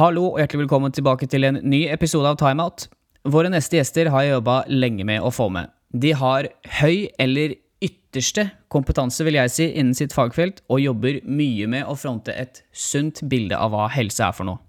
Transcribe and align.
Hallo 0.00 0.30
og 0.30 0.38
hjertelig 0.40 0.62
velkommen 0.62 0.94
tilbake 0.96 1.26
til 1.28 1.44
en 1.44 1.58
ny 1.68 1.82
episode 1.92 2.24
av 2.24 2.38
Timeout. 2.40 2.86
Våre 3.28 3.50
neste 3.52 3.76
gjester 3.76 4.08
har 4.08 4.22
jeg 4.24 4.32
jobba 4.32 4.54
lenge 4.72 5.04
med 5.04 5.20
å 5.20 5.28
få 5.28 5.50
med. 5.52 5.68
De 5.92 6.14
har 6.16 6.46
høy 6.78 7.10
eller 7.20 7.52
ytterste 7.84 8.46
kompetanse, 8.72 9.20
vil 9.28 9.36
jeg 9.36 9.52
si, 9.52 9.66
innen 9.68 9.92
sitt 9.98 10.16
fagfelt, 10.16 10.62
og 10.72 10.80
jobber 10.80 11.18
mye 11.28 11.68
med 11.68 11.84
å 11.84 11.98
fronte 12.00 12.32
et 12.32 12.62
sunt 12.72 13.20
bilde 13.28 13.60
av 13.60 13.74
hva 13.74 13.90
helse 13.92 14.24
er 14.24 14.32
for 14.32 14.48
noe. 14.48 14.62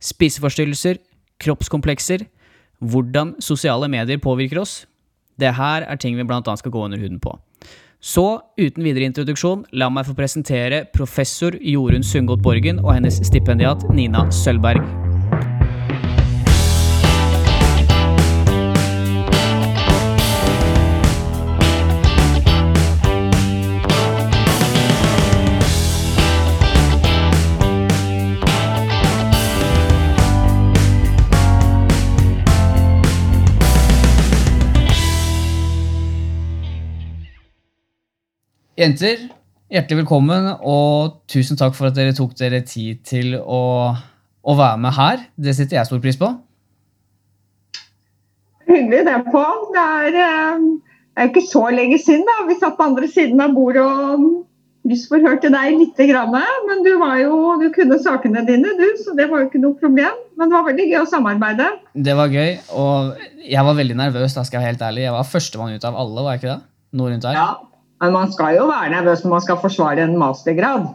Spiseforstyrrelser, 0.00 1.02
kroppskomplekser, 1.44 2.24
hvordan 2.80 3.36
sosiale 3.44 3.92
medier 3.92 4.16
påvirker 4.16 4.64
oss. 4.64 4.86
Det 5.36 5.58
her 5.60 5.84
er 5.84 6.00
ting 6.00 6.16
vi 6.16 6.24
annet 6.24 6.64
skal 6.64 6.72
gå 6.72 6.88
under 6.88 7.04
huden 7.04 7.20
på. 7.20 7.36
Så, 8.04 8.24
uten 8.60 8.84
videre 8.84 9.06
introduksjon, 9.08 9.62
la 9.80 9.88
meg 9.88 10.04
få 10.04 10.12
presentere 10.18 10.82
professor 10.92 11.56
Jorunn 11.56 12.04
Sundgodt 12.04 12.44
Borgen 12.44 12.82
og 12.84 12.92
hennes 12.98 13.16
stipendiat 13.24 13.88
Nina 13.96 14.26
Sølvberg. 14.28 15.03
Jenter, 38.74 39.20
hjertelig 39.70 40.00
velkommen, 40.00 40.48
og 40.66 41.20
tusen 41.30 41.54
takk 41.54 41.76
for 41.76 41.86
at 41.86 41.94
dere 41.94 42.10
tok 42.16 42.32
dere 42.40 42.58
tid 42.66 43.04
til 43.06 43.36
å, 43.38 43.60
å 43.94 44.54
være 44.58 44.78
med 44.82 44.96
her. 44.96 45.20
Det 45.38 45.52
setter 45.54 45.78
jeg 45.78 45.86
stor 45.86 46.00
pris 46.02 46.16
på. 46.18 46.26
Hyggelig 48.66 49.04
det, 49.06 49.20
Pål. 49.28 49.60
Det 49.76 49.84
er, 49.84 50.16
eh, 50.24 50.64
det 51.14 51.22
er 51.22 51.30
ikke 51.30 51.44
så 51.46 51.68
lenge 51.70 52.00
siden 52.02 52.24
da. 52.26 52.34
vi 52.48 52.56
satt 52.58 52.74
på 52.74 52.88
andre 52.88 53.06
siden 53.12 53.44
av 53.44 53.54
bordet 53.54 53.84
og 53.84 54.24
lysforhørte 54.90 55.52
deg 55.54 55.76
litt. 55.78 56.02
Men 56.66 56.82
du, 56.82 56.90
jo, 57.20 57.36
du, 57.60 57.68
kunne 57.76 57.98
sakene 58.02 58.42
dine, 58.48 58.72
du, 58.80 58.88
så 59.04 59.14
det 59.14 59.28
var 59.30 59.44
jo 59.44 59.52
ikke 59.52 59.60
noe 59.62 59.78
problem. 59.78 60.18
Men 60.34 60.50
det 60.50 60.56
var 60.56 60.66
veldig 60.72 60.88
gøy 60.88 60.98
å 60.98 61.04
samarbeide. 61.12 61.68
Det 61.94 62.16
var 62.18 62.34
gøy, 62.34 62.58
og 62.74 63.22
jeg 63.38 63.70
var 63.70 63.78
veldig 63.78 64.00
nervøs. 64.02 64.34
da 64.34 64.42
skal 64.42 64.58
Jeg 64.58 64.64
være 64.64 64.72
helt 64.72 64.84
ærlig. 64.90 65.06
Jeg 65.06 65.14
var 65.14 65.30
førstemann 65.30 65.78
ut 65.78 65.88
av 65.92 66.00
alle, 66.02 66.26
var 66.26 66.34
jeg 66.34 66.42
ikke 66.42 66.50
det? 66.56 66.58
Noe 66.98 67.14
rundt 67.14 67.28
her. 67.30 67.38
Ja, 67.38 67.48
men 68.04 68.12
man 68.12 68.32
skal 68.32 68.58
jo 68.58 68.66
være 68.68 68.92
nervøs 68.92 69.22
når 69.24 69.32
man 69.32 69.44
skal 69.46 69.60
forsvare 69.62 70.04
en 70.04 70.18
mastergrad. 70.20 70.90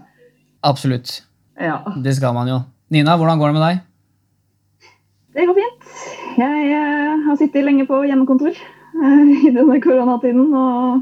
Absolutt. 0.62 1.24
Ja. 1.58 1.80
Det 2.04 2.14
skal 2.20 2.36
man 2.38 2.50
jo. 2.52 2.60
Nina, 2.94 3.16
hvordan 3.18 3.40
går 3.42 3.50
det 3.50 3.58
med 3.58 3.66
deg? 3.66 3.80
Det 5.34 5.46
går 5.50 5.58
fint. 5.58 5.88
Jeg 6.38 6.68
uh, 6.70 7.26
har 7.26 7.40
sittet 7.40 7.66
lenge 7.66 7.88
på 7.90 8.04
hjemmekontor 8.06 8.54
uh, 8.54 9.32
i 9.48 9.50
denne 9.56 9.80
koronatiden 9.82 10.54
og 10.54 11.02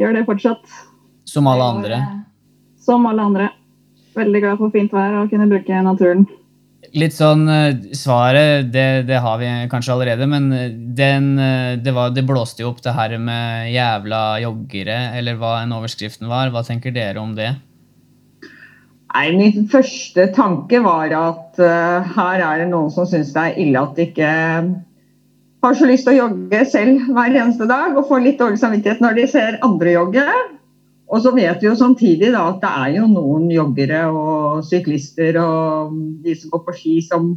gjør 0.00 0.18
det 0.18 0.26
fortsatt. 0.28 0.76
Som 1.26 1.48
alle 1.48 1.64
andre? 1.64 2.00
Som 2.80 3.08
alle 3.08 3.24
andre. 3.24 3.48
Veldig 4.16 4.42
glad 4.44 4.60
for 4.60 4.74
fint 4.74 4.92
vær 4.92 5.22
og 5.22 5.32
kunne 5.32 5.48
bruke 5.48 5.80
naturen. 5.88 6.26
Litt 6.94 7.14
sånn 7.16 7.48
eh, 7.50 7.94
Svaret, 7.96 8.68
det, 8.70 9.06
det, 9.08 9.18
har 9.22 9.38
vi 9.40 9.48
kanskje 9.72 9.94
allerede, 9.96 10.28
men 10.30 10.50
den, 10.96 11.32
eh, 11.42 11.74
det, 11.82 11.94
var, 11.96 12.12
det, 12.14 12.26
blåste 12.28 12.62
jo 12.62 12.70
opp 12.70 12.82
det 12.84 12.94
her 12.94 13.16
med 13.18 13.72
jævla 13.74 14.22
joggere, 14.44 14.98
eller 15.18 15.40
hva 15.40 15.58
en 15.62 15.74
overskriften 15.76 16.30
var. 16.30 16.52
Hva 16.54 16.62
tenker 16.66 16.94
dere 16.94 17.22
om 17.22 17.34
det? 17.38 17.54
Nei, 19.16 19.30
Min 19.32 19.68
første 19.72 20.28
tanke 20.36 20.82
var 20.84 21.12
at 21.16 21.62
uh, 21.62 22.04
her 22.18 22.42
er 22.44 22.60
det 22.60 22.66
noen 22.68 22.90
som 22.92 23.06
syns 23.08 23.30
det 23.32 23.44
er 23.46 23.62
ille 23.62 23.80
at 23.80 23.96
de 23.96 24.04
ikke 24.10 24.32
har 25.64 25.78
så 25.78 25.88
lyst 25.88 26.04
til 26.06 26.16
å 26.16 26.26
jogge 26.26 26.60
selv 26.68 27.06
hver 27.16 27.32
eneste 27.32 27.68
dag 27.70 27.96
og 27.96 28.06
får 28.10 28.22
litt 28.22 28.42
dårlig 28.42 28.60
samvittighet 28.60 29.00
når 29.00 29.16
de 29.16 29.24
ser 29.30 29.58
andre 29.64 29.94
jogge. 29.96 30.26
Og 31.06 31.22
så 31.22 31.32
vet 31.34 31.62
vi 31.62 31.68
jo 31.68 31.76
samtidig 31.78 32.32
da, 32.34 32.48
at 32.50 32.60
det 32.62 32.70
er 32.82 32.92
jo 32.98 33.06
noen 33.10 33.46
joggere 33.54 34.02
og 34.10 34.45
syklister 34.64 35.38
og 35.42 35.96
de 36.24 36.36
som 36.38 36.52
går 36.54 36.62
på 36.66 36.76
ski 36.78 36.94
som, 37.04 37.34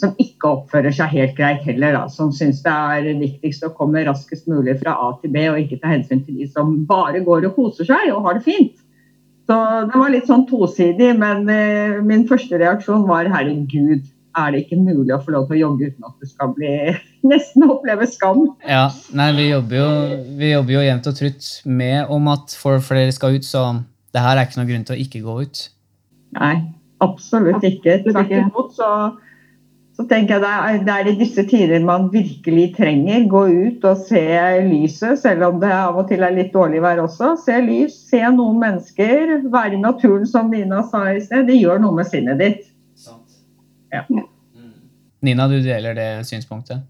som 0.00 0.12
ikke 0.20 0.50
oppfører 0.50 0.94
seg 0.94 1.14
helt 1.14 1.38
greit 1.38 1.64
heller. 1.66 1.96
Da, 1.96 2.04
som 2.12 2.32
syns 2.34 2.60
det 2.64 2.74
er 2.74 3.08
viktigst 3.20 3.64
å 3.66 3.72
komme 3.78 4.04
raskest 4.08 4.50
mulig 4.50 4.78
fra 4.82 4.96
A 5.06 5.14
til 5.22 5.32
B 5.34 5.46
og 5.52 5.62
ikke 5.62 5.80
ta 5.82 5.94
hensyn 5.94 6.24
til 6.26 6.42
de 6.42 6.50
som 6.52 6.76
bare 6.90 7.24
går 7.26 7.48
og 7.50 7.56
koser 7.56 7.88
seg 7.88 8.12
og 8.14 8.28
har 8.28 8.38
det 8.38 8.46
fint. 8.48 8.76
Så 9.48 9.56
det 9.88 9.96
var 9.96 10.10
litt 10.12 10.28
sånn 10.28 10.44
tosidig, 10.44 11.14
men 11.16 11.46
eh, 11.48 12.00
min 12.04 12.26
første 12.28 12.58
reaksjon 12.60 13.06
var 13.08 13.30
herregud, 13.32 14.04
er 14.38 14.52
det 14.52 14.60
ikke 14.66 14.76
mulig 14.76 15.14
å 15.14 15.20
få 15.24 15.32
lov 15.34 15.46
til 15.48 15.56
å 15.56 15.60
jogge 15.62 15.88
uten 15.88 16.04
at 16.04 16.20
du 16.20 16.28
skal 16.28 16.52
bli 16.52 16.72
nesten 17.30 17.64
oppleve 17.64 18.06
skam. 18.10 18.44
Ja, 18.68 18.90
nei, 19.16 19.30
vi 19.38 19.48
jobber 19.48 19.80
jo, 19.80 19.88
vi 20.38 20.52
jobber 20.52 20.76
jo 20.76 20.84
jevnt 20.84 21.08
og 21.08 21.16
trutt 21.16 21.48
med 21.64 22.12
om 22.12 22.28
at 22.34 22.54
for 22.60 22.84
flere 22.84 23.14
skal 23.16 23.38
ut, 23.38 23.48
så 23.48 23.64
det 24.12 24.24
her 24.24 24.36
er 24.36 24.44
ikke 24.44 24.60
noen 24.60 24.70
grunn 24.74 24.86
til 24.88 24.98
å 24.98 25.02
ikke 25.06 25.24
gå 25.24 25.40
ut. 25.46 25.64
Nei, 26.36 26.56
absolutt 27.04 27.64
ikke. 27.64 28.00
Tvert 28.04 28.32
imot 28.34 28.74
så, 28.76 28.90
så, 29.96 30.04
tenker 30.10 30.36
jeg 30.36 30.44
det 30.44 30.50
er, 30.52 30.80
det 30.86 30.94
er, 30.94 31.10
i 31.10 31.16
disse 31.20 31.44
tider 31.48 31.84
man 31.86 32.08
virkelig 32.12 32.66
trenger 32.76 33.28
gå 33.32 33.44
ut 33.68 33.86
og 33.88 34.02
se 34.08 34.24
lyset, 34.66 35.20
selv 35.22 35.46
om 35.48 35.62
det 35.62 35.72
av 35.72 35.96
og 36.00 36.10
til 36.10 36.26
er 36.26 36.36
litt 36.36 36.52
dårlig 36.54 36.82
vær 36.84 37.04
også. 37.06 37.34
Se 37.44 37.56
lys, 37.64 37.96
se 38.10 38.20
noen 38.34 38.60
mennesker, 38.62 39.38
være 39.48 39.78
i 39.78 39.82
naturen, 39.82 40.26
som 40.28 40.52
Nina 40.52 40.84
sa 40.90 41.06
i 41.14 41.22
sted. 41.24 41.48
Det 41.48 41.56
gjør 41.60 41.80
noe 41.84 42.00
med 42.00 42.10
sinnet 42.10 42.42
ditt. 42.42 42.68
Ja. 43.94 44.04
Nina, 45.24 45.48
du 45.48 45.58
deler 45.64 45.96
det 45.96 46.10
synspunktet? 46.28 46.84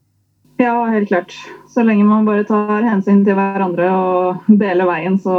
Ja, 0.58 0.84
helt 0.90 1.08
klart. 1.08 1.34
Så 1.70 1.84
lenge 1.86 2.04
man 2.04 2.26
bare 2.26 2.42
tar 2.44 2.82
hensyn 2.82 3.22
til 3.24 3.38
hverandre 3.38 3.90
og 3.94 4.48
deler 4.50 4.88
veien, 4.90 5.14
så 5.22 5.36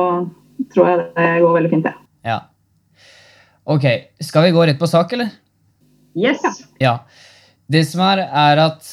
tror 0.72 0.88
jeg 0.88 1.02
det 1.18 1.28
går 1.44 1.58
veldig 1.58 1.72
fint, 1.74 1.90
det. 1.90 1.94
Ja. 2.24 2.40
Ok, 3.70 3.86
skal 4.26 4.48
vi 4.48 4.56
gå 4.56 4.66
rett 4.66 4.80
på 4.82 4.90
sak, 4.90 5.14
eller? 5.14 5.30
Yes. 6.18 6.42
Ja. 6.82 7.04
Det 7.70 7.84
som 7.86 8.02
er, 8.02 8.24
er 8.26 8.62
at 8.64 8.88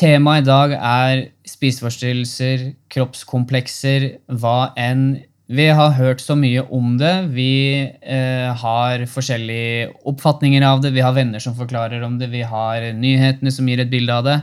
temaet 0.00 0.42
i 0.42 0.48
dag 0.48 0.74
er 0.74 1.20
spiseforstyrrelser, 1.46 2.72
kroppskomplekser, 2.90 4.08
hva 4.40 4.72
enn 4.74 5.20
vi 5.50 5.66
har 5.74 5.94
hørt 5.96 6.22
så 6.22 6.36
mye 6.38 6.62
om 6.74 6.96
det. 6.98 7.14
Vi 7.34 7.52
eh, 7.82 8.50
har 8.62 9.06
forskjellige 9.10 9.88
oppfatninger 10.06 10.62
av 10.62 10.82
det. 10.82 10.92
Vi 10.94 11.02
har 11.02 11.14
venner 11.14 11.42
som 11.42 11.56
forklarer 11.58 12.02
om 12.06 12.20
det. 12.20 12.28
Vi 12.30 12.42
har 12.46 12.86
nyhetene 12.94 13.50
som 13.54 13.66
gir 13.66 13.82
et 13.82 13.90
bilde 13.90 14.14
av 14.14 14.26
det. 14.26 14.36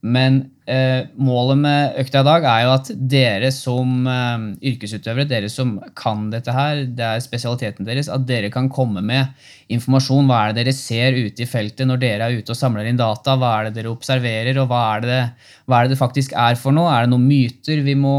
Men 0.00 0.36
eh, 0.70 1.08
målet 1.18 1.58
med 1.58 1.96
økta 1.98 2.20
i 2.22 2.26
dag 2.28 2.44
er 2.46 2.60
jo 2.62 2.70
at 2.76 2.90
dere 3.10 3.48
som 3.50 4.04
eh, 4.06 4.44
yrkesutøvere, 4.70 5.26
dere 5.26 5.48
som 5.50 5.72
kan 5.98 6.28
dette 6.30 6.54
her, 6.54 6.84
det 6.86 7.02
er 7.02 7.24
spesialiteten 7.24 7.88
deres, 7.88 8.10
at 8.12 8.26
dere 8.28 8.50
kan 8.54 8.68
komme 8.70 9.02
med 9.02 9.32
informasjon. 9.74 10.28
Hva 10.30 10.44
er 10.44 10.54
det 10.54 10.62
dere 10.62 10.76
ser 10.76 11.18
ute 11.18 11.42
i 11.42 11.48
feltet 11.50 11.88
når 11.90 12.02
dere 12.04 12.28
er 12.28 12.38
ute 12.38 12.54
og 12.54 12.60
samler 12.60 12.86
inn 12.86 13.00
data? 13.00 13.34
Hva 13.40 13.56
er 13.56 13.68
det 13.68 13.80
dere 13.80 13.90
observerer, 13.90 14.62
og 14.62 14.70
hva 14.70 14.84
er 14.92 15.06
det, 15.06 15.18
hva 15.66 15.80
er 15.80 15.88
det, 15.88 15.96
det 15.96 16.02
faktisk 16.04 16.36
er 16.46 16.60
for 16.60 16.76
noe? 16.76 16.92
Er 16.94 17.08
det 17.08 17.12
noen 17.16 17.26
myter 17.26 17.82
vi 17.82 17.96
må, 17.98 18.18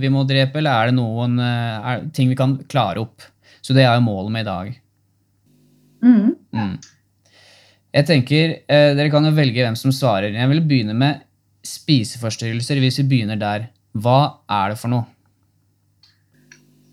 vi 0.00 0.12
må 0.12 0.24
drepe, 0.28 0.62
eller 0.62 0.78
er 0.78 0.92
det 0.92 0.96
noen 0.96 1.36
eh, 1.44 1.92
er, 1.92 2.08
ting 2.16 2.32
vi 2.32 2.40
kan 2.40 2.56
klare 2.72 3.04
opp? 3.04 3.28
Så 3.62 3.76
det 3.76 3.84
er 3.84 3.98
jo 3.98 4.08
målet 4.08 4.32
med 4.32 4.46
i 4.46 4.48
dag. 4.48 4.72
Mm. 6.02 6.32
Mm. 6.56 6.74
Jeg 7.92 8.06
tenker, 8.08 8.52
eh, 8.72 8.94
Dere 8.96 9.10
kan 9.12 9.24
jo 9.24 9.34
velge 9.36 9.60
hvem 9.60 9.76
som 9.76 9.92
svarer. 9.92 10.32
Jeg 10.32 10.48
vil 10.48 10.62
begynne 10.64 10.94
med 10.96 11.20
spiseforstyrrelser. 11.62 12.80
Hvis 12.80 12.98
vi 13.02 13.08
begynner 13.10 13.36
der, 13.36 13.68
hva 13.92 14.40
er 14.48 14.72
det 14.72 14.78
for 14.80 14.88
noe? 14.88 15.04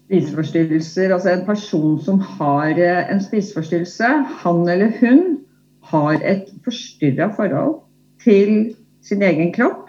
Spiseforstyrrelser, 0.10 1.14
altså 1.14 1.32
En 1.38 1.46
person 1.46 2.00
som 2.04 2.20
har 2.20 2.76
eh, 2.76 3.12
en 3.14 3.24
spiseforstyrrelse, 3.24 4.12
han 4.44 4.62
eller 4.68 4.92
hun 5.00 5.38
har 5.90 6.20
et 6.20 6.52
forstyrra 6.66 7.32
forhold 7.38 7.80
til 8.24 8.76
sin 9.02 9.24
egen 9.24 9.54
kropp, 9.56 9.88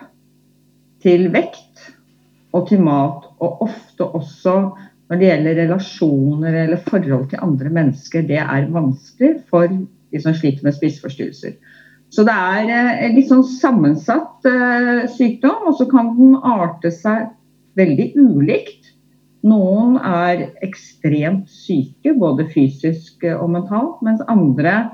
til 1.03 1.33
vekt 1.35 1.91
og 2.55 2.69
til 2.69 2.85
mat. 2.87 3.27
Og 3.41 3.67
ofte 3.67 4.07
også 4.07 4.61
når 5.11 5.19
det 5.19 5.27
gjelder 5.27 5.65
relasjoner 5.65 6.55
eller 6.55 6.85
forhold 6.87 7.31
til 7.33 7.43
andre 7.43 7.71
mennesker. 7.81 8.23
Det 8.23 8.39
er 8.39 8.71
vanskelig 8.71 9.41
for 9.51 9.67
de 10.11 10.23
som 10.23 10.35
sliter 10.37 10.67
med 10.67 10.77
spiseforstyrrelser. 10.77 11.57
Så 12.11 12.25
det 12.27 12.35
er 12.35 12.71
eh, 12.75 13.03
en 13.07 13.17
litt 13.17 13.31
sånn 13.31 13.45
sammensatt 13.47 14.47
uh, 14.49 15.07
sykdom, 15.15 15.69
og 15.71 15.77
så 15.79 15.87
kan 15.91 16.15
den 16.17 16.35
arte 16.43 16.91
seg 16.95 17.29
veldig 17.79 18.09
ulikt. 18.19 18.91
Noen 19.47 19.95
er 20.03 20.49
ekstremt 20.67 21.47
syke, 21.49 22.13
både 22.19 22.49
fysisk 22.51 23.23
og 23.31 23.53
mentalt, 23.55 24.03
mens 24.05 24.25
andre 24.29 24.91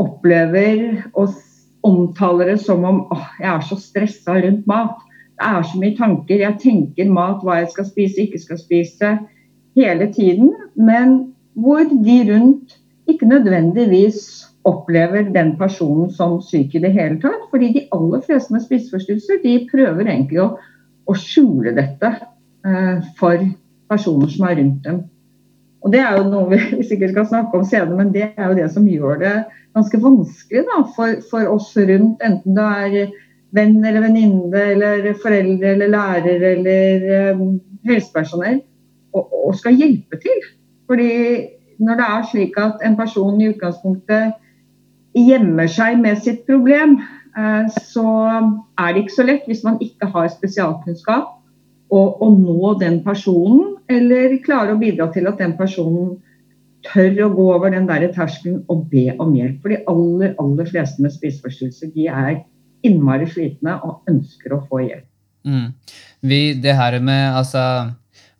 opplever 0.00 1.02
og 1.12 1.34
omtaler 1.82 2.52
det 2.52 2.60
som 2.62 2.86
om 2.86 3.02
åh, 3.12 3.26
jeg 3.40 3.50
er 3.50 3.66
så 3.66 3.78
stressa 3.80 4.38
rundt 4.38 4.68
mat. 4.70 5.02
Det 5.36 5.48
er 5.50 5.66
så 5.66 5.80
mye 5.82 5.96
tanker. 5.98 6.44
Jeg 6.44 6.60
tenker 6.62 7.10
mat, 7.10 7.42
hva 7.42 7.58
jeg 7.60 7.72
skal 7.74 7.88
spise, 7.90 8.22
ikke 8.22 8.40
skal 8.40 8.60
spise, 8.60 9.12
hele 9.76 10.08
tiden. 10.14 10.52
Men 10.78 11.34
hvor 11.58 11.82
de 11.90 12.18
rundt 12.30 12.78
ikke 13.10 13.28
nødvendigvis 13.28 14.51
opplever 14.68 15.26
den 15.34 15.56
personen 15.58 16.10
som 16.14 16.36
syk 16.44 16.76
i 16.76 16.82
det 16.84 16.92
hele 16.94 17.18
tatt. 17.22 17.48
Fordi 17.50 17.72
de 17.74 17.86
aller 17.94 18.22
fleste 18.26 18.54
med 18.54 18.64
spiseforstyrrelser 18.66 19.40
de 19.42 19.56
prøver 19.70 20.06
egentlig 20.06 20.42
å, 20.44 20.52
å 21.06 21.16
skjule 21.18 21.74
dette 21.76 22.12
eh, 22.12 23.02
for 23.18 23.42
personer 23.92 24.30
som 24.32 24.46
er 24.48 24.60
rundt 24.60 24.86
dem. 24.86 25.02
Og 25.82 25.90
Det 25.90 25.98
er 25.98 26.14
jo 26.16 26.28
noe 26.30 26.46
vi 26.52 26.84
sikkert 26.88 27.16
skal 27.16 27.28
snakke 27.32 27.58
om 27.58 27.66
senere, 27.66 27.98
men 27.98 28.14
det 28.14 28.28
er 28.36 28.46
jo 28.46 28.58
det 28.60 28.68
som 28.74 28.86
gjør 28.88 29.18
det 29.22 29.34
ganske 29.74 29.98
vanskelig 30.02 30.64
da, 30.68 30.82
for, 30.96 31.16
for 31.30 31.48
oss 31.50 31.72
rundt, 31.76 32.22
enten 32.22 32.58
det 32.58 32.66
er 32.84 33.14
venn 33.56 33.80
eller 33.84 34.04
venninne 34.06 34.66
eller 34.74 35.08
foreldre 35.20 35.74
eller 35.74 35.90
lærer 35.92 36.44
eller 36.52 37.08
eh, 37.16 37.42
helsepersonell, 37.88 38.60
og, 39.12 39.26
og, 39.26 39.56
skal 39.58 39.76
hjelpe 39.76 40.20
til. 40.22 40.46
Fordi 40.88 41.10
når 41.82 41.98
det 41.98 42.06
er 42.06 42.30
slik 42.30 42.56
at 42.60 42.84
en 42.86 42.96
person 42.96 43.40
i 43.40 43.50
utgangspunktet 43.50 44.38
gjemmer 45.18 45.68
seg 45.70 46.00
med 46.00 46.22
sitt 46.24 46.44
problem, 46.48 46.98
uh, 47.36 47.68
så 47.92 48.08
er 48.80 48.92
det 48.92 49.04
ikke 49.04 49.16
så 49.18 49.28
lett 49.28 49.48
hvis 49.50 49.64
man 49.66 49.78
ikke 49.84 50.08
har 50.14 50.32
spesialkunnskap 50.32 51.38
å 51.92 52.28
nå 52.32 52.74
den 52.80 53.02
personen, 53.04 53.74
eller 53.92 54.38
klare 54.44 54.72
å 54.72 54.80
bidra 54.80 55.10
til 55.12 55.26
at 55.28 55.40
den 55.42 55.52
personen 55.58 56.14
tør 56.86 57.26
å 57.26 57.30
gå 57.36 57.46
over 57.54 57.72
den 57.74 57.86
der 57.88 58.06
terskelen 58.14 58.62
og 58.72 58.86
be 58.90 59.10
om 59.20 59.34
hjelp. 59.36 59.60
For 59.62 59.74
de 59.74 59.82
aller, 59.90 60.34
aller 60.42 60.70
fleste 60.70 61.04
med 61.04 61.14
spiseforstyrrelser 61.14 61.92
de 61.94 62.08
er 62.08 62.40
innmari 62.86 63.28
slitne 63.30 63.76
og 63.86 64.08
ønsker 64.10 64.56
å 64.56 64.62
få 64.70 64.82
hjelp. 64.86 65.08
Mm. 65.46 65.68
Vi, 66.22 66.40
det 66.62 66.74
her 66.78 66.98
med 67.02 67.36
altså, 67.38 67.62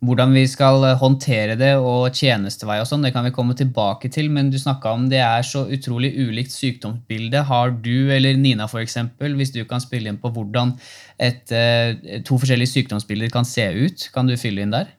hvordan 0.03 0.33
vi 0.35 0.43
skal 0.51 0.83
håndtere 0.99 1.55
det 1.59 1.71
og 1.79 2.15
tjenestevei 2.15 2.79
og 2.81 2.87
sånn, 2.89 3.05
det 3.05 3.13
kan 3.15 3.23
vi 3.23 3.33
komme 3.35 3.55
tilbake 3.55 4.09
til, 4.11 4.27
men 4.33 4.49
du 4.51 4.57
snakka 4.59 4.91
om 4.97 5.05
det 5.11 5.21
er 5.23 5.45
så 5.47 5.63
utrolig 5.71 6.11
ulikt 6.17 6.51
sykdomsbilde. 6.51 7.45
Har 7.47 7.71
du 7.85 8.11
eller 8.11 8.35
Nina 8.39 8.67
eksempel, 8.67 9.37
hvis 9.39 9.53
du 9.55 9.63
kan 9.69 9.83
spille 9.83 10.11
inn 10.11 10.19
på 10.19 10.31
hvordan 10.33 10.75
et, 11.19 11.51
eh, 11.51 12.19
to 12.27 12.35
forskjellige 12.35 12.73
sykdomsbilder 12.73 13.31
kan 13.31 13.45
se 13.45 13.69
ut, 13.71 14.09
kan 14.13 14.27
du 14.27 14.35
fylle 14.35 14.61
inn 14.61 14.75
der? 14.75 14.91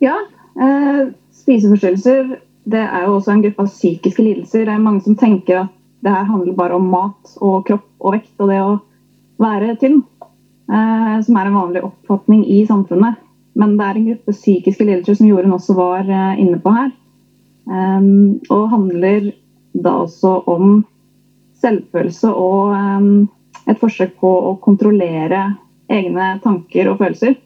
Ja. 0.00 0.16
Eh, 0.56 1.12
spiseforstyrrelser 1.32 2.38
det 2.64 2.80
er 2.80 3.04
jo 3.04 3.18
også 3.18 3.34
en 3.34 3.42
gruppe 3.42 3.66
av 3.66 3.68
psykiske 3.68 4.22
lidelser. 4.22 4.64
Det 4.64 4.72
er 4.72 4.80
mange 4.80 5.02
som 5.04 5.16
tenker 5.16 5.64
at 5.64 5.72
det 6.04 6.12
her 6.12 6.24
handler 6.24 6.56
bare 6.56 6.76
om 6.76 6.88
mat 6.92 7.36
og 7.40 7.66
kropp 7.68 7.88
og 8.00 8.16
vekt 8.16 8.40
og 8.40 8.48
det 8.52 8.60
å 8.62 8.80
være 9.40 9.76
tynn. 9.80 10.02
Eh, 10.64 11.16
som 11.26 11.36
er 11.36 11.50
en 11.50 11.58
vanlig 11.58 11.84
oppfatning 11.84 12.44
i 12.48 12.62
samfunnet. 12.68 13.20
Men 13.54 13.76
det 13.78 13.86
er 13.86 13.98
en 13.98 14.08
gruppe 14.10 14.34
psykiske 14.34 14.86
lidelser 14.86 15.18
som 15.18 15.28
Jorunn 15.28 15.54
også 15.54 15.76
var 15.78 16.08
eh, 16.10 16.40
inne 16.42 16.58
på 16.62 16.72
her. 16.74 16.90
Eh, 17.70 18.10
og 18.50 18.68
handler 18.72 19.30
da 19.74 19.96
også 20.04 20.36
om 20.50 20.82
selvfølelse 21.62 22.32
og 22.34 22.74
eh, 22.76 23.08
et 23.70 23.80
forsøk 23.80 24.18
på 24.20 24.32
å 24.50 24.56
kontrollere 24.62 25.46
egne 25.92 26.34
tanker 26.44 26.90
og 26.90 27.00
følelser. 27.00 27.36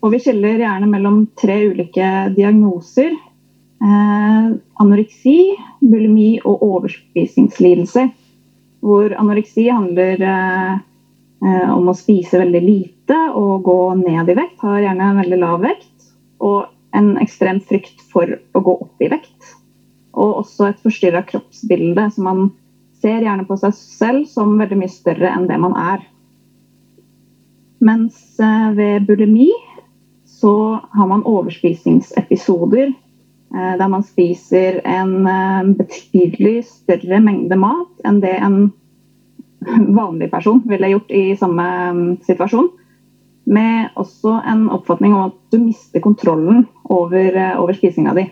Og 0.00 0.14
vi 0.14 0.20
skiller 0.22 0.62
gjerne 0.62 0.88
mellom 0.88 1.24
tre 1.38 1.58
ulike 1.68 2.10
diagnoser. 2.36 3.12
Eh, 3.80 4.46
anoreksi, 4.80 5.38
bulimi 5.80 6.38
og 6.44 6.64
overspisingslidelse. 6.64 8.06
Hvor 8.80 9.12
anoreksi 9.20 9.66
handler 9.68 10.24
eh, 10.24 10.78
om 11.40 11.86
å 11.88 11.96
spise 11.96 12.36
veldig 12.36 12.60
lite 12.60 13.16
og 13.32 13.62
gå 13.64 13.76
ned 13.96 14.28
i 14.28 14.34
vekt. 14.36 14.58
Har 14.60 14.82
gjerne 14.82 15.06
en 15.08 15.20
veldig 15.22 15.38
lav 15.40 15.62
vekt. 15.64 16.10
Og 16.44 16.66
en 16.96 17.16
ekstrem 17.22 17.60
frykt 17.64 18.02
for 18.12 18.28
å 18.28 18.62
gå 18.64 18.76
opp 18.84 19.04
i 19.04 19.10
vekt. 19.12 19.54
Og 20.12 20.42
også 20.42 20.70
et 20.70 20.82
forstyrra 20.84 21.22
kroppsbilde 21.28 22.08
som 22.14 22.26
man 22.28 22.46
ser 23.00 23.24
gjerne 23.24 23.46
på 23.48 23.56
seg 23.60 23.76
selv 23.76 24.26
som 24.28 24.58
veldig 24.60 24.80
mye 24.82 24.92
større 24.92 25.30
enn 25.32 25.46
det 25.48 25.58
man 25.62 25.76
er. 25.78 26.02
Mens 27.80 28.18
eh, 28.42 28.72
ved 28.76 29.06
bulimi 29.08 29.48
så 30.28 30.80
har 30.92 31.08
man 31.08 31.24
overspisingsepisoder 31.28 32.90
eh, 32.90 33.72
der 33.80 33.88
man 33.88 34.04
spiser 34.04 34.82
en 34.84 35.14
eh, 35.30 35.70
betydelig 35.78 36.66
større 36.68 37.22
mengde 37.24 37.56
mat 37.60 38.04
enn 38.04 38.20
det 38.20 38.36
en 38.36 38.60
vanlig 40.00 40.30
person 40.32 40.62
ville 40.68 40.92
gjort 40.92 41.10
i 41.10 41.24
samme 41.36 41.66
mm, 41.96 42.04
situasjon. 42.26 42.68
Med 43.50 43.96
også 43.98 44.36
en 44.46 44.68
oppfatning 44.70 45.14
om 45.16 45.30
at 45.30 45.38
du 45.50 45.58
mister 45.62 46.02
kontrollen 46.04 46.66
over, 46.84 47.34
eh, 47.34 47.56
over 47.60 47.76
spisinga 47.76 48.14
di. 48.18 48.26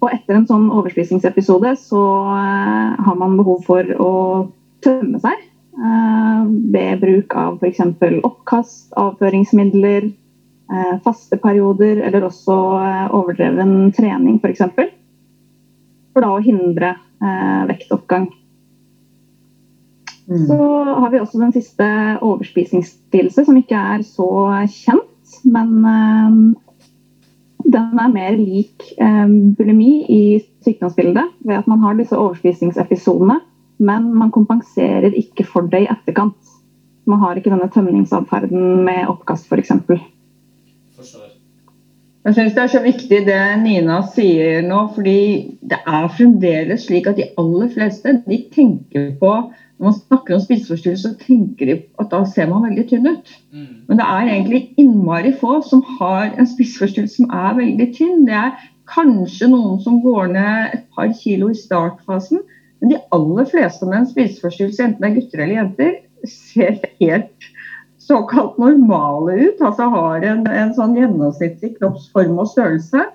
Og 0.00 0.08
etter 0.14 0.38
en 0.38 0.48
sånn 0.48 0.70
overspisingsepisode 0.72 1.74
så 1.76 2.00
har 2.32 3.16
man 3.20 3.34
behov 3.36 3.58
for 3.66 3.84
å 4.00 4.12
tømme 4.80 5.20
seg. 5.20 5.42
Ved 5.76 7.02
bruk 7.02 7.36
av 7.36 7.58
f.eks. 7.60 7.82
oppkast, 8.24 8.94
avføringsmidler, 8.96 10.08
Eh, 10.70 10.98
faste 11.02 11.36
perioder 11.36 11.96
eller 11.96 12.28
også 12.28 12.56
eh, 12.78 13.06
overdreven 13.18 13.90
trening 13.90 14.36
f.eks. 14.38 14.60
For, 14.76 14.92
for 16.14 16.22
da 16.22 16.28
å 16.36 16.42
hindre 16.44 16.92
eh, 16.94 17.62
vektoppgang. 17.72 18.28
Mm. 20.30 20.46
Så 20.46 20.56
har 20.84 21.10
vi 21.10 21.20
også 21.20 21.40
den 21.40 21.52
siste 21.52 21.86
overspisingsstillelse, 22.22 23.44
som 23.44 23.56
ikke 23.58 23.78
er 23.94 24.04
så 24.06 24.28
kjent. 24.70 25.06
Men 25.44 25.72
eh, 25.86 26.36
den 27.74 27.98
er 28.02 28.12
mer 28.14 28.36
lik 28.38 28.92
eh, 28.98 29.26
bulimi 29.58 29.92
i 30.08 30.22
sykdomsbildet 30.64 31.34
ved 31.46 31.58
at 31.58 31.68
man 31.70 31.82
har 31.82 31.98
disse 31.98 32.18
overspisingsepisodene, 32.18 33.40
men 33.78 34.14
man 34.14 34.30
kompenserer 34.30 35.14
ikke 35.16 35.46
for 35.46 35.66
det 35.72 35.84
i 35.84 35.90
etterkant. 35.90 36.56
Man 37.10 37.18
har 37.18 37.34
ikke 37.34 37.50
denne 37.50 37.70
tømningsatferden 37.72 38.84
med 38.86 39.08
oppkast 39.10 39.50
f.eks. 39.50 39.72
Jeg 42.20 42.36
syns 42.36 42.52
det 42.52 42.62
er 42.62 42.68
så 42.68 42.82
viktig 42.84 43.18
det 43.24 43.40
Nina 43.62 44.02
sier 44.12 44.60
nå, 44.66 44.82
fordi 44.94 45.20
det 45.70 45.78
er 45.88 46.10
fremdeles 46.12 46.84
slik 46.84 47.08
at 47.08 47.16
de 47.16 47.30
aller 47.40 47.70
fleste 47.72 48.18
de 48.26 48.38
tenker 48.52 49.14
på 49.22 49.32
Når 49.80 49.86
man 49.88 49.94
snakker 49.96 50.36
om 50.36 50.42
spiseforstyrrelse, 50.44 51.08
så 51.08 51.24
tenker 51.24 51.70
de 51.70 51.74
at 52.02 52.10
da 52.12 52.18
ser 52.28 52.50
man 52.50 52.66
veldig 52.66 52.82
tynn 52.90 53.06
ut. 53.08 53.30
Mm. 53.48 53.68
Men 53.88 54.00
det 54.00 54.06
er 54.06 54.26
egentlig 54.26 54.60
innmari 54.82 55.32
få 55.40 55.54
som 55.64 55.80
har 55.96 56.34
en 56.36 56.48
spiseforstyrrelse 56.50 57.22
som 57.22 57.32
er 57.32 57.56
veldig 57.56 57.86
tynn. 57.96 58.26
Det 58.28 58.36
er 58.36 58.58
kanskje 58.92 59.48
noen 59.48 59.78
som 59.80 60.02
går 60.04 60.34
ned 60.34 60.74
et 60.76 60.84
par 60.92 61.08
kilo 61.16 61.48
i 61.48 61.56
startfasen, 61.56 62.42
men 62.80 62.92
de 62.92 63.00
aller 63.16 63.48
fleste 63.48 63.88
med 63.88 64.02
en 64.02 64.10
spiseforstyrrelse, 64.10 64.84
enten 64.84 65.00
det 65.00 65.08
er 65.08 65.16
gutter 65.16 65.44
eller 65.46 65.58
jenter, 65.62 65.96
ser 66.28 66.76
helt 67.00 67.48
såkalt 68.04 68.60
normale 68.60 69.38
ut, 69.46 69.64
altså 69.64 69.88
har 69.92 70.28
en, 70.28 70.44
en 70.44 70.76
sånn 70.76 70.96
gjennomsnittlig 70.98 71.76
kroppsform 71.78 72.36
og 72.40 72.52
størrelse. 72.52 73.06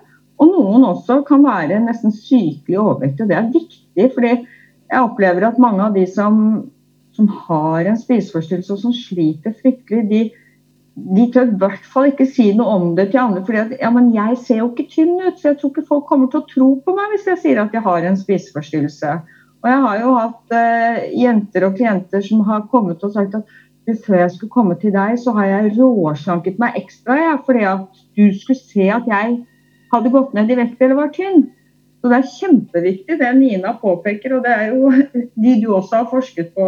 Og 0.42 0.52
noen 0.52 0.84
også 0.90 1.22
kan 1.28 1.46
være 1.46 1.80
nesten 1.84 2.14
sykelig 2.14 2.80
overvektige. 2.82 3.30
Det 3.30 3.38
er 3.38 3.52
viktig, 3.54 4.08
fordi 4.18 4.34
jeg 4.92 5.02
opplever 5.02 5.48
at 5.48 5.62
mange 5.62 5.84
av 5.86 5.96
de 5.98 6.06
som, 6.10 6.40
som 7.16 7.30
har 7.48 7.90
en 7.90 8.00
spiseforstyrrelse 8.00 8.74
og 8.76 8.82
som 8.84 8.96
sliter 8.96 9.56
fryktelig, 9.62 10.04
de, 10.12 10.22
de 11.18 11.26
tør 11.34 11.50
i 11.50 11.60
hvert 11.64 11.88
fall 11.92 12.12
ikke 12.12 12.28
si 12.30 12.52
noe 12.58 12.78
om 12.78 12.92
det 12.98 13.10
til 13.12 13.24
andre. 13.24 13.66
at, 13.66 13.74
ja, 13.82 13.92
jeg 14.20 14.38
ser 14.44 14.62
jo 14.62 14.70
ikke 14.72 14.90
tynn 14.92 15.18
ut, 15.24 15.40
så 15.40 15.52
jeg 15.52 15.60
tror 15.62 15.74
ikke 15.74 15.90
folk 15.90 16.08
kommer 16.12 16.32
til 16.32 16.44
å 16.44 16.50
tro 16.52 16.70
på 16.86 16.96
meg 16.98 17.16
hvis 17.16 17.28
jeg 17.34 17.42
sier 17.42 17.64
at 17.64 17.74
jeg 17.76 17.86
har 17.86 18.06
en 18.06 18.20
spiseforstyrrelse. 18.20 19.18
Og 19.66 19.72
jeg 19.72 19.82
har 19.82 20.02
jo 20.04 20.10
hatt 20.14 20.54
eh, 20.54 21.06
jenter 21.18 21.66
og 21.66 21.80
klienter 21.80 22.22
som 22.22 22.44
har 22.46 22.68
kommet 22.70 23.02
og 23.04 23.16
sagt 23.16 23.34
at 23.40 23.54
før 24.06 24.20
jeg 24.20 24.32
skulle 24.34 24.54
komme 24.54 24.76
til 24.82 24.94
deg, 24.94 25.18
så 25.22 25.34
har 25.38 25.50
jeg 25.50 25.76
råslanket 25.78 26.62
meg 26.62 26.78
ekstra. 26.80 27.18
Ja, 27.18 27.36
fordi 27.46 27.66
at 27.70 28.02
du 28.18 28.30
skulle 28.34 28.62
se 28.62 28.88
at 28.94 29.10
jeg 29.10 29.40
hadde 29.94 30.14
gått 30.14 30.34
ned 30.38 30.50
i 30.50 30.58
vekt 30.58 30.82
eller 30.82 31.00
var 31.02 31.12
tynn. 31.14 31.48
Så 32.06 32.10
det 32.12 32.18
er 32.22 32.28
kjempeviktig 32.30 33.16
det 33.18 33.30
Nina 33.34 33.72
påpeker, 33.82 34.36
og 34.38 34.44
det 34.46 34.52
er 34.54 34.76
jo 34.76 34.92
de 35.44 35.54
du 35.64 35.72
også 35.74 36.04
har 36.04 36.12
forsket 36.12 36.52
på, 36.54 36.68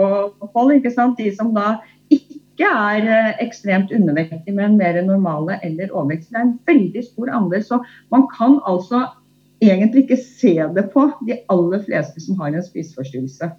Pål. 0.50 0.80
De 0.82 1.28
som 1.36 1.54
da 1.54 1.76
ikke 2.10 2.66
er 2.66 3.06
eh, 3.06 3.44
ekstremt 3.46 3.94
undervektige, 3.94 4.56
men 4.58 4.80
mer 4.80 4.98
normale 5.06 5.60
eller 5.62 5.94
overvektige. 5.94 6.34
Det 6.34 6.42
er 6.42 6.48
en 6.48 6.58
veldig 6.72 7.06
stor 7.06 7.30
andel. 7.38 7.64
Så 7.64 7.80
man 8.10 8.26
kan 8.34 8.58
altså 8.66 9.04
egentlig 9.62 10.08
ikke 10.08 10.18
se 10.26 10.58
det 10.74 10.88
på 10.90 11.06
de 11.30 11.38
aller 11.54 11.86
fleste 11.86 12.26
som 12.26 12.42
har 12.42 12.58
en 12.58 12.66
spiseforstyrrelse. 12.66 13.54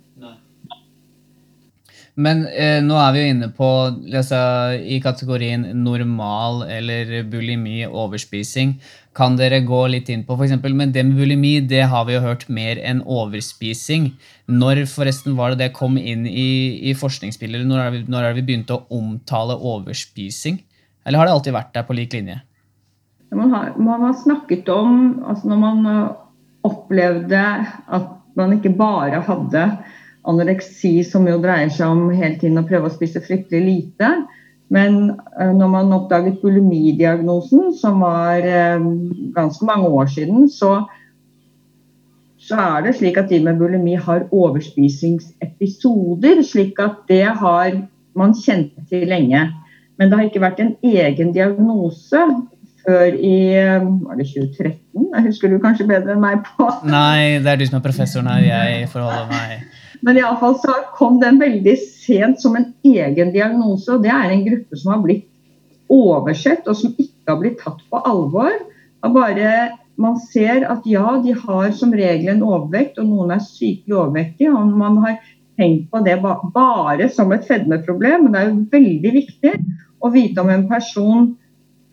Men 2.19 2.43
eh, 2.51 2.81
nå 2.83 2.99
er 2.99 3.13
vi 3.15 3.23
jo 3.23 3.31
inne 3.37 3.49
på 3.55 3.67
altså, 3.87 4.41
i 4.75 4.99
kategorien 4.99 5.69
normal 5.85 6.65
eller 6.67 7.21
bulimi, 7.31 7.85
overspising. 7.87 8.81
Kan 9.19 9.35
dere 9.35 9.59
gå 9.67 9.81
litt 9.91 10.11
inn 10.15 10.23
på 10.27 10.37
f.eks. 10.39 10.55
Men 10.63 10.93
det 10.95 11.03
med 11.03 11.19
bulimi 11.19 11.57
det 11.67 11.83
har 11.91 12.07
vi 12.07 12.15
jo 12.15 12.23
hørt 12.23 12.45
mer 12.53 12.79
enn 12.79 13.01
overspising. 13.03 14.13
Når 14.47 14.85
forresten 14.93 15.35
var 15.39 15.53
det 15.53 15.65
det 15.65 15.73
kom 15.79 15.99
inn 15.99 16.23
i, 16.27 16.79
i 16.87 16.95
forskningsbildet? 16.95 17.67
Når, 17.67 17.83
er 17.83 17.97
vi, 17.97 18.05
når 18.07 18.29
er 18.29 18.39
vi 18.39 18.47
begynte 18.47 18.79
å 18.79 18.85
omtale 18.95 19.59
overspising? 19.59 20.61
Eller 21.03 21.19
har 21.19 21.27
det 21.27 21.35
alltid 21.35 21.57
vært 21.57 21.75
der 21.75 21.89
på 21.89 21.99
lik 21.99 22.15
linje? 22.15 22.39
Man 23.35 23.51
har, 23.53 23.75
man 23.77 24.07
har 24.07 24.15
snakket 24.17 24.71
om 24.73 25.19
altså 25.29 25.51
Når 25.51 25.59
man 25.61 25.89
opplevde 26.65 27.43
at 27.99 28.07
man 28.39 28.55
ikke 28.55 28.73
bare 28.79 29.21
hadde 29.27 29.65
anoreksi, 30.29 31.01
som 31.07 31.27
jo 31.29 31.39
dreier 31.43 31.71
seg 31.73 31.91
om 31.91 32.11
hele 32.13 32.37
tiden 32.41 32.61
å 32.61 32.67
prøve 32.69 32.91
å 32.91 32.95
spise 32.95 33.23
fryktelig 33.25 33.63
lite. 33.65 34.11
Men 34.69 35.17
uh, 35.41 35.53
når 35.57 35.69
man 35.73 35.93
oppdaget 35.97 36.43
bulimidiagnosen, 36.43 37.73
som 37.81 38.01
var 38.05 38.39
uh, 38.45 38.81
ganske 39.35 39.65
mange 39.65 39.89
år 39.89 40.07
siden, 40.13 40.49
så, 40.53 40.85
så 42.39 42.55
er 42.77 42.83
det 42.87 42.97
slik 42.99 43.17
at 43.21 43.31
de 43.31 43.45
med 43.45 43.59
bulimi 43.61 43.95
har 43.97 44.21
overspisingsepisoder. 44.29 46.43
Slik 46.45 46.79
at 46.85 46.97
det 47.09 47.25
har 47.25 47.71
man 48.19 48.35
kjent 48.37 48.73
til 48.91 49.09
lenge. 49.09 49.53
Men 49.99 50.09
det 50.09 50.17
har 50.19 50.25
ikke 50.29 50.47
vært 50.47 50.61
en 50.63 50.77
egen 50.85 51.33
diagnose 51.35 52.21
før 52.89 53.13
i 53.13 53.37
var 54.05 54.15
det 54.17 54.29
2013? 54.31 55.09
Jeg 55.15 55.23
husker 55.27 55.51
du 55.51 55.59
kanskje 55.63 55.89
bedre 55.89 56.15
enn 56.15 56.23
meg 56.23 56.37
på. 56.47 56.69
Nei, 56.89 57.41
det 57.43 57.51
er 57.51 57.61
du 57.61 57.67
som 57.69 57.81
er 57.81 57.85
professoren 57.85 58.31
her. 58.31 58.41
Jeg 58.47 58.89
forholder 58.93 59.27
meg 59.33 59.51
Men 60.01 60.21
iallfall 60.21 60.55
så 60.63 60.75
kom 60.97 61.19
den 61.23 61.41
veldig 61.41 61.75
sent 61.83 62.43
som 62.43 62.57
en 62.59 62.71
egen 62.87 63.33
diagnose. 63.35 63.91
Og 63.95 64.05
det 64.05 64.13
er 64.15 64.31
en 64.33 64.47
gruppe 64.47 64.79
som 64.79 64.95
har 64.95 65.03
blitt 65.05 65.27
oversett, 65.89 66.69
og 66.69 66.77
som 66.77 66.95
ikke 66.95 67.33
har 67.33 67.41
blitt 67.41 67.61
tatt 67.63 67.83
på 67.91 68.03
alvor. 68.07 68.55
Og 69.03 69.15
Bare 69.15 69.53
man 69.99 70.19
ser 70.23 70.63
at 70.71 70.87
ja, 70.87 71.17
de 71.25 71.35
har 71.35 71.73
som 71.75 71.95
regel 71.95 72.31
en 72.31 72.45
overvekt, 72.47 73.01
og 73.03 73.11
noen 73.11 73.35
er 73.35 73.43
sykelig 73.43 73.97
overvektige. 73.97 74.55
og 74.55 74.77
Man 74.79 75.01
har 75.03 75.19
tenkt 75.59 75.91
på 75.91 76.03
det 76.07 76.21
bare 76.23 77.09
som 77.11 77.33
et 77.35 77.47
fedmeproblem, 77.49 78.25
men 78.29 78.35
det 78.35 78.41
er 78.41 78.51
jo 78.53 78.67
veldig 78.73 79.15
viktig 79.17 79.55
å 79.99 80.11
vite 80.15 80.43
om 80.45 80.53
en 80.55 80.69
person 80.71 81.33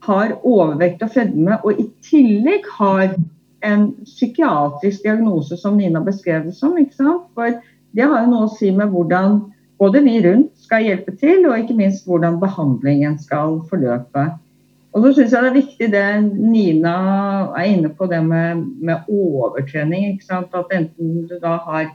har 0.06 0.36
overvekt 0.46 1.02
og 1.02 1.16
fedme, 1.16 1.58
og 1.66 1.80
i 1.82 1.88
tillegg 2.06 2.68
har 2.78 3.16
en 3.66 3.88
psykiatrisk 4.06 5.02
diagnose, 5.08 5.58
som 5.58 5.80
Nina 5.80 6.04
beskrev 6.06 6.46
det 6.46 6.54
som. 6.54 6.76
For 7.34 7.58
det 7.96 8.08
har 8.08 8.24
jo 8.24 8.32
noe 8.32 8.48
å 8.48 8.56
si 8.56 8.72
med 8.76 8.92
hvordan 8.94 9.40
både 9.80 10.02
vi 10.06 10.20
rundt 10.24 10.52
skal 10.66 10.86
hjelpe 10.86 11.14
til, 11.20 11.46
og 11.48 11.60
ikke 11.60 11.78
minst 11.78 12.08
hvordan 12.08 12.40
behandlingen 12.42 13.18
skal 13.20 13.60
forløpe. 13.70 14.30
Og 14.96 15.04
så 15.04 15.12
syns 15.18 15.34
jeg 15.36 15.44
det 15.44 15.50
er 15.50 15.58
viktig 15.58 15.88
det 15.92 16.06
Nina 16.40 16.96
er 17.60 17.74
inne 17.74 17.92
på, 17.92 18.08
det 18.08 18.22
med, 18.24 18.64
med 18.80 19.10
overtrening. 19.12 20.14
ikke 20.14 20.30
sant? 20.30 20.56
At 20.56 20.72
enten 20.72 21.26
du 21.28 21.36
da 21.42 21.58
har 21.66 21.90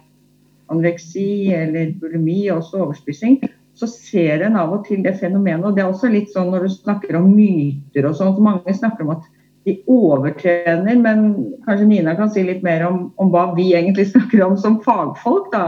anoreksi 0.71 1.51
eller 1.57 1.95
bulimi, 2.01 2.43
også 2.53 2.85
overspising, 2.85 3.41
så 3.75 3.89
ser 3.89 4.45
en 4.45 4.59
av 4.61 4.75
og 4.77 4.85
til 4.85 5.01
det 5.05 5.17
fenomenet. 5.17 5.65
og 5.65 5.77
Det 5.77 5.83
er 5.83 5.89
også 5.89 6.13
litt 6.13 6.29
sånn 6.35 6.53
når 6.53 6.67
du 6.67 6.75
snakker 6.75 7.17
om 7.17 7.31
myter 7.33 8.09
og 8.11 8.19
sånn, 8.19 8.37
mange 8.45 8.77
snakker 8.77 9.07
om 9.07 9.15
at 9.17 9.25
de 9.65 9.79
overtrener, 9.89 10.97
men 11.01 11.25
kanskje 11.67 11.89
Nina 11.89 12.15
kan 12.17 12.31
si 12.33 12.45
litt 12.45 12.63
mer 12.65 12.85
om, 12.87 13.07
om 13.21 13.33
hva 13.33 13.51
vi 13.57 13.71
egentlig 13.77 14.11
snakker 14.13 14.45
om 14.45 14.57
som 14.61 14.79
fagfolk, 14.85 15.51
da. 15.53 15.65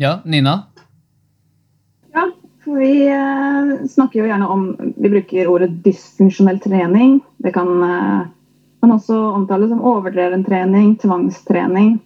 Ja, 0.00 0.20
Nina? 0.24 0.62
Ja, 2.12 2.30
for 2.64 2.76
vi 2.78 3.08
eh, 3.08 3.86
snakker 3.90 4.20
jo 4.20 4.28
gjerne 4.28 4.46
om 4.46 4.92
Vi 4.94 5.10
bruker 5.10 5.50
ordet 5.50 5.72
dysfunksjonell 5.82 6.60
trening. 6.62 7.16
Det 7.42 7.50
kan, 7.56 7.82
eh, 7.82 8.20
kan 8.78 8.94
også 8.94 9.18
omtales 9.40 9.72
som 9.74 9.82
overdreven 9.82 10.46
trening, 10.46 10.94
tvangstrening. 11.02 11.98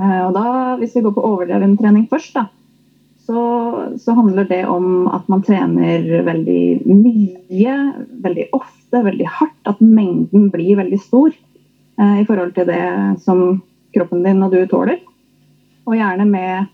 Eh, 0.00 0.22
og 0.24 0.32
da, 0.38 0.46
hvis 0.80 0.96
vi 0.96 1.04
går 1.04 1.12
på 1.12 1.26
overdreven 1.34 1.76
trening 1.76 2.08
først, 2.08 2.32
da, 2.32 2.46
så, 3.28 3.44
så, 4.00 4.16
handler 4.16 4.48
det 4.48 4.64
om 4.64 5.04
at 5.12 5.28
man 5.28 5.44
trener 5.44 6.24
veldig 6.24 6.64
mye, 6.88 7.78
veldig 8.24 8.50
ofte, 8.56 9.04
veldig 9.04 9.32
hardt. 9.36 9.58
At 9.68 9.84
mengden 9.84 10.48
blir 10.48 10.80
veldig 10.80 11.04
stor 11.04 11.28
eh, 11.28 12.20
i 12.24 12.24
forhold 12.24 12.56
til 12.56 12.72
det 12.72 12.84
som 13.20 13.60
kroppen 13.92 14.24
din 14.24 14.46
og 14.48 14.56
du 14.56 14.62
tåler. 14.64 15.02
Og 15.84 16.00
gjerne 16.00 16.24
med 16.24 16.72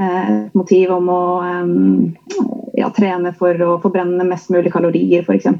et 0.00 0.54
motiv 0.56 0.90
om 0.96 1.08
å 1.12 1.22
eh, 1.44 1.66
ja, 2.80 2.88
trene 2.96 3.30
for 3.36 3.54
å 3.66 3.80
forbrenne 3.82 4.24
mest 4.28 4.50
mulig 4.54 4.72
kalorier, 4.72 5.22
f.eks. 5.26 5.46
Eh, 5.46 5.52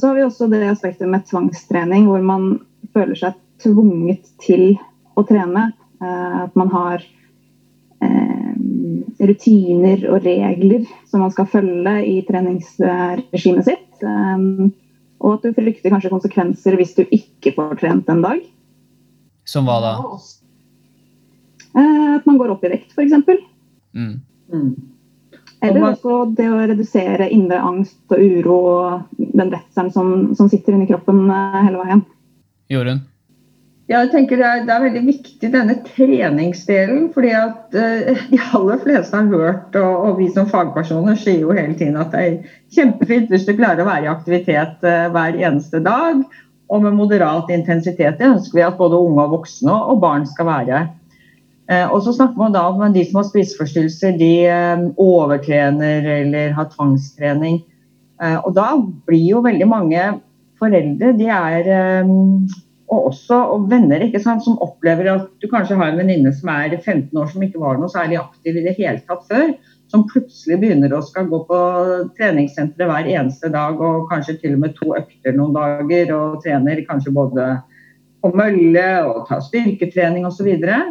så 0.00 0.04
har 0.06 0.14
vi 0.16 0.26
også 0.26 0.44
det 0.52 0.70
aspektet 0.70 1.08
med 1.10 1.26
tvangstrening, 1.28 2.02
hvor 2.10 2.22
man 2.24 2.42
føler 2.96 3.16
seg 3.18 3.32
tvunget 3.62 4.24
til 4.40 4.64
å 5.18 5.20
trene. 5.28 5.62
Eh, 6.00 6.36
at 6.46 6.52
man 6.56 6.68
har 6.72 6.98
Eh, 8.00 8.52
rutiner 9.20 10.06
og 10.08 10.24
regler 10.24 10.86
som 11.08 11.20
man 11.20 11.32
skal 11.34 11.48
følge 11.52 11.92
i 12.08 12.20
treningsregimet 12.24 13.66
sitt. 13.66 13.90
Eh, 14.00 14.44
og 15.20 15.36
at 15.36 15.44
du 15.44 15.56
frykter 15.56 15.92
kanskje 15.92 16.12
konsekvenser 16.14 16.78
hvis 16.80 16.96
du 16.96 17.02
ikke 17.04 17.52
får 17.58 17.76
trent 17.82 18.08
en 18.08 18.24
dag. 18.24 18.40
Som 19.48 19.68
hva 19.68 19.80
da? 19.84 19.92
Eh, 20.00 20.39
at 21.76 22.26
man 22.26 22.38
går 22.40 22.54
opp 22.54 22.64
i 22.66 22.72
vekt, 22.72 22.94
f.eks. 22.96 23.12
Mm. 23.94 24.14
Mm. 24.52 24.70
Eller 25.60 25.90
også 25.90 26.22
det 26.36 26.48
å 26.48 26.62
redusere 26.62 27.28
indre 27.34 27.60
angst 27.60 28.14
og 28.14 28.20
uro 28.20 28.56
og 28.70 29.20
den 29.20 29.52
redselen 29.52 29.92
som, 29.92 30.12
som 30.38 30.48
sitter 30.48 30.76
inni 30.76 30.88
kroppen 30.88 31.26
hele 31.28 31.82
veien. 31.82 32.04
Jorunn? 32.72 33.02
Jeg 33.90 34.06
tenker 34.12 34.38
det 34.38 34.46
er, 34.46 34.60
det 34.68 34.70
er, 34.70 34.82
veldig 34.84 35.00
viktig 35.02 35.48
denne 35.50 35.74
treningsdelen. 35.82 37.08
fordi 37.14 37.32
at 37.34 37.74
uh, 37.74 38.20
de 38.30 38.38
aller 38.54 38.78
fleste 38.84 39.16
har 39.16 39.32
hørt, 39.32 39.74
og, 39.74 39.94
og, 40.04 40.12
vi 40.20 40.28
som 40.30 40.46
fagpersoner 40.50 41.18
sier 41.18 41.42
jo 41.42 41.56
hele 41.56 41.74
tiden 41.74 41.98
at 41.98 42.14
det 42.14 42.20
er 42.22 42.52
kjempefint 42.76 43.32
hvis 43.32 43.48
du 43.48 43.56
klarer 43.58 43.82
å 43.82 43.88
være 43.88 44.06
i 44.06 44.12
aktivitet 44.12 44.86
uh, 44.86 45.10
hver 45.10 45.40
eneste 45.40 45.82
dag. 45.82 46.22
Og 46.70 46.84
med 46.84 46.94
moderat 46.94 47.50
intensitet. 47.50 48.20
Det 48.20 48.28
ønsker 48.30 48.60
vi 48.60 48.62
at 48.62 48.78
både 48.78 49.00
unge 49.02 49.24
og 49.24 49.32
voksne 49.40 49.74
og 49.90 49.98
barn 50.04 50.22
skal 50.30 50.46
være. 50.46 50.84
Uh, 51.70 51.86
og 51.94 52.00
så 52.02 52.14
snakker 52.16 52.40
man 52.40 52.56
da 52.56 52.64
om 52.66 52.82
de 52.94 53.04
som 53.06 53.20
har 53.20 53.28
spiseforstyrrelser, 53.28 54.16
de 54.18 54.32
overtrener 54.98 56.08
eller 56.16 56.56
har 56.56 56.72
tvangstrening. 56.72 57.62
og 58.20 58.50
da 58.52 58.74
blir 59.08 59.22
jo 59.30 59.38
veldig 59.40 59.66
mange 59.68 60.00
foreldre 60.60 61.14
de 61.16 61.28
er 61.32 61.70
og 62.90 63.10
også 63.10 63.38
og 63.54 63.66
venner 63.70 64.02
ikke 64.02 64.20
sant, 64.22 64.42
som 64.44 64.58
opplever 64.64 65.08
at 65.12 65.26
du 65.42 65.46
kanskje 65.50 65.78
har 65.78 65.92
en 65.92 66.00
venninne 66.00 66.32
som 66.34 66.50
er 66.52 66.74
15 66.74 67.16
år 67.16 67.28
som 67.30 67.44
ikke 67.46 67.62
var 67.62 67.78
noe 67.78 67.90
særlig 67.92 68.18
aktiv 68.18 68.58
i 68.58 68.64
det 68.64 68.74
hele 68.78 68.98
tatt 69.06 69.22
før, 69.30 69.52
som 69.90 70.06
plutselig 70.10 70.58
begynner 70.62 70.94
å 70.94 71.02
skal 71.06 71.28
gå 71.30 71.40
på 71.46 71.60
treningssenteret 72.18 72.90
hver 72.90 73.10
eneste 73.12 73.50
dag 73.54 73.78
og 73.78 74.08
kanskje 74.10 74.38
til 74.42 74.56
og 74.56 74.64
med 74.64 74.74
to 74.78 74.94
økter 74.98 75.36
noen 75.38 75.54
dager 75.54 76.14
og 76.16 76.40
trener 76.44 76.82
kanskje 76.88 77.14
både 77.14 77.46
på 78.20 78.32
mølle 78.36 78.88
og 79.06 79.22
tar 79.30 79.42
styrketrening 79.46 80.26
osv. 80.26 80.50
Og 80.50 80.66
så 80.66 80.82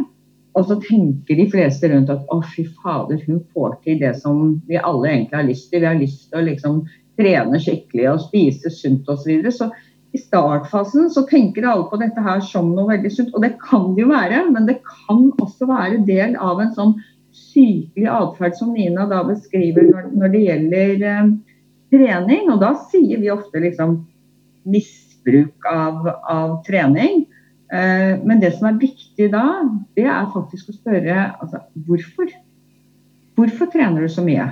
tenker 0.87 1.35
de 1.35 1.45
fleste 1.51 1.89
rundt 1.91 2.09
at 2.09 2.31
å, 2.33 2.39
fy 2.55 2.65
fader, 2.81 3.21
hun 3.27 3.43
får 3.53 3.77
til 3.83 3.99
det 4.01 4.15
som 4.21 4.57
vi 4.67 4.79
alle 4.79 5.11
egentlig 5.11 5.37
har 5.37 5.47
lyst 5.47 5.69
til. 5.71 5.83
Vi 5.83 5.89
har 5.89 5.99
lyst 5.99 6.29
til 6.29 6.39
å 6.39 6.47
liksom 6.47 6.81
trene 7.19 7.59
skikkelig 7.61 8.09
og 8.13 8.25
spise 8.25 8.71
sunt 8.73 9.07
osv. 9.09 9.21
Så, 9.21 9.29
videre. 9.29 9.51
så 9.51 9.69
i 10.11 10.17
startfasen 10.17 11.09
så 11.13 11.21
tenker 11.29 11.67
alle 11.69 11.85
på 11.89 11.99
dette 12.01 12.21
her 12.25 12.41
som 12.41 12.71
noe 12.73 12.89
veldig 12.89 13.11
sunt. 13.13 13.33
Og 13.35 13.45
det 13.45 13.53
kan 13.61 13.91
det 13.95 14.05
jo 14.05 14.11
være, 14.11 14.43
men 14.53 14.65
det 14.69 14.79
kan 14.87 15.27
også 15.37 15.69
være 15.69 16.01
del 16.07 16.35
av 16.41 16.61
en 16.63 16.73
sånn 16.77 16.95
sykelig 17.35 18.09
atferd 18.09 18.57
som 18.57 18.73
Nina 18.73 19.05
da 19.09 19.21
beskriver 19.27 19.85
når, 19.91 20.09
når 20.17 20.33
det 20.33 20.45
gjelder 20.47 21.05
eh, 21.11 21.29
trening. 21.93 22.49
Og 22.49 22.63
da 22.63 22.73
sier 22.89 23.21
vi 23.21 23.29
ofte 23.33 23.61
liksom 23.61 23.99
misbruk 24.69 25.69
av, 25.69 26.09
av 26.29 26.57
trening. 26.65 27.27
Eh, 27.69 28.13
men 28.25 28.41
det 28.41 28.55
som 28.55 28.69
er 28.69 28.79
viktig 28.81 29.29
da, 29.33 29.45
det 29.97 30.07
er 30.09 30.31
faktisk 30.33 30.71
å 30.71 30.77
spørre 30.77 31.17
altså, 31.41 31.61
hvorfor. 31.87 32.31
Hvorfor 33.37 33.69
trener 33.71 34.03
du 34.03 34.11
så 34.11 34.23
mye? 34.25 34.49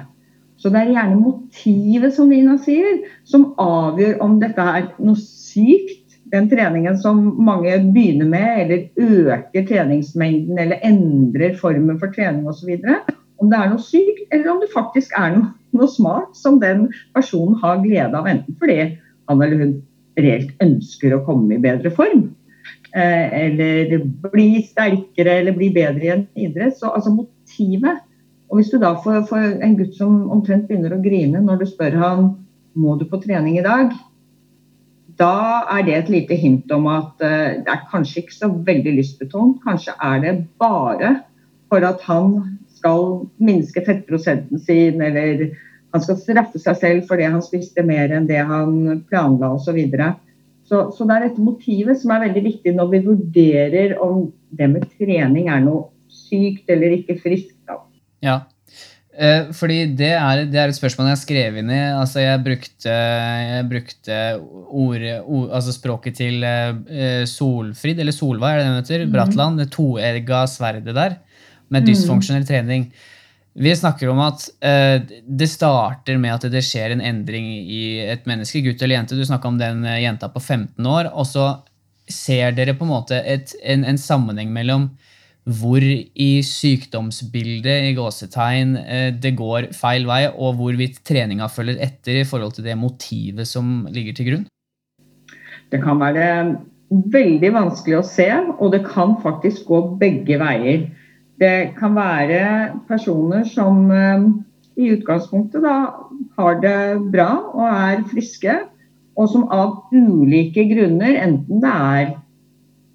Så 0.57 0.71
det 0.73 0.79
er 0.81 0.93
gjerne 0.95 1.19
motivet, 1.19 2.13
som 2.15 2.29
Nina 2.31 2.55
sier, 2.61 3.01
som 3.29 3.51
avgjør 3.61 4.21
om 4.25 4.37
dette 4.41 4.63
er 4.63 4.87
noe 4.97 5.19
sykt, 5.21 6.03
den 6.31 6.49
treningen 6.51 6.97
som 6.99 7.19
mange 7.45 7.75
begynner 7.93 8.27
med, 8.27 8.63
eller 8.63 9.35
øker 9.35 9.67
treningsmengden 9.69 10.57
eller 10.59 10.81
endrer 10.83 11.53
formen 11.59 11.99
for 12.01 12.11
trening 12.15 12.49
osv. 12.49 12.73
Om 13.37 13.51
det 13.51 13.59
er 13.59 13.69
noe 13.71 13.83
sykt, 13.83 14.25
eller 14.33 14.49
om 14.51 14.63
det 14.63 14.73
faktisk 14.73 15.13
er 15.19 15.37
noe, 15.37 15.51
noe 15.77 15.89
smart 15.91 16.33
som 16.35 16.57
den 16.63 16.87
personen 17.15 17.55
har 17.61 17.83
glede 17.83 18.17
av, 18.17 18.27
enten 18.27 18.57
fordi 18.59 18.79
han 19.29 19.43
eller 19.43 19.61
hun 19.61 19.77
reelt 20.17 20.51
ønsker 20.63 21.13
å 21.13 21.23
komme 21.27 21.55
i 21.55 21.61
bedre 21.61 21.93
form, 21.93 22.27
eller 22.97 23.97
bli 24.31 24.63
sterkere 24.65 25.39
eller 25.41 25.55
bli 25.55 25.69
bedre 25.75 26.05
i 26.05 26.13
en 26.15 26.27
idrett. 26.47 26.77
Så 26.79 26.89
altså 26.89 27.13
motivet 27.13 28.03
og 28.47 28.59
hvis 28.59 28.69
du 28.71 28.77
da 28.79 28.93
får, 29.03 29.25
får, 29.27 29.45
en 29.63 29.75
gutt 29.75 29.95
som 29.97 30.19
omtrent 30.31 30.67
begynner 30.69 30.95
å 30.95 31.01
grine 31.03 31.41
når 31.43 31.61
du 31.61 31.65
spør 31.67 31.97
han 31.99 32.29
må 32.77 32.95
du 32.99 33.07
på 33.09 33.19
trening 33.23 33.57
i 33.59 33.65
dag, 33.65 33.91
da 35.17 35.65
er 35.73 35.83
det 35.83 35.95
et 35.97 36.11
lite 36.13 36.37
hint 36.37 36.71
om 36.71 36.85
at 36.91 37.23
uh, 37.25 37.57
det 37.65 37.73
er 37.73 37.87
kanskje 37.91 38.21
ikke 38.21 38.35
så 38.37 38.51
veldig 38.53 38.93
lystbetont. 38.99 39.57
Kanskje 39.65 39.95
er 39.97 40.21
det 40.23 40.35
bare 40.61 41.15
for 41.67 41.83
at 41.83 42.03
han 42.05 42.37
skal 42.77 43.25
minske 43.41 43.81
fettprosenten 43.83 44.61
sin, 44.61 45.01
eller 45.01 45.49
han 45.95 46.03
skal 46.03 46.19
straffe 46.21 46.61
seg 46.61 46.77
selv 46.79 47.09
fordi 47.09 47.25
han 47.25 47.43
spiste 47.43 47.83
mer 47.83 48.13
enn 48.13 48.29
det 48.29 48.43
han 48.45 49.01
planla 49.09 49.55
osv. 49.57 49.71
Så, 49.71 49.75
videre. 49.75 50.13
Så, 50.67 50.89
så, 50.91 51.05
det 51.07 51.15
er 51.15 51.25
dette 51.29 51.43
motivet 51.43 51.99
som 52.01 52.11
er 52.11 52.25
veldig 52.25 52.43
viktig 52.43 52.73
når 52.75 52.91
vi 52.91 53.03
vurderer 53.05 53.95
om 54.03 54.27
det 54.57 54.67
med 54.71 54.85
trening 54.97 55.47
er 55.51 55.63
noe 55.63 55.87
sykt 56.11 56.67
eller 56.71 56.97
ikke 56.97 57.15
friskt. 57.21 57.55
Da. 57.67 57.79
Ja, 58.25 58.35
eh, 59.15 59.47
fordi 59.55 59.79
det 59.99 60.11
er, 60.17 60.43
det 60.51 60.59
er, 60.59 60.73
et 60.73 60.79
spørsmål 60.79 61.07
jeg 61.07 61.15
har 61.15 61.21
skrevet 61.23 61.63
inn 61.63 61.71
i. 61.71 61.81
Altså, 61.95 62.19
jeg 62.23 62.43
brukte, 62.43 62.91
jeg 62.91 63.67
brukte 63.71 64.19
ord, 64.67 65.07
ord, 65.23 65.49
altså 65.55 65.75
språket 65.75 66.19
til 66.19 66.43
eh, 66.43 67.23
Solfrid, 67.31 68.03
eller 68.03 68.15
Solveig, 68.15 68.57
er 68.57 68.59
det 68.59 68.67
den 68.67 68.79
heter? 68.81 69.05
Mm. 69.05 69.15
Bratland. 69.15 69.61
Det 69.63 69.71
toegga 69.75 70.43
sverdet 70.51 70.97
der, 70.99 71.19
med 71.71 71.85
mm. 71.85 71.91
dysfunksjonell 71.93 72.47
trening. 72.49 72.89
Vi 73.57 73.75
snakker 73.75 74.11
om 74.13 74.19
at 74.21 74.43
uh, 74.61 75.01
det 75.25 75.47
starter 75.49 76.19
med 76.21 76.35
at 76.35 76.45
det 76.53 76.61
skjer 76.65 76.93
en 76.93 77.01
endring 77.01 77.47
i 77.57 77.97
et 78.05 78.27
menneske, 78.29 78.61
gutt 78.61 78.83
eller 78.85 78.99
jente. 78.99 79.17
Du 79.17 79.25
snakka 79.25 79.49
om 79.49 79.57
den 79.57 79.81
uh, 79.87 79.97
jenta 79.97 80.29
på 80.29 80.39
15 80.43 80.85
år. 80.85 81.09
Og 81.09 81.25
så 81.25 81.47
ser 82.07 82.53
dere 82.53 82.75
på 82.77 82.85
en 82.85 82.93
måte 82.93 83.17
et, 83.25 83.55
en, 83.65 83.81
en, 83.87 83.97
sammenheng 83.97 84.53
mellom 84.53 84.91
hvor 85.47 85.81
i 85.81 86.29
sykdomsbildet 86.43 87.87
i 87.87 87.95
gåsetegn 87.97 88.77
uh, 88.77 89.09
det 89.25 89.33
går 89.39 89.71
feil 89.73 90.05
vei, 90.05 90.27
og 90.29 90.61
hvorvidt 90.61 91.01
treninga 91.07 91.49
følger 91.49 91.81
etter 91.81 92.21
i 92.21 92.27
forhold 92.29 92.59
til 92.59 92.69
det 92.69 92.77
motivet 92.77 93.49
som 93.49 93.87
ligger 93.89 94.19
til 94.19 94.29
grunn? 94.29 94.47
Det 95.73 95.81
kan 95.81 95.97
være 95.97 96.29
veldig 96.87 97.49
vanskelig 97.57 97.97
å 97.97 98.05
se, 98.05 98.29
og 98.61 98.69
det 98.75 98.85
kan 98.85 99.17
faktisk 99.25 99.65
gå 99.67 99.81
begge 99.97 100.37
veier. 100.39 100.85
Det 101.37 101.73
kan 101.77 101.93
være 101.93 102.41
personer 102.89 103.45
som 103.45 103.91
eh, 103.93 104.25
i 104.77 104.89
utgangspunktet 104.95 105.61
da 105.65 105.75
har 106.37 106.59
det 106.63 106.79
bra 107.13 107.29
og 107.53 107.67
er 107.67 108.01
friske, 108.09 108.55
og 109.17 109.29
som 109.29 109.47
av 109.53 109.93
ulike 109.93 110.65
grunner, 110.69 111.17
enten 111.21 111.61
det 111.61 111.73
er 111.73 112.11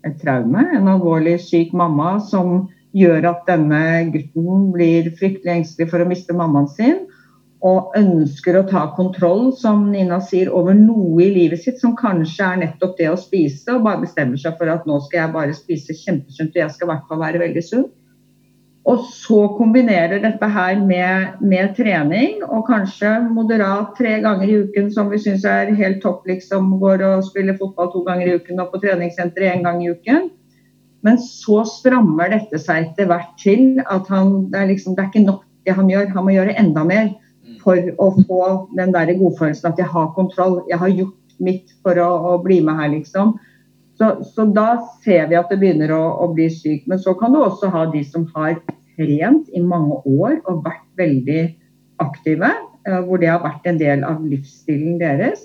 et 0.06 0.18
traume, 0.22 0.62
en 0.74 0.90
alvorlig 0.90 1.36
syk 1.42 1.74
mamma 1.74 2.16
som 2.22 2.68
gjør 2.94 3.26
at 3.30 3.46
denne 3.48 3.80
gutten 4.12 4.68
blir 4.74 5.10
fryktelig 5.18 5.56
engstelig 5.56 5.88
for 5.90 6.02
å 6.02 6.08
miste 6.10 6.36
mammaen 6.36 6.68
sin, 6.70 7.00
og 7.62 7.94
ønsker 7.94 8.58
å 8.58 8.64
ta 8.66 8.88
kontroll, 8.96 9.52
som 9.54 9.84
Nina 9.92 10.18
sier, 10.22 10.50
over 10.50 10.74
noe 10.74 11.22
i 11.22 11.30
livet 11.30 11.62
sitt 11.62 11.78
som 11.78 11.94
kanskje 11.98 12.46
er 12.48 12.62
nettopp 12.64 12.96
det 12.98 13.06
å 13.12 13.18
spise, 13.18 13.68
og 13.70 13.86
bare 13.86 14.02
bestemmer 14.02 14.40
seg 14.40 14.58
for 14.58 14.70
at 14.70 14.86
nå 14.88 14.98
skal 15.06 15.20
jeg 15.20 15.34
bare 15.36 15.54
spise 15.54 15.94
kjempesunt, 15.94 16.56
og 16.56 16.62
jeg 16.64 16.74
skal 16.74 16.88
i 16.88 16.90
hvert 16.90 17.06
fall 17.10 17.22
være 17.22 17.42
veldig 17.46 17.66
sunn. 17.66 17.90
Og 18.82 19.04
så 19.06 19.44
kombinerer 19.54 20.18
dette 20.24 20.46
her 20.50 20.80
med, 20.82 21.36
med, 21.38 21.70
trening, 21.76 22.40
og 22.42 22.64
kanskje 22.66 23.12
moderat 23.30 23.92
tre 23.98 24.16
ganger 24.24 24.48
i 24.48 24.56
uken, 24.64 24.88
som 24.90 25.10
vi 25.12 25.20
syns 25.22 25.44
er 25.46 25.70
helt 25.78 26.00
topp, 26.02 26.26
liksom. 26.26 26.72
Går 26.82 27.04
og 27.06 27.22
spiller 27.28 27.58
fotball 27.60 27.92
to 27.92 28.02
ganger 28.08 28.26
i 28.30 28.36
uken 28.40 28.62
og 28.64 28.72
på 28.72 28.82
treningssenter 28.82 29.46
én 29.52 29.62
gang 29.62 29.84
i 29.84 29.92
uken. 29.94 30.32
Men 31.06 31.18
så 31.22 31.62
strammer 31.66 32.34
dette 32.34 32.58
seg 32.62 32.88
etter 32.88 33.06
hvert 33.10 33.32
til 33.38 33.78
at 33.86 34.10
han, 34.10 34.48
det, 34.50 34.58
er 34.58 34.70
liksom, 34.70 34.98
det 34.98 35.04
er 35.04 35.12
ikke 35.12 35.26
nok 35.30 35.46
det 35.66 35.78
han 35.78 35.90
gjør, 35.90 36.10
han 36.16 36.26
må 36.26 36.34
gjøre 36.34 36.58
enda 36.58 36.82
mer 36.86 37.12
for 37.62 37.78
å 38.02 38.10
få 38.18 38.42
den 38.74 38.94
der 38.94 39.14
godfølelsen 39.14 39.70
at 39.70 39.78
jeg 39.78 39.90
har 39.94 40.10
kontroll. 40.16 40.60
Jeg 40.70 40.82
har 40.82 40.90
gjort 40.90 41.38
mitt 41.42 41.70
for 41.86 41.98
å, 42.02 42.10
å 42.32 42.36
bli 42.42 42.58
med 42.66 42.78
her, 42.78 42.90
liksom. 42.96 43.36
Så, 44.00 44.08
så, 44.24 44.46
da 44.48 44.80
ser 45.04 45.28
vi 45.30 45.36
at 45.38 45.50
det 45.52 45.60
begynner 45.60 45.92
å, 45.94 46.02
å, 46.24 46.30
bli 46.34 46.48
sykt. 46.50 46.88
Men 46.90 47.00
så 47.02 47.14
kan 47.18 47.34
du 47.34 47.42
også 47.42 47.70
ha 47.72 47.84
de 47.92 48.02
som 48.06 48.24
har 48.36 48.56
trent 48.96 49.50
i 49.52 49.62
mange 49.62 50.00
år 50.08 50.38
og 50.50 50.62
vært 50.66 50.86
veldig 51.00 51.42
aktive. 52.02 52.50
Eh, 52.88 53.00
hvor 53.06 53.20
det 53.22 53.30
har 53.30 53.42
vært 53.44 53.68
en 53.68 53.80
del 53.80 54.06
av 54.06 54.22
livsstilen 54.26 54.98
deres. 55.02 55.44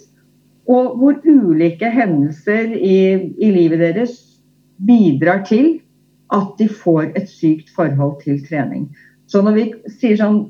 Og 0.68 0.96
hvor 1.00 1.20
ulike 1.24 1.90
hendelser 1.92 2.74
i, 2.76 2.98
i 3.38 3.52
livet 3.54 3.84
deres 3.84 4.18
bidrar 4.88 5.44
til 5.48 5.78
at 6.34 6.56
de 6.60 6.68
får 6.68 7.14
et 7.16 7.30
sykt 7.32 7.70
forhold 7.76 8.18
til 8.24 8.42
trening. 8.48 8.88
Så 9.32 9.42
når 9.44 9.56
vi 9.56 9.66
sier 10.00 10.18
sånn 10.20 10.42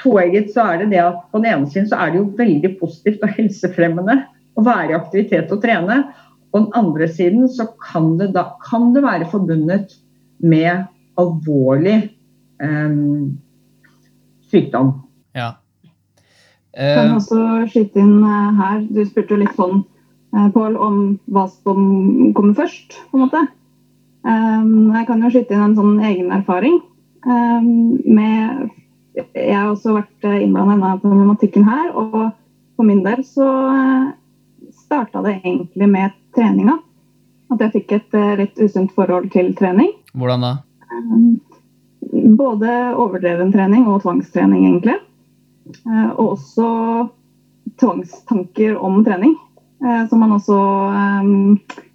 toegget, 0.00 0.48
så 0.54 0.64
er 0.72 0.82
det 0.82 0.90
det 0.94 1.02
at 1.02 1.26
på 1.32 1.40
den 1.42 1.50
ene 1.50 1.68
siden 1.68 1.88
så 1.90 1.98
er 2.00 2.12
det 2.12 2.20
jo 2.22 2.30
veldig 2.38 2.72
positivt 2.80 3.24
og 3.26 3.34
helsefremmende 3.36 4.16
å 4.56 4.64
være 4.64 4.94
i 4.94 4.96
aktivitet 4.96 5.52
og 5.52 5.60
trene. 5.64 6.02
På 6.50 6.58
den 6.58 6.72
andre 6.74 7.08
siden 7.08 7.48
så 7.48 7.68
kan 7.78 8.16
det, 8.18 8.32
da, 8.34 8.50
kan 8.64 8.90
det 8.94 9.04
være 9.04 9.28
forbundet 9.30 9.94
med 10.42 10.86
alvorlig 11.20 12.10
um, 12.62 13.38
sykdom. 14.50 14.92
Ja. 15.36 15.52
Jeg 16.74 16.96
kan 16.96 17.16
også 17.18 17.44
skyte 17.70 18.02
inn 18.02 18.20
uh, 18.24 18.50
her, 18.58 18.82
du 18.90 19.02
spurte 19.06 19.38
litt 19.40 19.56
sånn, 19.58 19.84
Pål, 20.30 20.76
om 20.78 20.98
hva 21.34 21.48
som 21.50 21.80
kommer 22.36 22.54
først, 22.54 22.94
på 23.10 23.18
en 23.18 23.24
måte. 23.24 23.40
Um, 24.22 24.92
jeg 24.94 25.08
kan 25.08 25.24
jo 25.24 25.30
skyte 25.34 25.56
inn 25.56 25.64
en 25.64 25.74
sånn 25.74 25.96
egen 26.06 26.30
erfaring. 26.34 26.76
Um, 27.26 27.98
med, 28.06 28.68
jeg 29.18 29.56
har 29.56 29.72
også 29.72 29.96
vært 29.96 30.28
innblanda 30.30 30.76
i 30.76 30.78
denne 30.78 30.92
problematikken 31.02 31.66
her, 31.66 31.90
og 31.98 32.14
for 32.78 32.86
min 32.86 33.02
del 33.02 33.24
så 33.26 33.48
starta 34.86 35.24
det 35.26 35.40
egentlig 35.40 35.90
med 35.90 36.14
treninga. 36.36 36.78
At 37.50 37.62
jeg 37.64 37.74
fikk 37.78 37.94
et 37.96 38.16
eh, 38.18 38.34
litt 38.38 38.58
usunt 38.62 38.92
forhold 38.94 39.30
til 39.34 39.52
trening. 39.58 39.90
Hvordan 40.14 40.46
da? 40.46 40.52
Eh, 40.86 41.30
både 42.38 42.76
overdreven 42.98 43.50
trening 43.54 43.88
og 43.90 44.04
tvangstrening, 44.04 44.66
egentlig. 44.68 44.98
Eh, 45.82 46.10
og 46.14 46.36
også 46.36 46.68
tvangstanker 47.80 48.76
om 48.76 49.00
trening, 49.06 49.36
som 49.80 50.20
man 50.20 50.34
også 50.34 50.56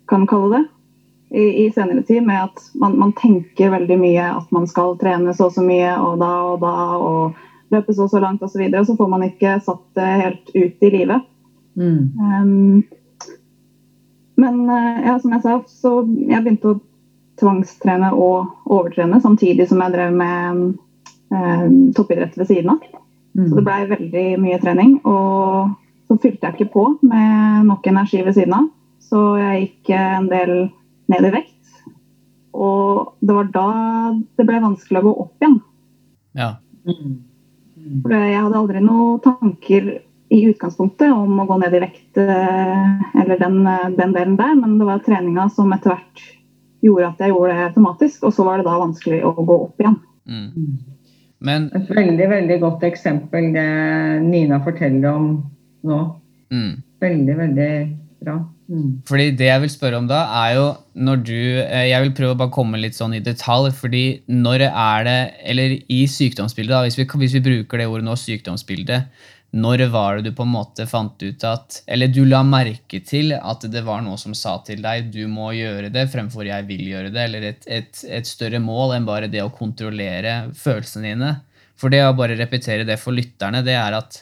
kan 0.10 0.24
kalle 0.26 0.56
det 0.56 1.38
i, 1.38 1.68
senere 1.76 2.02
tid. 2.08 2.24
Med 2.26 2.48
at 2.48 2.64
man, 2.74 2.96
man, 2.98 3.12
tenker 3.14 3.70
veldig 3.70 3.98
mye 4.02 4.24
at 4.40 4.50
man 4.56 4.66
skal 4.66 4.96
trene 4.98 5.36
så 5.38 5.52
og 5.52 5.54
så 5.54 5.62
mye 5.62 5.92
og 6.00 6.16
da 6.24 6.32
og 6.48 6.64
da 6.64 6.74
og 6.98 7.38
løpe 7.76 7.94
så 7.94 8.08
og 8.08 8.16
så 8.16 8.24
langt 8.24 8.42
osv. 8.42 8.64
Og, 8.64 8.72
så 8.72 8.80
og 8.80 8.88
så 8.90 8.98
får 8.98 9.12
man 9.14 9.28
ikke 9.28 9.60
satt 9.68 9.86
det 10.00 10.10
helt 10.24 10.50
ut 10.56 10.88
i 10.90 10.92
livet. 10.96 11.30
Mm. 11.78 12.02
Um, 12.18 12.84
men 14.42 14.70
eh, 14.70 15.06
ja, 15.08 15.16
som 15.22 15.34
jeg 15.36 15.44
sa, 15.46 15.56
så 15.70 15.94
jeg 16.04 16.44
begynte 16.44 16.74
å 16.74 16.82
tvangstrene 17.40 18.12
og 18.16 18.70
overtrene 18.72 19.20
samtidig 19.24 19.68
som 19.70 19.82
jeg 19.84 19.96
drev 19.96 20.16
med 20.16 20.62
eh, 21.36 21.66
toppidrett 21.96 22.38
ved 22.40 22.50
siden 22.52 22.76
av. 22.76 22.86
Mm. 23.36 23.50
Så 23.50 23.58
det 23.58 23.66
blei 23.66 23.82
veldig 23.90 24.28
mye 24.44 24.62
trening. 24.64 24.96
Og 25.04 25.76
så 26.08 26.20
fylte 26.24 26.48
jeg 26.48 26.56
ikke 26.56 26.74
på 26.76 26.86
med 27.04 27.68
nok 27.68 27.88
energi 27.92 28.24
ved 28.24 28.38
siden 28.38 28.58
av. 28.60 28.72
Så 29.04 29.22
jeg 29.40 29.62
gikk 29.66 29.94
en 29.98 30.30
del 30.32 30.54
ned 31.12 31.28
i 31.28 31.34
vekt. 31.36 31.52
Og 32.56 33.16
det 33.20 33.36
var 33.36 33.52
da 33.54 33.70
det 34.40 34.48
ble 34.48 34.64
vanskelig 34.64 35.02
å 35.02 35.08
gå 35.10 35.16
opp 35.26 35.44
igjen. 35.44 35.58
Ja. 36.40 36.54
Mm. 36.88 37.18
For 38.02 38.16
jeg 38.16 38.40
hadde 38.40 38.60
aldri 38.62 38.82
noen 38.84 39.20
tanker 39.24 39.90
i 40.34 40.42
utgangspunktet 40.50 41.12
om 41.14 41.40
å 41.42 41.46
gå 41.46 41.58
ned 41.62 41.76
i 41.78 41.82
vekt 41.84 42.18
eh, 42.22 43.20
eller 43.22 43.40
den, 43.42 43.60
eh, 43.70 43.90
den, 43.98 44.16
delen 44.16 44.38
der, 44.40 44.56
men 44.58 44.80
det 44.80 44.88
var 44.88 45.04
treninga 45.06 45.48
som 45.54 45.74
etter 45.76 45.94
hvert 45.94 46.26
gjorde 46.86 47.12
at 47.12 47.22
jeg 47.24 47.34
gjorde 47.34 47.54
det 47.54 47.68
automatisk, 47.70 48.26
og 48.26 48.34
så 48.34 48.46
var 48.48 48.60
det 48.60 48.68
da 48.68 48.80
vanskelig 48.82 49.22
å 49.26 49.34
gå 49.38 49.60
opp 49.68 49.82
igjen. 49.82 50.00
Mm. 50.26 50.96
Men, 51.46 51.70
Et 51.78 51.94
veldig 51.94 52.30
veldig 52.32 52.58
godt 52.64 52.86
eksempel 52.88 53.52
det 53.54 53.70
Nina 54.26 54.62
forteller 54.66 55.12
om 55.12 55.30
nå. 55.86 56.02
Mm. 56.54 56.74
Veldig, 57.04 57.38
veldig 57.38 57.72
bra. 58.26 58.40
Mm. 58.66 59.02
Fordi 59.06 59.30
Det 59.38 59.46
jeg 59.46 59.62
vil 59.62 59.70
spørre 59.70 60.00
om 60.02 60.08
da, 60.10 60.24
er 60.42 60.56
jo 60.58 60.66
når 60.98 61.20
du 61.22 61.38
eh, 61.62 61.92
Jeg 61.92 62.02
vil 62.02 62.16
prøve 62.18 62.34
å 62.34 62.40
bare 62.40 62.54
komme 62.54 62.80
litt 62.82 62.98
sånn 62.98 63.14
i 63.14 63.22
detalj. 63.22 63.70
fordi 63.78 64.22
når 64.26 64.66
er 64.72 65.04
det 65.06 65.20
Eller 65.46 65.76
i 65.86 66.08
sykdomsbildet, 66.10 66.74
da, 66.74 66.82
hvis 66.82 66.98
vi, 66.98 67.06
hvis 67.06 67.38
vi 67.38 67.46
bruker 67.46 67.78
det 67.78 67.88
ordet 67.88 68.08
nå, 68.08 68.16
sykdomsbildet, 68.18 69.06
når 69.56 69.86
var 69.88 70.18
det 70.18 70.30
du 70.30 70.36
på 70.36 70.44
en 70.44 70.52
måte 70.52 70.84
fant 70.90 71.22
ut 71.24 71.44
at 71.48 71.78
Eller 71.88 72.10
du 72.12 72.26
la 72.28 72.42
merke 72.44 73.00
til 73.08 73.32
at 73.38 73.64
det 73.72 73.86
var 73.88 74.02
noe 74.04 74.20
som 74.20 74.36
sa 74.36 74.58
til 74.68 74.82
deg 74.84 75.08
du 75.14 75.24
må 75.32 75.54
gjøre 75.56 75.92
det 75.94 76.10
fremfor 76.12 76.48
jeg 76.48 76.68
vil 76.68 76.84
gjøre 76.92 77.12
det, 77.14 77.28
eller 77.30 77.50
et, 77.52 77.68
et, 77.72 78.02
et 78.20 78.28
større 78.28 78.60
mål 78.60 78.98
enn 78.98 79.08
bare 79.08 79.32
det 79.32 79.44
å 79.44 79.54
kontrollere 79.56 80.50
følelsene 80.60 81.14
dine. 81.14 81.34
For 81.80 81.92
det 81.92 82.04
å 82.04 82.16
bare 82.18 82.38
repetere 82.40 82.88
det 82.88 82.98
for 83.00 83.16
lytterne, 83.16 83.64
det 83.64 83.76
er 83.80 83.96
at 83.96 84.22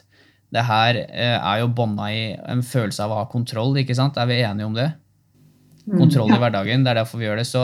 det 0.53 0.65
her 0.67 0.99
eh, 1.01 1.37
er 1.37 1.63
jo 1.63 1.71
bånda 1.73 2.09
i 2.13 2.25
en 2.37 2.61
følelse 2.65 3.01
av 3.05 3.13
å 3.13 3.23
ha 3.23 3.29
kontroll. 3.29 3.73
ikke 3.81 3.95
sant? 3.97 4.19
Er 4.21 4.29
vi 4.29 4.41
enige 4.41 4.69
om 4.69 4.77
det? 4.77 4.91
Mm, 5.87 5.97
kontroll 5.97 6.33
i 6.33 6.37
hverdagen. 6.41 6.85
Det 6.85 6.93
er 6.93 6.99
derfor 7.01 7.21
vi 7.21 7.25
gjør 7.25 7.41
det. 7.41 7.47
Så 7.49 7.63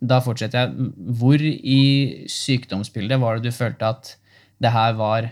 da 0.00 0.22
fortsetter 0.24 0.62
jeg. 0.62 0.88
Hvor 1.20 1.44
i 1.44 1.82
sykdomsbildet 2.32 3.20
var 3.20 3.36
det 3.36 3.50
du 3.50 3.56
følte 3.56 3.92
at 3.92 4.14
det 4.60 4.72
her 4.72 4.96
var 4.96 5.28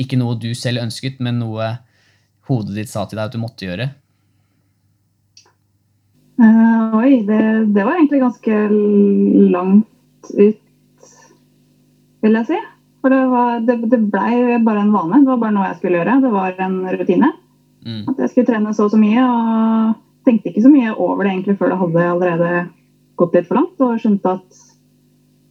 ikke 0.00 0.18
noe 0.20 0.36
du 0.40 0.50
selv 0.56 0.84
ønsket, 0.84 1.20
men 1.24 1.40
noe 1.40 1.76
hodet 2.48 2.76
ditt 2.76 2.92
sa 2.92 3.06
til 3.06 3.18
deg 3.18 3.28
at 3.28 3.34
du 3.34 3.42
måtte 3.42 3.66
gjøre? 3.66 3.88
Uh, 6.36 6.96
oi, 7.00 7.22
det, 7.24 7.40
det, 7.72 7.82
var 7.82 7.96
egentlig 7.96 8.20
ganske 8.20 8.56
langt 9.54 10.32
ut, 10.36 11.12
vil 12.24 12.40
jeg 12.40 12.48
si. 12.50 12.62
For 13.00 13.14
det, 13.14 13.22
var, 13.30 13.60
det, 13.64 13.76
det 13.88 14.00
blei 14.10 14.58
bare 14.66 14.82
en 14.82 14.92
vane. 14.92 15.22
Det 15.22 15.30
var 15.30 15.42
bare 15.44 15.54
noe 15.54 15.68
jeg 15.70 15.78
skulle 15.78 16.00
gjøre. 16.00 16.16
Det 16.24 16.32
var 16.34 16.64
en 16.66 16.80
rutine. 16.90 17.30
Mm. 17.86 18.02
At 18.10 18.24
jeg 18.24 18.32
skulle 18.32 18.48
trene 18.50 18.74
så 18.74 18.88
og 18.88 18.92
så 18.92 18.98
mye. 19.00 19.22
Og 19.22 20.26
tenkte 20.26 20.50
ikke 20.50 20.64
så 20.64 20.72
mye 20.72 20.92
over 20.92 21.22
det 21.22 21.36
egentlig 21.36 21.56
før 21.60 21.72
det 21.72 21.80
hadde 21.84 22.08
allerede 22.10 22.64
gått 23.16 23.36
litt 23.38 23.46
for 23.48 23.60
langt, 23.60 23.78
og 23.80 24.00
skjønte 24.02 24.34
at 24.36 24.64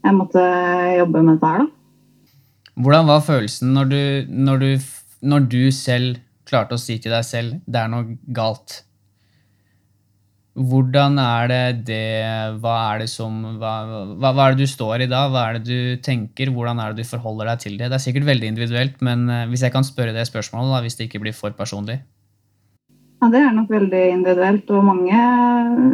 jeg 0.05 0.17
måtte 0.19 0.43
jobbe 0.99 1.23
med 1.23 1.38
dette 1.38 1.51
her, 1.53 1.63
da. 1.63 1.74
Hvordan 2.75 3.07
var 3.07 3.23
følelsen 3.23 3.71
når 3.75 3.91
du, 3.91 4.01
når 4.27 4.63
du, 4.63 4.69
når 5.23 5.45
du 5.51 5.61
selv 5.71 6.19
klarte 6.45 6.75
å 6.75 6.81
si 6.81 6.97
til 7.01 7.13
deg 7.15 7.23
selv 7.25 7.61
det 7.65 7.79
er 7.81 7.91
noe 7.91 8.17
galt? 8.35 8.81
Hvordan 10.55 11.17
er 11.19 11.49
det 11.51 11.63
det 11.89 12.03
Hva 12.63 12.75
er 12.93 13.01
det 13.03 13.09
som 13.11 13.41
hva, 13.59 13.73
hva, 14.15 14.31
hva, 14.31 14.45
er 14.45 14.55
det 14.55 14.63
du 14.63 14.71
står 14.71 15.03
i 15.03 15.09
da? 15.11 15.25
Hva 15.31 15.49
er 15.49 15.57
det 15.57 15.65
du 15.67 16.03
tenker? 16.03 16.51
Hvordan 16.55 16.79
er 16.79 16.93
det 16.93 17.03
du 17.03 17.09
forholder 17.09 17.51
deg 17.51 17.63
til 17.63 17.75
det? 17.75 17.89
Det 17.91 17.97
er 17.97 18.03
sikkert 18.05 18.29
veldig 18.29 18.51
individuelt, 18.53 19.01
men 19.03 19.27
eh, 19.27 19.47
hvis 19.51 19.65
jeg 19.67 19.75
kan 19.75 19.83
spørre 19.83 20.15
det 20.15 20.23
spørsmålet, 20.29 20.71
da, 20.71 20.83
hvis 20.85 20.95
det 20.95 21.09
ikke 21.09 21.25
blir 21.25 21.35
for 21.35 21.55
personlig? 21.55 21.99
Ja, 23.19 23.27
Det 23.33 23.41
er 23.41 23.51
nok 23.55 23.71
veldig 23.71 24.03
individuelt, 24.13 24.71
og 24.71 24.88
mange 24.88 25.19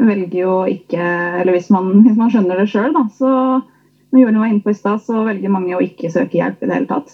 velger 0.10 0.40
jo 0.40 0.56
ikke 0.70 1.02
Eller 1.42 1.54
hvis 1.56 1.70
man, 1.74 1.92
hvis 2.06 2.18
man 2.18 2.30
skjønner 2.34 2.62
det 2.62 2.70
sjøl, 2.70 2.94
da, 2.94 3.06
så 3.18 3.34
som 4.12 4.20
Jorunn 4.20 4.40
var 4.44 4.52
inne 4.52 4.64
på 4.64 4.74
i 4.74 4.78
stad, 4.78 5.02
så 5.06 5.24
velger 5.24 5.54
mange 5.54 5.76
å 5.78 5.84
ikke 5.84 6.12
søke 6.12 6.38
hjelp 6.42 6.62
i 6.62 6.68
det 6.68 6.76
hele 6.76 6.90
tatt. 6.90 7.14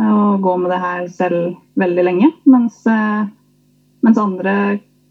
Og 0.00 0.40
gå 0.40 0.54
med 0.62 0.72
det 0.72 0.78
her 0.80 1.02
selv 1.12 1.58
veldig 1.80 2.04
lenge. 2.06 2.30
Mens, 2.48 2.78
eh, 2.88 3.26
mens 4.06 4.20
andre 4.20 4.54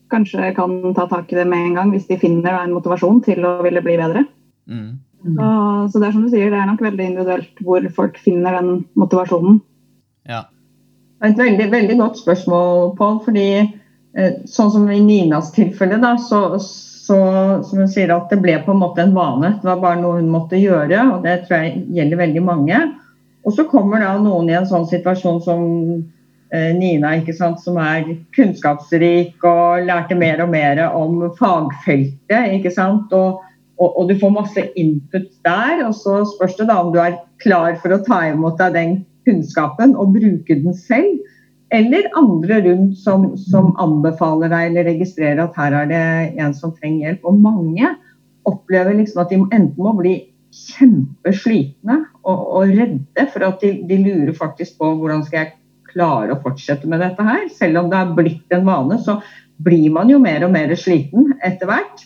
kanskje 0.09 0.55
kan 0.57 0.79
ta 0.97 1.05
tak 1.07 1.29
i 1.31 1.37
det 1.37 1.45
med 1.45 1.67
en 1.67 1.75
gang 1.77 1.91
hvis 1.93 2.07
de 2.09 2.17
finner 2.17 2.57
en 2.57 2.73
motivasjon 2.73 3.21
til 3.27 3.45
å 3.45 3.59
ville 3.61 3.83
bli 3.85 3.97
bedre. 3.99 4.25
Mm. 4.65 4.97
Så, 5.19 5.49
så, 5.91 5.99
det 5.99 6.07
er 6.07 6.15
som 6.15 6.23
du 6.23 6.31
sier, 6.31 6.49
det 6.49 6.57
er 6.57 6.69
nok 6.69 6.81
veldig 6.81 7.05
individuelt 7.11 7.61
hvor 7.65 7.85
folk 7.93 8.17
finner 8.23 8.55
den 8.57 8.85
motivasjonen. 8.97 9.59
Ja. 10.29 10.45
Et 11.25 11.37
veldig, 11.37 11.67
veldig 11.73 11.97
godt 11.99 12.21
spørsmål, 12.21 12.93
Pål. 12.97 13.17
fordi 13.25 13.49
eh, 13.59 14.39
sånn 14.47 14.71
som 14.71 14.87
i 14.89 15.01
Ninas 15.03 15.51
tilfelle, 15.53 15.99
da, 16.01 16.15
så, 16.17 16.57
så 17.09 17.17
som 17.65 17.81
hun 17.81 17.89
sier 17.89 18.13
at 18.13 18.29
det 18.29 18.37
ble 18.43 18.59
på 18.61 18.75
en 18.75 18.81
måte 18.83 19.01
en 19.01 19.15
vane. 19.17 19.55
Det 19.57 19.67
var 19.67 19.81
bare 19.81 19.99
noe 20.03 20.21
hun 20.21 20.29
måtte 20.31 20.61
gjøre, 20.61 21.01
og 21.15 21.25
det 21.25 21.41
tror 21.47 21.65
jeg 21.65 21.83
gjelder 21.97 22.21
veldig 22.21 22.45
mange. 22.45 22.79
Og 23.47 23.55
så 23.57 23.65
kommer 23.67 24.03
da 24.03 24.13
noen 24.21 24.51
i 24.51 24.55
en 24.59 24.69
sånn 24.69 24.87
situasjon 24.87 25.41
som 25.43 25.67
Eh, 26.49 26.71
Nina, 26.73 27.11
ikke 27.19 27.35
sant, 27.37 27.59
som 27.61 27.75
er 27.77 28.07
kunnskapsrik 28.33 29.43
og 29.45 29.83
lærte 29.85 30.15
mer 30.17 30.41
og 30.41 30.49
mer 30.49 30.81
om 30.87 31.21
fagfeltet. 31.37 32.55
ikke 32.55 32.71
sant, 32.73 33.13
og, 33.13 33.43
og, 33.77 33.89
og, 33.91 34.09
du 34.09 34.15
får 34.17 34.33
masse 34.33 34.63
input 34.75 35.29
der. 35.45 35.83
Og 35.85 35.93
så 35.99 36.23
spørs 36.33 36.57
det 36.57 36.69
da 36.71 36.79
om 36.81 36.89
du 36.95 36.97
er 37.03 37.19
klar 37.43 37.77
for 37.83 37.93
å 37.93 38.01
ta 38.05 38.23
imot 38.31 38.57
deg 38.61 38.73
den 38.79 38.95
kunnskapen 39.29 39.93
og 39.93 40.15
bruke 40.17 40.57
den 40.63 40.73
selv. 40.73 41.21
Eller 41.71 42.09
andre 42.17 42.61
rundt 42.65 42.97
som, 42.97 43.29
som 43.37 43.75
anbefaler 43.77 44.49
deg 44.49 44.71
eller 44.71 44.87
registrerer 44.89 45.43
at 45.43 45.57
her 45.59 45.75
er 45.83 45.89
det 45.91 46.05
en 46.41 46.55
som 46.57 46.73
trenger 46.73 47.05
hjelp. 47.05 47.27
Og 47.29 47.41
mange 47.43 47.91
opplever 48.49 48.97
liksom 48.97 49.21
at 49.21 49.33
de 49.33 49.41
enten 49.43 49.77
må 49.77 49.93
bli 49.99 50.15
kjempeslitne 50.49 51.99
og, 52.23 52.39
og 52.57 52.73
redde 52.73 53.25
for 53.29 53.45
at 53.45 53.61
de, 53.61 53.75
de 53.85 53.99
lurer 54.01 54.33
faktisk 54.37 54.79
på 54.79 54.95
hvordan 54.97 55.21
skal 55.27 55.43
jeg 55.43 55.53
klare 55.91 56.33
å 56.33 56.41
fortsette 56.41 56.89
med 56.89 57.03
dette 57.03 57.25
her. 57.25 57.45
Selv 57.53 57.83
om 57.83 57.91
det 57.91 57.99
er 57.99 58.15
blitt 58.17 58.55
en 58.55 58.65
vane, 58.65 58.97
så 59.05 59.19
blir 59.61 59.89
man 59.93 60.09
jo 60.09 60.19
mer 60.23 60.45
og 60.47 60.53
mer 60.55 60.73
sliten 60.79 61.35
etter 61.45 61.69
hvert. 61.69 62.05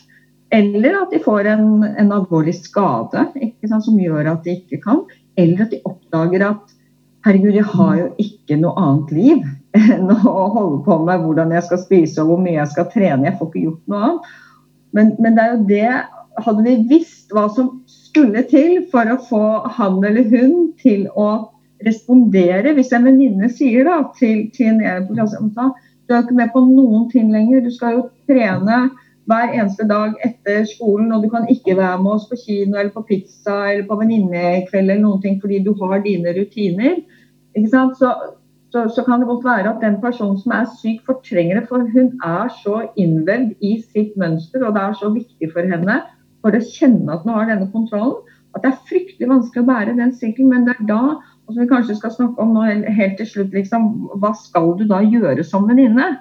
Eller 0.54 1.00
at 1.00 1.12
de 1.14 1.22
får 1.24 1.48
en, 1.50 1.68
en 1.88 2.14
alvorlig 2.14 2.54
skade 2.60 3.24
sant, 3.32 3.84
som 3.86 3.98
gjør 3.98 4.34
at 4.34 4.44
de 4.44 4.58
ikke 4.60 4.82
kan. 4.84 5.04
Eller 5.40 5.64
at 5.64 5.72
de 5.72 5.82
oppdager 5.88 6.44
at 6.46 6.73
herregud, 7.24 7.54
jeg 7.56 7.68
har 7.72 7.94
jo 7.98 8.08
ikke 8.20 8.58
noe 8.60 8.74
annet 8.80 9.14
liv 9.16 9.44
enn 9.78 10.10
å 10.12 10.48
holde 10.54 10.82
på 10.86 10.98
med 11.06 11.24
hvordan 11.24 11.54
jeg 11.56 11.66
skal 11.68 11.80
spise 11.82 12.22
og 12.22 12.32
hvor 12.32 12.42
mye 12.44 12.58
jeg 12.58 12.72
skal 12.74 12.90
trene. 12.92 13.28
Jeg 13.28 13.38
får 13.38 13.50
ikke 13.50 13.64
gjort 13.68 13.90
noe 13.92 14.02
annet. 14.08 14.28
Men, 14.94 15.14
men 15.18 15.38
det 15.38 15.46
er 15.46 15.54
jo 15.54 15.64
det 15.70 15.88
Hadde 16.42 16.64
vi 16.64 16.72
visst 16.90 17.30
hva 17.30 17.44
som 17.54 17.68
skulle 17.86 18.40
til 18.50 18.80
for 18.90 19.06
å 19.06 19.20
få 19.22 19.42
han 19.76 20.00
eller 20.02 20.26
hun 20.32 20.72
til 20.82 21.04
å 21.14 21.28
respondere. 21.86 22.72
Hvis 22.74 22.90
en 22.90 23.06
venninne 23.06 23.46
sier 23.54 23.86
da, 23.86 24.00
til, 24.18 24.48
til 24.56 24.82
en 24.82 25.06
på 25.06 25.14
klassen 25.14 25.52
du 25.54 26.12
er 26.12 26.24
ikke 26.24 26.36
med 26.36 26.50
på 26.50 26.64
noen 26.66 27.06
ting 27.12 27.30
lenger, 27.30 27.62
du 27.62 27.70
skal 27.70 27.94
jo 27.94 28.02
trene 28.28 28.88
hver 29.30 29.54
eneste 29.54 29.86
dag 29.88 30.18
etter 30.26 30.66
skolen, 30.68 31.12
og 31.14 31.24
du 31.24 31.30
kan 31.32 31.46
ikke 31.48 31.76
være 31.78 32.00
med 32.02 32.16
oss 32.16 32.26
på 32.28 32.36
kino 32.42 32.76
eller 32.76 32.92
på 32.92 33.04
pizza 33.08 33.56
eller 33.70 33.86
på 33.88 33.96
venninnekveld 34.02 34.90
eller 34.90 35.00
noen 35.00 35.22
ting 35.22 35.38
fordi 35.40 35.62
du 35.64 35.72
har 35.80 36.02
dine 36.04 36.34
rutiner. 36.36 36.98
Så, 37.54 37.82
så, 38.74 38.80
så, 38.90 39.04
kan 39.06 39.22
det 39.22 39.28
godt 39.30 39.44
være 39.46 39.70
at 39.70 39.82
den 39.84 40.00
personen 40.02 40.38
som 40.42 40.54
er 40.56 40.66
syk, 40.80 41.04
fortrenger 41.06 41.60
det, 41.60 41.68
for 41.68 41.84
hun 41.94 42.10
er 42.26 42.50
så 42.62 42.80
innvevd 42.98 43.54
i 43.62 43.76
sitt 43.84 44.16
mønster, 44.20 44.64
og 44.64 44.74
det 44.74 44.82
er 44.82 44.96
så 44.98 45.12
viktig 45.14 45.52
for 45.52 45.74
henne 45.74 46.00
for 46.44 46.56
å 46.56 46.64
kjenne 46.64 47.14
at 47.14 47.22
hun 47.24 47.36
har 47.36 47.46
denne 47.48 47.70
kontrollen, 47.72 48.18
at 48.54 48.62
det 48.62 48.70
er 48.70 48.82
fryktelig 48.88 49.30
vanskelig 49.30 49.64
å 49.64 49.68
bære 49.70 49.96
den 49.98 50.12
sirkelen. 50.14 50.50
Men 50.52 50.66
det 50.66 50.74
er 50.76 50.90
da 50.90 51.04
og 51.44 51.52
som 51.52 51.60
vi 51.60 51.68
kanskje 51.68 51.96
skal 51.98 52.12
snakke 52.14 52.40
om 52.40 52.54
nå 52.56 52.64
helt 52.96 53.18
til 53.20 53.28
slutt, 53.28 53.52
liksom, 53.52 53.88
hva 54.22 54.30
skal 54.38 54.70
du 54.78 54.86
da 54.88 55.02
gjøre 55.04 55.44
som 55.44 55.66
venninne? 55.68 56.14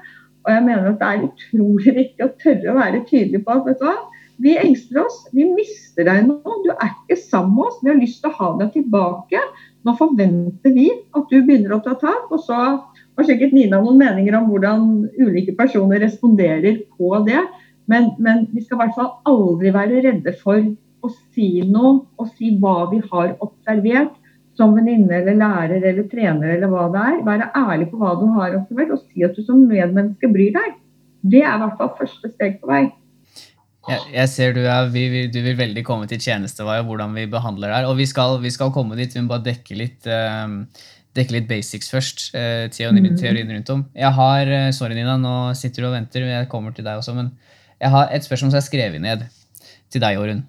Og 0.43 0.51
jeg 0.51 0.63
mener 0.65 0.89
at 0.89 0.97
det 0.99 1.09
er 1.09 1.27
utrolig 1.29 1.93
viktig 1.95 2.25
å 2.25 2.33
tørre 2.41 2.73
å 2.73 2.79
være 2.79 3.05
tydelig 3.07 3.43
på 3.45 3.53
at 3.53 3.69
vet 3.69 3.79
du 3.79 3.85
hva, 3.87 3.93
vi 4.43 4.57
engster 4.59 4.99
oss, 5.05 5.21
vi 5.31 5.45
mister 5.47 6.09
deg 6.09 6.25
nå, 6.27 6.41
du 6.65 6.71
er 6.73 6.89
ikke 6.89 7.15
sammen 7.21 7.53
med 7.55 7.69
oss, 7.69 7.77
vi 7.83 7.91
har 7.93 8.01
lyst 8.01 8.19
til 8.23 8.33
å 8.33 8.39
ha 8.41 8.49
deg 8.59 8.73
tilbake. 8.73 9.43
Nå 9.83 9.95
forventer 9.99 10.73
vi 10.75 10.87
at 10.91 11.27
du 11.29 11.41
begynner 11.41 11.75
å 11.75 11.81
ta 11.83 11.97
tak. 11.99 12.31
Og 12.31 12.41
så 12.45 12.59
har 12.59 13.27
sikkert 13.27 13.55
Nina 13.55 13.81
noen 13.81 13.99
meninger 13.99 14.37
om 14.39 14.47
hvordan 14.51 14.87
ulike 15.19 15.55
personer 15.57 16.01
responderer 16.03 16.81
på 16.97 17.11
det. 17.27 17.41
Men, 17.91 18.13
men 18.23 18.47
vi 18.53 18.63
skal 18.63 18.77
i 18.77 18.81
hvert 18.83 18.97
fall 18.97 19.11
aldri 19.27 19.73
være 19.75 20.03
redde 20.05 20.35
for 20.39 20.61
å 21.03 21.09
si 21.35 21.49
noe 21.67 21.97
og 22.15 22.29
si 22.37 22.53
hva 22.61 22.85
vi 22.93 23.01
har 23.11 23.35
observert 23.43 24.15
som 24.57 24.75
venninne 24.77 25.17
eller 25.17 25.35
lærer 25.35 25.81
eller 25.81 26.07
trener 26.09 26.55
eller 26.55 26.71
hva 26.71 26.87
det 26.93 27.03
er. 27.09 27.21
Være 27.27 27.51
ærlig 27.59 27.89
på 27.91 27.99
hva 28.01 28.13
du 28.19 28.27
har 28.37 28.57
observert, 28.59 28.93
og 28.95 29.03
si 29.09 29.25
at 29.25 29.35
du 29.35 29.43
som 29.45 29.65
medmenneske 29.67 30.29
bryr 30.31 30.53
deg. 30.55 30.75
Det 31.23 31.41
er 31.43 31.55
i 31.57 31.63
hvert 31.63 31.79
fall 31.79 31.95
første 31.99 32.31
steg 32.35 32.59
på 32.61 32.69
vei. 32.71 32.83
Jeg, 33.89 33.99
jeg 34.13 34.31
ser 34.31 34.53
du, 34.55 34.61
er, 34.63 34.87
vi, 34.93 35.07
vi, 35.11 35.21
du 35.27 35.41
vil 35.43 35.57
veldig 35.59 35.83
komme 35.83 36.07
til 36.07 36.21
tjenestevei 36.21 36.77
og 36.79 36.87
hvordan 36.91 37.15
vi 37.17 37.27
behandler 37.31 37.73
der. 37.73 37.89
Og 37.89 37.97
vi 37.99 38.07
skal, 38.07 38.37
vi 38.43 38.51
skal, 38.53 38.71
komme 38.75 38.95
dit. 38.99 39.11
Vi 39.11 39.23
må 39.23 39.33
bare 39.33 39.43
dekke 39.49 39.75
litt, 39.79 40.07
uh, 40.07 40.85
dekke 41.17 41.35
litt 41.35 41.49
basics 41.49 41.91
først. 41.91 42.29
Uh, 42.31 42.69
teorien, 42.71 43.03
mm. 43.09 43.19
teorien 43.19 43.51
rundt 43.57 43.73
om. 43.75 43.83
Jeg 43.97 44.15
har, 44.19 44.53
uh, 44.55 44.71
Sorry, 44.75 44.95
Nina, 44.95 45.17
nå 45.19 45.35
sitter 45.59 45.83
du 45.83 45.91
og 45.91 45.97
venter. 45.97 46.29
Jeg 46.31 46.51
kommer 46.53 46.75
til 46.75 46.87
deg 46.87 47.03
også. 47.03 47.17
Men 47.17 47.33
jeg 47.81 47.91
har 47.91 48.09
et 48.15 48.23
spørsmål 48.23 48.53
som 48.53 48.57
jeg 48.59 48.63
har 48.63 48.71
skrevet 48.71 49.03
ned 49.03 49.29
til 49.91 50.03
deg, 50.03 50.15
Jorunn 50.15 50.45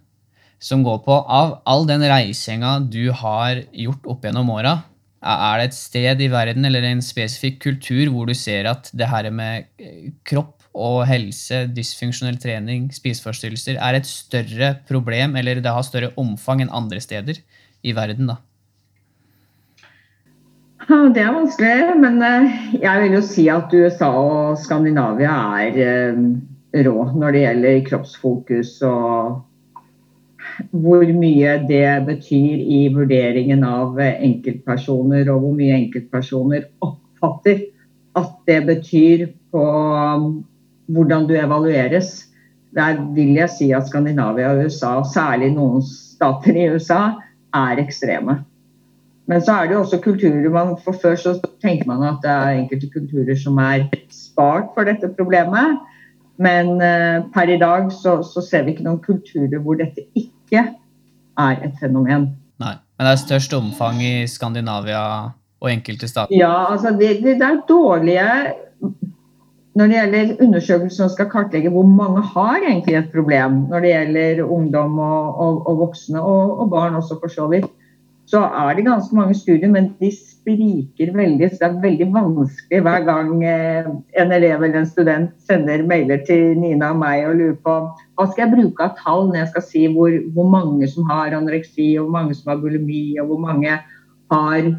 som 0.65 0.85
går 0.85 1.03
på 1.05 1.13
av 1.13 1.59
all 1.69 1.85
den 1.89 2.05
reisinga 2.09 2.79
du 2.89 3.11
har 3.13 3.61
gjort 3.69 4.07
opp 4.09 4.25
gjennom 4.25 4.53
åra, 4.55 4.79
er 5.25 5.61
det 5.61 5.71
et 5.71 5.77
sted 5.77 6.21
i 6.21 6.29
verden 6.33 6.67
eller 6.69 6.85
en 6.89 7.01
spesifikk 7.05 7.63
kultur 7.65 8.11
hvor 8.13 8.29
du 8.29 8.35
ser 8.37 8.69
at 8.69 8.91
det 8.97 9.09
her 9.09 9.31
med 9.33 9.69
eh, 9.81 10.13
kropp 10.27 10.64
og 10.75 11.05
helse, 11.07 11.65
dysfunksjonell 11.71 12.39
trening, 12.43 12.89
spiseforstyrrelser 12.95 13.79
er 13.79 13.99
et 13.99 14.09
større 14.09 14.75
problem, 14.89 15.37
eller 15.39 15.63
det 15.63 15.71
har 15.71 15.87
større 15.87 16.11
omfang 16.21 16.65
enn 16.65 16.75
andre 16.75 17.01
steder 17.03 17.39
i 17.85 17.95
verden? 17.95 18.33
da? 18.33 18.41
Det 20.85 21.23
er 21.23 21.33
vanskelig, 21.33 21.95
men 21.97 22.19
eh, 22.27 22.59
jeg 22.83 23.03
vil 23.03 23.15
jo 23.17 23.23
si 23.25 23.47
at 23.49 23.73
USA 23.73 24.11
og 24.11 24.59
Skandinavia 24.61 25.37
er 25.63 25.79
eh, 25.81 26.25
rå 26.85 26.97
når 27.15 27.33
det 27.33 27.45
gjelder 27.45 27.85
kroppsfokus 27.87 28.77
og 28.85 29.43
hvor 30.71 31.07
mye 31.17 31.55
det 31.69 31.89
betyr 32.07 32.61
i 32.61 32.81
vurderingen 32.95 33.65
av 33.67 33.97
enkeltpersoner, 33.99 35.31
og 35.33 35.41
hvor 35.41 35.55
mye 35.57 35.79
enkeltpersoner 35.79 36.69
oppfatter 36.85 37.65
at 38.19 38.35
det 38.47 38.61
betyr 38.69 39.25
på 39.55 39.65
hvordan 40.87 41.29
du 41.29 41.35
evalueres. 41.39 42.25
Der 42.75 42.99
vil 43.15 43.37
jeg 43.39 43.51
si 43.55 43.71
at 43.73 43.87
Skandinavia 43.89 44.51
og 44.51 44.65
USA, 44.67 44.97
særlig 45.07 45.53
noen 45.55 45.83
stater 45.87 46.57
i 46.59 46.67
USA, 46.75 47.03
er 47.55 47.79
ekstreme. 47.79 48.41
Men 49.31 49.41
så 49.41 49.55
er 49.57 49.69
det 49.69 49.77
jo 49.77 49.81
også 49.81 50.01
kulturer 50.05 50.51
man 50.53 50.75
For 50.85 50.97
før 51.03 51.15
så 51.17 51.35
tenker 51.63 51.87
man 51.89 52.03
at 52.05 52.19
det 52.23 52.31
er 52.31 52.59
enkelte 52.59 52.91
kulturer 52.93 53.39
som 53.41 53.59
er 53.63 53.87
spart 54.13 54.75
for 54.75 54.85
dette 54.85 55.09
problemet. 55.17 55.79
Men 56.37 56.75
uh, 56.83 57.23
per 57.35 57.49
i 57.49 57.59
dag 57.59 57.93
så, 57.93 58.19
så, 58.27 58.43
ser 58.43 58.67
vi 58.67 58.75
ikke 58.75 58.85
noen 58.89 59.01
kulturer 59.05 59.63
hvor 59.63 59.79
dette 59.79 60.03
ikke 60.19 60.65
er 61.39 61.63
et 61.63 61.79
fenomen. 61.81 62.33
Nei, 62.63 62.75
Men 62.99 63.07
det 63.07 63.13
er 63.15 63.23
størst 63.23 63.55
omfang 63.55 64.03
i 64.03 64.27
Skandinavia 64.31 65.05
og 65.63 65.71
enkelte 65.71 66.11
stater? 66.11 66.35
Ja, 66.35 66.73
altså 66.73 66.91
det, 66.99 67.21
det, 67.23 67.39
det 67.41 67.49
er 67.49 67.63
dårlige 67.69 68.27
når 69.75 69.91
det 69.91 69.97
gjelder 69.99 70.43
undersøkelser 70.45 71.03
som 71.03 71.11
skal 71.11 71.31
kartlegge 71.33 71.73
hvor 71.75 71.87
mange 71.87 72.23
har 72.35 72.61
egentlig 72.63 72.95
et 72.99 73.09
problem 73.15 73.65
når 73.71 73.83
det 73.83 73.95
gjelder 73.95 74.43
ungdom 74.45 74.99
og, 75.03 75.41
og, 75.41 75.65
og 75.67 75.81
voksne, 75.89 76.21
og, 76.21 76.61
og, 76.61 76.71
barn 76.71 76.95
også 76.95 77.19
for 77.23 77.33
så 77.33 77.49
vidt, 77.51 77.67
så 78.31 78.41
er 78.41 78.77
det 78.77 78.87
ganske 78.87 79.17
mange 79.17 79.35
studier, 79.35 79.69
men 79.69 79.91
de 80.01 80.09
spriker 80.15 81.11
veldig. 81.13 81.51
Så 81.51 81.59
det 81.61 81.67
er 81.67 81.83
veldig 81.83 82.07
vanskelig 82.15 82.81
hver 82.87 83.05
gang 83.05 83.45
eh, 83.45 83.91
en 84.23 84.33
elev 84.33 84.63
eller 84.63 84.81
en 84.81 84.89
student 84.89 85.35
sender 85.45 85.85
mailer 85.87 86.23
til 86.27 86.55
Nina 86.59 86.95
og 86.95 87.03
meg 87.03 87.27
og 87.29 87.37
lurer 87.41 87.59
på 87.67 87.77
hva 88.15 88.29
skal 88.31 88.47
jeg 88.47 88.55
bruke 88.55 88.87
av 88.87 88.97
tall 89.03 89.29
når 89.29 89.41
jeg 89.43 89.53
skal 89.53 89.67
si 89.69 89.85
hvor, 89.93 90.17
hvor 90.33 90.49
mange 90.55 90.89
som 90.89 91.11
har 91.11 91.37
anoreksi, 91.37 91.91
og 91.99 92.07
hvor 92.07 92.17
mange 92.21 92.39
som 92.39 92.55
har 92.55 92.63
bulimi, 92.63 93.19
og 93.21 93.29
hvor 93.29 93.45
mange 93.45 93.77
har 94.33 94.73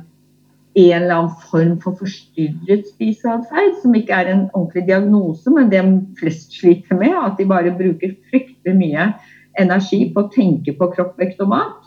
en 0.76 1.04
eller 1.04 1.16
annen 1.16 1.48
form 1.50 1.76
for 1.84 1.96
forstyrret 2.02 2.90
spiseatferd, 2.92 3.78
som 3.82 3.96
ikke 3.96 4.16
er 4.18 4.32
en 4.32 4.44
ordentlig 4.52 4.86
diagnose, 4.90 5.52
men 5.56 5.72
det 5.72 5.84
flest 6.20 6.58
sliter 6.60 7.00
med. 7.00 7.16
At 7.16 7.40
de 7.40 7.48
bare 7.48 7.74
bruker 7.78 8.18
fryktelig 8.32 8.76
mye 8.76 9.10
energi 9.62 10.02
på 10.12 10.26
å 10.26 10.32
tenke 10.34 10.76
på 10.76 10.90
kropp, 10.92 11.16
vekt 11.22 11.40
og 11.46 11.54
mat. 11.54 11.82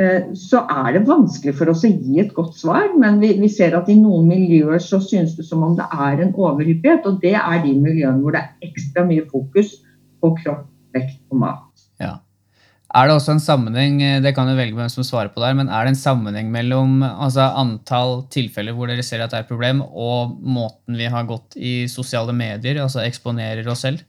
Eh, 0.00 0.32
så 0.34 0.64
er 0.72 0.96
det 0.96 1.04
vanskelig 1.06 1.54
for 1.58 1.70
oss 1.70 1.84
å 1.86 1.92
gi 1.92 2.18
et 2.22 2.32
godt 2.34 2.56
svar. 2.58 2.88
Men 2.98 3.20
vi, 3.20 3.34
vi, 3.38 3.50
ser 3.52 3.76
at 3.76 3.90
i 3.92 3.98
noen 4.00 4.26
miljøer 4.32 4.80
så 4.82 5.02
synes 5.04 5.36
det 5.36 5.46
som 5.50 5.62
om 5.66 5.76
det 5.78 5.86
er 5.92 6.24
en 6.24 6.32
overhyppighet. 6.32 7.04
Og 7.10 7.20
det 7.22 7.36
er 7.38 7.60
de 7.66 7.76
miljøene 7.76 8.24
hvor 8.24 8.34
det 8.34 8.44
er 8.46 8.70
ekstra 8.70 9.04
mye 9.06 9.28
fokus 9.28 9.76
på 10.24 10.32
kropp, 10.40 10.64
vekt 10.96 11.20
og 11.28 11.44
mat. 11.44 11.88
Ja. 12.00 12.16
Er 12.94 13.08
det 13.08 13.14
også 13.16 13.34
en 13.34 13.42
sammenheng 13.42 13.98
eh, 14.06 14.20
det 14.22 14.34
kan 14.36 14.46
du 14.46 14.54
velge 14.54 14.76
hvem 14.78 14.90
som 14.92 15.06
svarer 15.06 15.32
på 15.34 15.42
der, 15.42 15.56
men 15.58 15.66
er 15.66 15.82
det 15.82 15.94
en 15.94 15.98
sammenheng 15.98 16.50
mellom 16.54 17.02
altså, 17.02 17.48
antall 17.58 18.20
tilfeller 18.30 18.76
hvor 18.76 18.90
dere 18.90 19.02
ser 19.02 19.24
at 19.24 19.32
det 19.32 19.40
er 19.40 19.46
et 19.46 19.50
problem, 19.50 19.82
og 19.82 20.36
måten 20.38 20.98
vi 20.98 21.10
har 21.10 21.26
gått 21.26 21.58
i 21.58 21.84
sosiale 21.90 22.34
medier, 22.36 22.78
altså 22.84 23.02
eksponerer 23.02 23.66
oss 23.70 23.86
selv? 23.88 24.04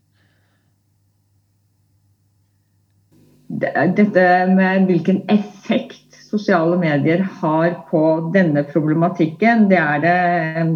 dette 3.56 4.24
med 4.52 4.88
hvilken 4.90 5.22
effekt 5.32 6.18
sosiale 6.26 6.78
medier 6.82 7.22
har 7.42 7.76
på 7.90 8.02
denne 8.34 8.66
problematikken, 8.68 9.68
det 9.70 9.80
er 9.80 10.02
det 10.04 10.16
eh, 10.62 10.72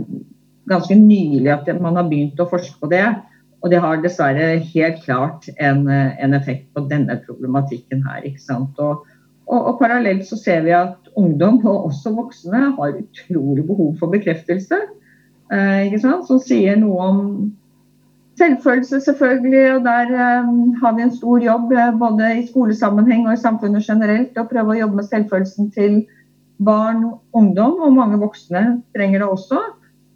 ganske 0.69 0.95
nylig 0.95 1.50
at 1.52 1.69
man 1.82 1.98
har 1.98 2.08
begynt 2.10 2.39
å 2.39 2.48
forske 2.50 2.78
på 2.80 2.89
det. 2.91 3.06
Og 3.60 3.72
det 3.74 3.82
har 3.84 4.00
dessverre 4.00 4.54
helt 4.72 5.02
klart 5.04 5.50
en, 5.60 5.88
en 5.89 6.36
effekt 6.38 6.69
på 6.76 6.86
denne 6.88 7.17
problematikken 7.26 8.06
her. 8.08 8.24
ikke 8.24 8.43
sant? 8.43 8.80
Og, 8.80 9.06
og, 9.50 9.60
og, 9.60 9.74
parallelt 9.82 10.24
så 10.30 10.39
ser 10.39 10.63
vi 10.63 10.72
at 10.78 11.10
ungdom, 11.19 11.60
og 11.65 11.89
også 11.89 12.13
voksne, 12.15 12.62
har 12.78 13.00
utrolig 13.02 13.65
behov 13.67 13.98
for 14.00 14.13
bekreftelse. 14.13 14.80
Eh, 15.52 15.89
ikke 15.89 16.00
sant? 16.06 16.28
Som 16.30 16.39
sier 16.43 16.80
noe 16.80 17.10
om 17.10 17.24
Selvfølelse, 18.39 19.02
selvfølgelig. 19.04 19.63
Og 19.76 19.82
der 19.84 20.13
eh, 20.15 20.52
har 20.82 20.95
vi 20.95 21.04
en 21.04 21.15
stor 21.15 21.41
jobb 21.43 21.74
eh, 21.76 21.89
både 22.00 22.30
i 22.39 22.45
skolesammenheng 22.48 23.28
og 23.28 23.34
i 23.34 23.41
samfunnet 23.41 23.84
generelt. 23.84 24.38
Å 24.39 24.48
prøve 24.48 24.76
å 24.76 24.80
jobbe 24.80 25.02
med 25.02 25.10
selvfølelsen 25.10 25.74
til 25.76 25.98
barn, 26.63 27.04
ungdom 27.36 27.82
og 27.84 27.98
mange 27.98 28.19
voksne 28.22 28.63
trenger 28.95 29.24
det 29.24 29.28
også. 29.28 29.60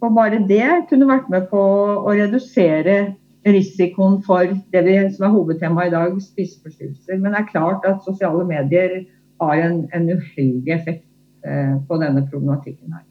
Og 0.04 0.16
bare 0.16 0.40
det 0.48 0.86
kunne 0.88 1.08
vært 1.08 1.28
med 1.32 1.48
på 1.52 1.60
å 1.60 2.16
redusere 2.16 3.14
risikoen 3.46 4.20
for 4.24 4.54
det 4.72 4.84
vi, 4.86 4.96
som 5.16 5.28
er 5.28 5.34
hovedtemaet 5.34 5.90
i 5.90 5.94
dag, 5.94 6.16
spiseforstyrrelser. 6.22 7.18
Men 7.20 7.34
det 7.34 7.42
er 7.42 7.50
klart 7.50 7.86
at 7.88 8.04
sosiale 8.06 8.44
medier 8.48 9.02
har 9.42 9.64
en, 9.66 9.82
en 9.94 10.10
uheldig 10.10 10.72
effekt 10.72 11.04
eh, 11.44 11.74
på 11.88 12.00
denne 12.00 12.24
problematikken 12.30 12.96
her. 12.96 13.04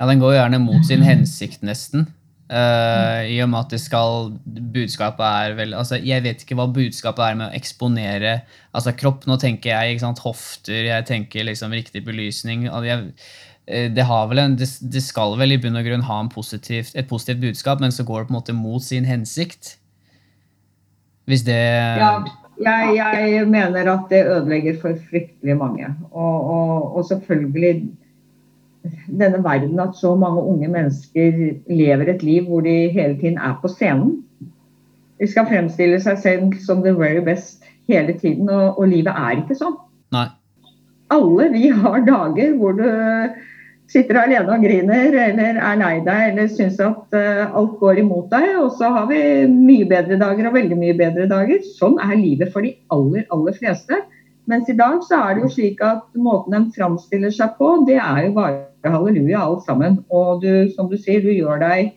Ja, 0.00 0.08
Den 0.08 0.20
går 0.20 0.36
gjerne 0.38 0.62
mot 0.62 0.86
sin 0.86 1.04
hensikt, 1.10 1.62
nesten. 1.66 2.08
Uh, 2.50 3.22
I 3.30 3.36
og 3.44 3.52
med 3.52 3.60
at 3.60 3.74
det 3.76 3.78
skal 3.78 4.32
Budskapet 4.74 5.22
er 5.22 5.52
vel 5.54 5.74
altså 5.78 6.00
Jeg 6.02 6.24
vet 6.24 6.40
ikke 6.42 6.56
hva 6.58 6.64
budskapet 6.66 7.22
er 7.22 7.36
med 7.38 7.46
å 7.46 7.54
eksponere 7.54 8.32
altså 8.74 8.90
kropp. 8.98 9.28
Nå 9.30 9.36
tenker 9.38 9.70
jeg 9.70 10.00
sant, 10.02 10.18
hofter, 10.24 10.88
jeg 10.88 11.06
tenker 11.06 11.46
liksom 11.46 11.70
riktig 11.70 12.02
belysning. 12.08 12.66
Jeg, 12.66 13.12
det, 13.94 14.04
en, 14.04 14.56
det, 14.58 14.68
det, 14.92 15.02
skal 15.02 15.36
vel 15.38 15.54
i 15.54 15.60
bunn 15.62 15.78
og 15.78 15.86
grunn 15.86 16.06
ha 16.08 16.20
positivt, 16.32 16.92
et 16.94 17.08
positivt 17.08 17.40
budskap, 17.40 17.80
men 17.80 17.92
så 17.92 18.04
går 18.04 18.24
det 18.24 18.28
på 18.28 18.34
en 18.34 18.38
måte 18.40 18.56
mot 18.56 18.82
sin 18.82 19.08
hensikt. 19.08 19.76
Hvis 21.30 21.46
det 21.46 21.60
Ja, 22.60 22.92
jeg, 22.92 23.32
jeg 23.32 23.46
mener 23.48 23.88
at 23.88 24.10
det 24.10 24.26
ødelegger 24.26 24.80
for 24.82 24.96
fryktelig 25.10 25.56
mange. 25.56 25.86
Og, 26.10 26.50
og, 26.50 26.96
og 26.96 27.04
selvfølgelig 27.08 27.88
denne 29.06 29.44
verden 29.44 29.80
at 29.80 29.96
så 29.96 30.14
mange 30.14 30.42
unge 30.42 30.68
mennesker 30.68 31.54
lever 31.70 32.14
et 32.14 32.22
liv 32.22 32.48
hvor 32.48 32.60
de 32.60 32.88
hele 32.88 33.16
tiden 33.20 33.38
er 33.38 33.58
på 33.62 33.68
scenen. 33.68 34.24
De 35.20 35.28
skal 35.28 35.48
fremstille 35.48 36.00
seg 36.00 36.18
selv 36.18 36.52
som 36.66 36.82
the 36.82 36.92
very 36.96 37.24
best 37.24 37.64
hele 37.88 38.12
tiden, 38.18 38.48
og, 38.48 38.78
og 38.78 38.88
livet 38.88 39.12
er 39.12 39.40
ikke 39.40 39.56
sånn. 39.58 39.76
Nei. 40.14 40.28
Alle 41.10 41.48
vi 41.52 41.68
har 41.74 42.04
dager 42.06 42.54
hvor 42.56 42.76
du 42.78 42.86
sitter 43.90 44.20
alene 44.20 44.54
og 44.54 44.62
griner, 44.62 45.16
eller 45.26 45.58
er 45.58 45.78
lei 45.80 45.96
deg, 46.06 46.22
eller 46.30 46.48
syns 46.52 46.78
at 46.84 47.16
uh, 47.16 47.56
alt 47.58 47.76
går 47.80 48.00
imot 48.04 48.30
deg. 48.32 48.48
Og 48.62 48.72
så 48.78 48.90
har 48.94 49.08
vi 49.10 49.20
mye 49.50 49.88
bedre 49.90 50.18
dager 50.20 50.48
og 50.50 50.56
veldig 50.56 50.78
mye 50.78 50.96
bedre 50.98 51.26
dager. 51.30 51.62
Sånn 51.78 51.98
er 52.02 52.16
livet 52.18 52.52
for 52.54 52.66
de 52.66 52.74
aller, 52.94 53.26
aller 53.34 53.56
fleste. 53.58 54.02
Mens 54.50 54.70
i 54.70 54.78
dag 54.78 55.02
så 55.06 55.20
er 55.20 55.36
det 55.36 55.44
jo 55.44 55.54
slik 55.54 55.82
at 55.84 56.06
måten 56.18 56.56
de 56.56 56.74
framstiller 56.74 57.34
seg 57.34 57.54
på, 57.58 57.74
det 57.86 58.00
er 58.02 58.24
jo 58.26 58.36
bare 58.38 58.94
halleluja 58.94 59.42
alt 59.44 59.66
sammen. 59.66 60.00
Og 60.10 60.42
du, 60.42 60.52
som 60.74 60.88
du 60.90 60.96
sier, 60.98 61.22
du 61.22 61.30
gjør 61.34 61.60
deg 61.62 61.96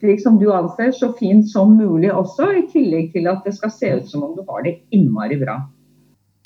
slik 0.00 0.22
som 0.22 0.38
du 0.40 0.48
anser, 0.52 0.94
så 0.96 1.12
fint 1.18 1.48
som 1.48 1.76
mulig 1.76 2.08
også, 2.12 2.48
i 2.56 2.64
tillegg 2.72 3.12
til 3.12 3.28
at 3.30 3.44
det 3.44 3.52
skal 3.56 3.72
se 3.74 3.92
ut 3.98 4.08
som 4.08 4.24
om 4.24 4.32
du 4.36 4.42
har 4.48 4.64
det 4.64 4.78
innmari 4.96 5.36
bra. 5.40 5.60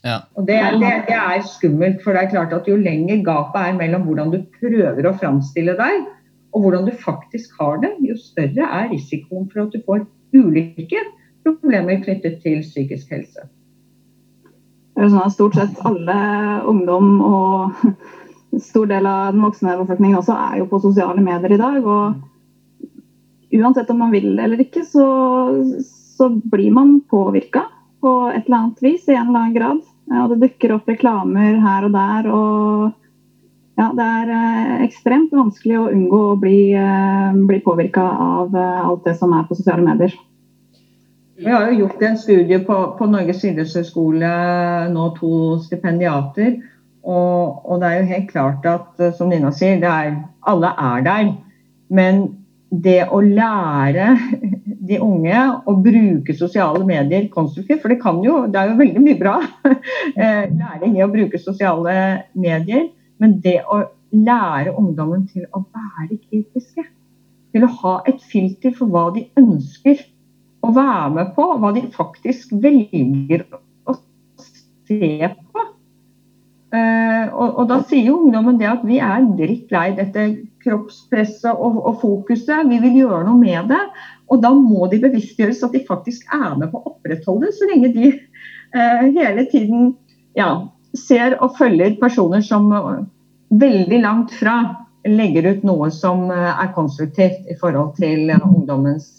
Ja. 0.04 0.18
Og 0.36 0.44
det, 0.48 0.58
det, 0.82 0.92
det, 1.08 1.16
er 1.16 1.46
skummelt, 1.48 2.02
for 2.04 2.12
det 2.12 2.26
er 2.26 2.32
klart 2.34 2.52
at 2.52 2.68
jo 2.68 2.76
lenger 2.76 3.22
gapet 3.24 3.60
er 3.62 3.78
mellom 3.78 4.04
hvordan 4.04 4.34
du 4.34 4.42
prøver 4.60 5.08
å 5.08 5.14
framstille 5.16 5.76
deg, 5.78 6.04
og 6.54 6.66
hvordan 6.66 6.86
du 6.86 6.92
faktisk 7.00 7.56
har 7.60 7.80
det, 7.82 7.94
jo 8.04 8.16
større 8.20 8.68
er 8.68 8.90
risikoen 8.92 9.48
for 9.50 9.64
at 9.64 9.72
du 9.72 9.80
får 9.86 10.04
ulike 10.36 11.00
problemer 11.44 12.02
knyttet 12.04 12.42
til 12.44 12.60
psykisk 12.64 13.10
helse. 13.14 13.48
Det 14.94 15.02
er 15.02 15.10
Sånn 15.10 15.24
at 15.24 15.34
stort 15.34 15.56
sett 15.58 15.80
alle 15.88 16.18
ungdom 16.70 17.16
og 17.24 17.88
stor 18.62 18.86
del 18.90 19.08
av 19.10 19.32
den 19.34 19.42
voksne 19.42 19.74
befolkningen 19.80 20.20
også 20.20 20.36
er 20.36 20.60
jo 20.60 20.68
på 20.70 20.82
sosiale 20.84 21.24
medier 21.24 21.56
i 21.56 21.60
dag. 21.60 21.80
Og 21.82 23.58
uansett 23.58 23.90
om 23.90 24.04
man 24.04 24.14
vil 24.14 24.36
eller 24.38 24.60
ikke, 24.62 24.84
så, 24.86 25.08
så 25.82 26.30
blir 26.52 26.70
man 26.76 27.00
påvirka 27.10 27.66
på 28.04 28.14
et 28.30 28.44
eller 28.44 28.60
annet 28.60 28.84
vis 28.84 29.08
i 29.08 29.16
en 29.16 29.32
eller 29.32 29.40
annen 29.40 29.56
grad. 29.56 29.82
Og 30.12 30.34
det 30.34 30.42
dukker 30.42 30.74
opp 30.76 30.88
reklamer 30.90 31.56
her 31.62 31.86
og 31.86 31.94
der. 31.94 32.28
og 32.28 32.92
ja, 33.74 33.88
det 33.90 34.04
er 34.06 34.30
eh, 34.30 34.82
ekstremt 34.84 35.32
vanskelig 35.34 35.78
å 35.80 35.88
unngå 35.90 36.20
å 36.30 36.36
bli, 36.38 36.58
eh, 36.78 37.38
bli 37.48 37.58
påvirka 37.64 38.04
av 38.04 38.54
eh, 38.54 38.84
alt 38.86 39.02
det 39.08 39.16
som 39.18 39.34
er 39.34 39.48
på 39.48 39.56
sosiale 39.58 39.82
medier. 39.82 40.14
Vi 41.34 41.50
har 41.50 41.66
jo 41.66 41.80
gjort 41.80 42.04
en 42.06 42.18
studie 42.20 42.60
på, 42.62 42.76
på 42.98 43.08
Norges 43.10 43.42
idrettshøgskole, 43.48 44.30
nå 44.94 45.08
to 45.16 45.32
stipendiater. 45.64 46.60
Og, 47.02 47.64
og, 47.66 47.80
det 47.82 47.88
er 47.88 47.98
jo 47.98 48.12
helt 48.12 48.30
klart 48.30 48.68
at, 48.70 49.02
som 49.18 49.32
Nina 49.32 49.50
sier, 49.52 49.82
er, 49.82 50.14
alle 50.46 50.70
er 50.78 51.02
der. 51.04 51.32
Men 51.90 52.22
det 52.70 53.00
å 53.10 53.18
lære 53.20 54.14
de 54.88 55.00
unge 55.02 55.42
å 55.66 55.74
bruke 55.80 56.34
sosiale 56.36 56.84
medier 56.86 57.28
konstruktivt, 57.32 57.82
for 57.82 57.92
det 57.92 58.00
kan 58.02 58.20
jo, 58.24 58.44
det 58.50 58.60
er 58.60 58.72
jo 58.72 58.78
veldig 58.80 59.02
mye 59.04 59.18
bra 59.20 59.36
eh, 59.70 60.44
læring 60.50 60.98
i 60.98 61.04
å 61.04 61.10
bruke 61.12 61.40
sosiale 61.40 61.96
medier, 62.32 62.88
men 63.22 63.38
det 63.44 63.60
å 63.64 63.84
lære 64.14 64.74
ungdommen 64.78 65.26
til 65.30 65.46
å 65.52 65.64
være 65.64 66.18
kritiske, 66.18 66.84
til 67.54 67.66
å 67.66 67.72
ha 67.80 67.94
et 68.10 68.22
filter 68.30 68.74
for 68.76 68.90
hva 68.90 69.08
de 69.14 69.26
ønsker 69.40 70.02
å 70.64 70.72
være 70.74 71.12
med 71.18 71.32
på 71.36 71.46
hva 71.60 71.72
de 71.76 71.84
faktisk 71.94 72.54
velger 72.62 73.46
å 73.88 73.96
se 74.88 75.28
på. 75.28 75.64
Uh, 76.74 77.28
og, 77.30 77.50
og, 77.60 77.64
da 77.70 77.76
sier 77.86 78.08
jo 78.08 78.16
ungdommen 78.24 78.56
det 78.58 78.66
at 78.66 78.82
vi 78.82 78.96
er 78.98 79.28
drittlei 79.38 79.92
dette 79.94 80.24
kroppspresset 80.64 81.52
og, 81.52 81.76
og, 81.78 82.00
fokuset. 82.00 82.64
Vi 82.66 82.80
vil 82.82 82.96
gjøre 83.04 83.22
noe 83.28 83.38
med 83.38 83.70
det. 83.70 83.82
Og 84.32 84.40
da 84.42 84.52
må 84.56 84.88
de 84.92 85.02
bevisstgjøres 85.02 85.62
at 85.66 85.74
de 85.74 85.82
faktisk 85.88 86.28
er 86.32 86.54
med 86.60 86.70
på 86.72 86.80
å 86.80 86.94
opprettholde 86.94 87.52
så 87.52 87.68
lenge 87.70 87.92
de 87.94 88.06
eh, 88.12 89.04
hele 89.16 89.44
tiden 89.50 89.92
ja, 90.38 90.48
ser 90.96 91.36
og 91.44 91.58
følger 91.58 91.98
personer 92.00 92.44
som 92.44 92.70
veldig 93.54 94.00
langt 94.02 94.34
fra 94.34 94.56
legger 95.04 95.50
ut 95.52 95.64
noe 95.68 95.90
som 95.92 96.30
uh, 96.32 96.54
er 96.56 96.70
konstruktivt 96.72 97.50
i 97.52 97.56
forhold 97.60 97.92
til 97.98 98.30
ungdommens 98.38 99.18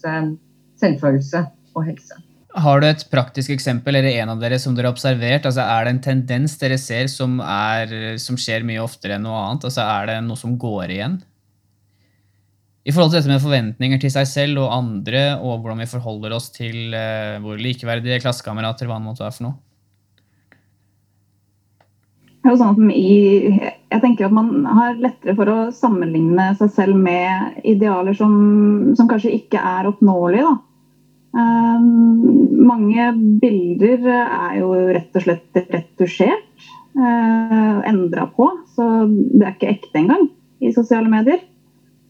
selvfølelse 0.82 1.44
og 1.76 1.86
helse. 1.86 2.18
Har 2.56 2.80
du 2.80 2.88
et 2.88 3.04
praktisk 3.12 3.52
eksempel 3.52 3.98
eller 4.00 4.16
en 4.24 4.32
av 4.32 4.40
dere 4.40 4.58
som 4.62 4.76
dere 4.76 4.88
har 4.88 4.96
observert? 4.96 5.46
Altså, 5.46 5.62
er 5.62 5.86
det 5.86 5.94
en 5.94 6.04
tendens 6.06 6.56
dere 6.62 6.78
ser 6.80 7.10
som, 7.12 7.38
er, 7.44 8.16
som 8.22 8.40
skjer 8.40 8.64
mye 8.68 8.84
oftere 8.84 9.18
enn 9.18 9.26
noe 9.28 9.42
annet? 9.42 9.68
Altså, 9.68 9.84
er 9.84 10.10
det 10.10 10.20
noe 10.24 10.40
som 10.40 10.56
går 10.60 10.94
igjen? 10.96 11.20
I 12.86 12.94
forhold 12.94 13.12
til 13.12 13.18
dette 13.18 13.34
med 13.34 13.42
forventninger 13.42 14.02
til 14.02 14.12
seg 14.14 14.28
selv 14.30 14.62
og 14.62 14.74
andre, 14.76 15.24
og 15.42 15.64
hvordan 15.64 15.82
vi 15.82 15.90
forholder 15.90 16.36
oss 16.38 16.52
til 16.54 16.94
uh, 16.94 17.42
våre 17.42 17.58
likeverdige 17.58 18.22
klassekamerater, 18.22 18.86
hva 18.86 19.00
det 19.00 19.08
måtte 19.08 19.26
være 19.26 19.38
for 19.40 19.48
noe? 19.48 19.58
det 22.46 22.52
er 22.52 22.54
jo 22.54 22.62
sånn 22.62 22.76
at 22.76 22.94
i, 22.94 23.14
jeg 23.90 24.02
tenker 24.04 24.28
at 24.28 24.34
Man 24.38 24.50
har 24.70 25.00
lettere 25.02 25.34
for 25.34 25.50
å 25.50 25.58
sammenligne 25.74 26.52
seg 26.60 26.70
selv 26.76 27.00
med 27.02 27.56
idealer 27.66 28.14
som, 28.14 28.36
som 28.94 29.10
kanskje 29.10 29.34
ikke 29.40 29.58
er 29.58 29.90
oppnåelige. 29.90 30.52
Um, 31.34 31.88
mange 32.70 33.08
bilder 33.42 34.06
er 34.14 34.60
jo 34.60 34.70
rett 34.78 35.18
og 35.18 35.26
slett 35.26 35.58
retusjert. 35.74 36.70
Uh, 36.94 37.82
Endra 37.90 38.30
på. 38.38 38.52
Så 38.78 38.86
det 39.10 39.42
er 39.42 39.56
ikke 39.56 39.74
ekte 39.74 40.04
engang 40.04 40.30
i 40.62 40.70
sosiale 40.78 41.10
medier. 41.10 41.42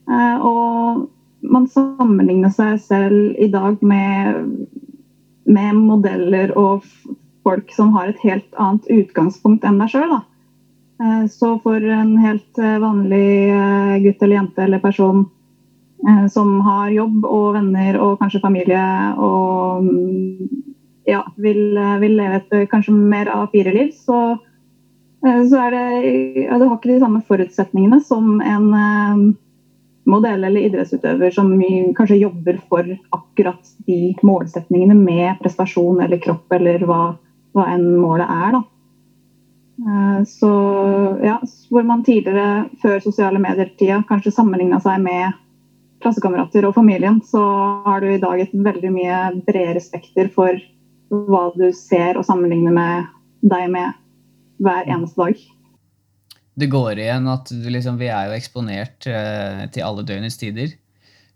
Uh, 0.06 0.38
og 0.46 1.06
man 1.46 1.68
sammenligner 1.70 2.54
seg 2.54 2.80
selv 2.82 3.38
i 3.42 3.50
dag 3.52 3.82
med, 3.86 4.68
med 5.46 5.78
modeller 5.78 6.54
og 6.58 6.86
folk 7.46 7.74
som 7.74 7.94
har 7.96 8.10
et 8.10 8.24
helt 8.26 8.58
annet 8.58 8.88
utgangspunkt 8.90 9.66
enn 9.68 9.78
deg 9.82 9.94
sjøl. 9.94 10.18
Eh, 11.04 11.28
så 11.32 11.56
for 11.64 11.84
en 11.84 12.16
helt 12.24 12.60
eh, 12.62 12.78
vanlig 12.80 13.30
eh, 13.52 13.96
gutt 14.06 14.22
eller 14.24 14.40
jente 14.40 14.64
eller 14.64 14.84
person 14.84 15.26
som 16.30 16.60
har 16.62 16.92
jobb 16.94 17.24
og 17.26 17.56
venner 17.56 17.96
og 17.98 18.20
kanskje 18.20 18.42
familie 18.44 18.82
og 19.18 19.88
mm, 19.88 20.60
ja, 21.10 21.24
vil, 21.42 21.80
vil 22.04 22.14
leve 22.20 22.42
et 22.44 22.68
kanskje 22.70 22.94
mer 22.94 23.32
A4-liv, 23.34 23.90
så, 23.96 24.20
så 25.24 25.64
er 25.64 25.74
det 25.74 25.88
ja, 26.44 26.60
Du 26.62 26.68
har 26.68 26.76
ikke 26.76 26.92
de 26.92 27.00
samme 27.02 27.24
forutsetningene 27.26 27.98
som 28.06 28.38
en 28.38 28.68
modell 30.06 30.44
eller 30.44 30.68
idrettsutøver 30.68 31.34
som 31.34 31.52
kanskje 31.98 32.22
jobber 32.22 32.60
for 32.70 32.88
akkurat 33.16 33.72
de 33.88 34.16
målsetningene 34.26 34.98
med 34.98 35.40
prestasjon 35.42 36.04
eller 36.06 36.22
kropp 36.22 36.54
eller 36.60 36.86
hva 36.86 37.04
hva 37.56 37.70
enn 37.72 37.88
målet 37.98 38.30
er. 38.30 38.58
da. 38.58 38.62
Eh, 39.86 40.20
så 40.28 40.52
ja, 41.24 41.40
hvor 41.72 41.88
man 41.88 42.04
tidligere, 42.04 42.68
før 42.82 43.02
sosiale 43.04 43.42
medier-tida, 43.44 44.04
kanskje 44.10 44.36
sammenligna 44.36 44.82
seg 44.84 45.02
med 45.04 45.42
klassekamerater 46.04 46.68
og 46.68 46.76
familien, 46.76 47.22
så 47.24 47.42
har 47.86 48.04
du 48.04 48.12
i 48.12 48.22
dag 48.22 48.42
et 48.44 48.54
veldig 48.54 48.92
mye 48.94 49.20
bredere 49.48 49.82
spekter 49.84 50.30
for 50.34 50.60
hva 51.10 51.48
du 51.56 51.70
ser 51.76 52.20
og 52.20 52.28
sammenligner 52.28 52.76
med 52.76 53.12
deg 53.46 53.70
med 53.72 54.02
hver 54.64 54.90
eneste 54.92 55.22
dag. 55.22 55.46
Det 56.56 56.72
går 56.72 57.02
igjen 57.04 57.28
at 57.28 57.52
liksom, 57.52 58.00
vi 58.00 58.08
er 58.08 58.30
jo 58.30 58.38
eksponert 58.38 59.08
eh, 59.12 59.66
til 59.76 59.84
alle 59.84 60.06
døgnets 60.08 60.40
tider. 60.40 60.78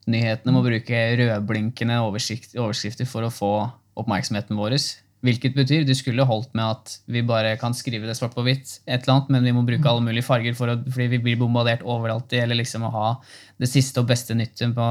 Nyhetene 0.10 0.54
må 0.56 0.64
bruke 0.66 1.04
rødblinkende 1.20 2.00
overskrifter 2.06 3.08
for 3.10 3.28
å 3.28 3.34
få 3.34 3.52
oppmerksomheten 4.00 4.58
vår. 4.58 4.78
Hvilket 5.26 5.58
betyr 5.58 5.84
det 5.84 5.98
skulle 6.00 6.24
holdt 6.28 6.54
med 6.56 6.64
at 6.78 6.94
vi 7.12 7.22
bare 7.28 7.58
kan 7.60 7.76
skrive 7.76 8.08
det 8.08 8.16
svart 8.16 8.38
på 8.38 8.46
hvitt, 8.46 8.78
et 8.88 9.04
eller 9.04 9.18
annet, 9.18 9.32
men 9.36 9.50
vi 9.50 9.54
må 9.56 9.66
bruke 9.68 9.92
alle 9.92 10.06
mulige 10.06 10.24
farger 10.24 10.56
for 10.56 10.72
å, 10.72 10.78
fordi 10.88 11.10
vi 11.12 11.22
blir 11.26 11.40
bombardert 11.42 11.84
overalt. 11.84 12.32
Gjelder 12.32 12.62
liksom 12.62 12.88
å 12.88 12.94
ha 12.94 13.10
det 13.60 13.68
siste 13.68 14.00
og 14.00 14.08
beste 14.10 14.38
nyttet 14.40 14.72
på, 14.78 14.88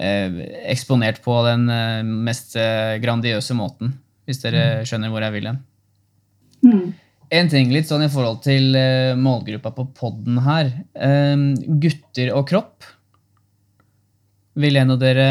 eh, 0.00 0.40
eksponert 0.72 1.20
på 1.26 1.36
den 1.44 1.68
eh, 1.74 2.00
mest 2.30 2.56
eh, 2.56 2.96
grandiøse 3.04 3.56
måten. 3.58 3.92
Hvis 4.24 4.40
dere 4.40 4.64
mm. 4.80 4.88
skjønner 4.88 5.12
hvor 5.12 5.26
jeg 5.26 5.36
vil 5.36 5.50
hen. 5.50 5.62
Mm. 6.64 6.88
En 7.30 7.50
ting 7.50 7.70
litt 7.70 7.86
sånn 7.86 8.02
i 8.02 8.10
forhold 8.10 8.40
til 8.42 8.74
eh, 8.74 9.14
målgruppa 9.18 9.70
på 9.76 9.86
poden 9.94 10.40
her. 10.42 10.72
Eh, 10.98 11.36
gutter 11.82 12.32
og 12.34 12.48
kropp. 12.50 12.88
Vil 14.60 14.78
en 14.80 14.96
av 14.96 14.98
dere 15.00 15.26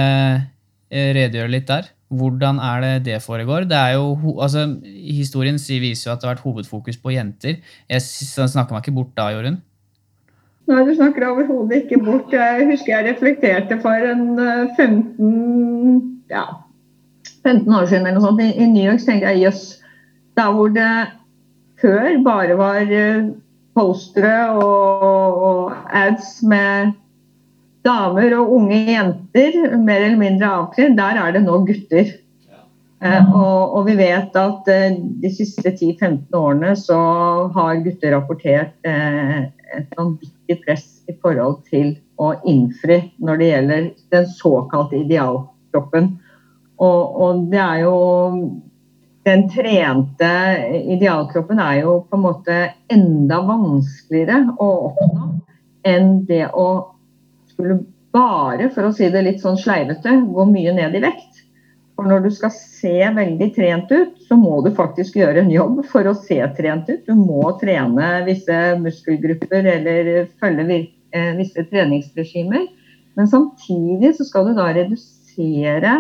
eh, 0.88 1.10
redegjøre 1.18 1.52
litt 1.52 1.68
der? 1.68 1.90
Hvordan 2.10 2.58
er 2.64 2.82
det 2.82 2.94
det 3.06 3.18
foregår? 3.22 3.68
Det 3.70 3.78
er 3.78 3.98
jo, 4.00 4.38
altså, 4.42 4.64
historien 4.82 5.60
viser 5.60 6.08
jo 6.10 6.14
at 6.16 6.22
det 6.22 6.30
har 6.30 6.38
vært 6.38 6.46
hovedfokus 6.48 6.98
på 6.98 7.14
jenter. 7.14 7.60
Jeg 7.92 8.02
snakker 8.02 8.74
meg 8.74 8.82
ikke 8.82 8.96
bort 8.96 9.12
da, 9.20 9.28
Jorunn? 9.36 9.60
Nei, 10.70 10.86
du 10.86 10.94
snakker 10.96 11.28
overhodet 11.28 11.84
ikke 11.84 12.00
bort. 12.06 12.34
Jeg 12.34 12.66
husker 12.70 12.96
jeg 12.96 13.12
reflekterte 13.12 13.78
for 13.82 14.10
en 14.10 14.26
15, 14.78 15.30
eh, 15.30 16.34
ja, 16.34 16.48
15 17.44 17.74
år 17.74 17.88
siden 17.90 18.06
eller 18.08 18.20
noe 18.20 18.28
sånt. 18.28 18.44
I, 18.46 18.68
New 18.70 18.86
York 18.86 19.02
tenkte 19.06 19.34
jeg 19.34 19.48
jøss, 19.48 19.64
der 20.38 20.52
hvor 20.54 20.70
det 20.74 20.90
før 21.82 22.24
bare 22.26 22.58
var 22.60 22.94
eh, 22.94 23.30
postere 23.78 24.38
og, 24.60 25.44
og 25.50 25.94
ads 25.96 26.40
med 26.44 26.96
damer 27.86 28.36
og 28.40 28.56
unge 28.58 28.80
jenter, 28.90 29.60
mer 29.78 30.02
eller 30.04 30.20
mindre 30.20 30.50
avkledd, 30.62 30.98
der 31.00 31.22
er 31.22 31.36
det 31.36 31.46
nå 31.46 31.62
gutter. 31.68 32.12
Eh, 33.00 33.30
og, 33.32 33.78
og, 33.78 33.86
vi 33.88 33.96
vet 33.96 34.34
at 34.36 34.68
eh, 34.68 34.98
de 35.24 35.30
siste 35.32 35.72
10-15 35.72 36.36
årene 36.36 36.74
så 36.76 36.98
har 37.56 37.80
gutter 37.86 38.12
rapportert 38.12 38.76
eh, 38.84 39.46
et 39.78 39.94
vanvittig 39.96 40.58
press 40.66 40.88
i 41.08 41.16
forhold 41.24 41.62
til 41.70 41.94
å 42.20 42.34
innfri 42.44 43.00
når 43.24 43.40
det 43.40 43.52
gjelder 43.54 43.86
den 44.12 44.28
såkalte 44.34 45.00
idealkroppen. 45.00 46.18
Og, 46.84 47.16
og 47.24 47.46
det 47.54 47.62
er 47.64 47.86
jo 47.86 47.96
Den 49.28 49.50
trente 49.52 50.30
idealkroppen 50.96 51.60
er 51.60 51.82
jo 51.82 52.00
på 52.08 52.18
en 52.18 52.24
måte 52.24 52.60
enda 52.92 53.42
vanskeligere 53.46 54.56
å 54.58 54.70
oppnå 54.90 55.28
enn 55.88 56.14
det 56.28 56.46
å 56.56 56.70
skulle 57.52 57.82
bare, 58.16 58.70
for 58.74 58.88
å 58.88 58.94
si 58.96 59.10
det 59.12 59.22
litt 59.26 59.44
sånn 59.44 59.60
sleivete, 59.60 60.16
gå 60.34 60.46
mye 60.50 60.74
ned 60.76 60.96
i 60.98 61.04
vekt. 61.04 61.44
For 62.00 62.08
når 62.08 62.24
du 62.24 62.30
skal 62.32 62.54
se 62.56 62.96
veldig 63.12 63.50
trent 63.58 63.92
ut, 63.92 64.14
så 64.24 64.38
må 64.40 64.62
du 64.64 64.72
faktisk 64.76 65.18
gjøre 65.20 65.44
en 65.44 65.52
jobb 65.52 65.82
for 65.92 66.08
å 66.08 66.16
se 66.16 66.40
trent 66.58 66.88
ut. 66.90 67.04
Du 67.06 67.12
må 67.20 67.44
trene 67.60 68.22
visse 68.28 68.56
muskelgrupper 68.80 69.68
eller 69.76 70.30
følge 70.40 70.80
eh, 71.12 71.34
visse 71.38 71.66
treningsregimer. 71.68 72.70
Men 73.20 73.28
samtidig 73.28 74.14
så 74.16 74.30
skal 74.30 74.48
du 74.48 74.56
da 74.56 74.70
redusere 74.78 75.98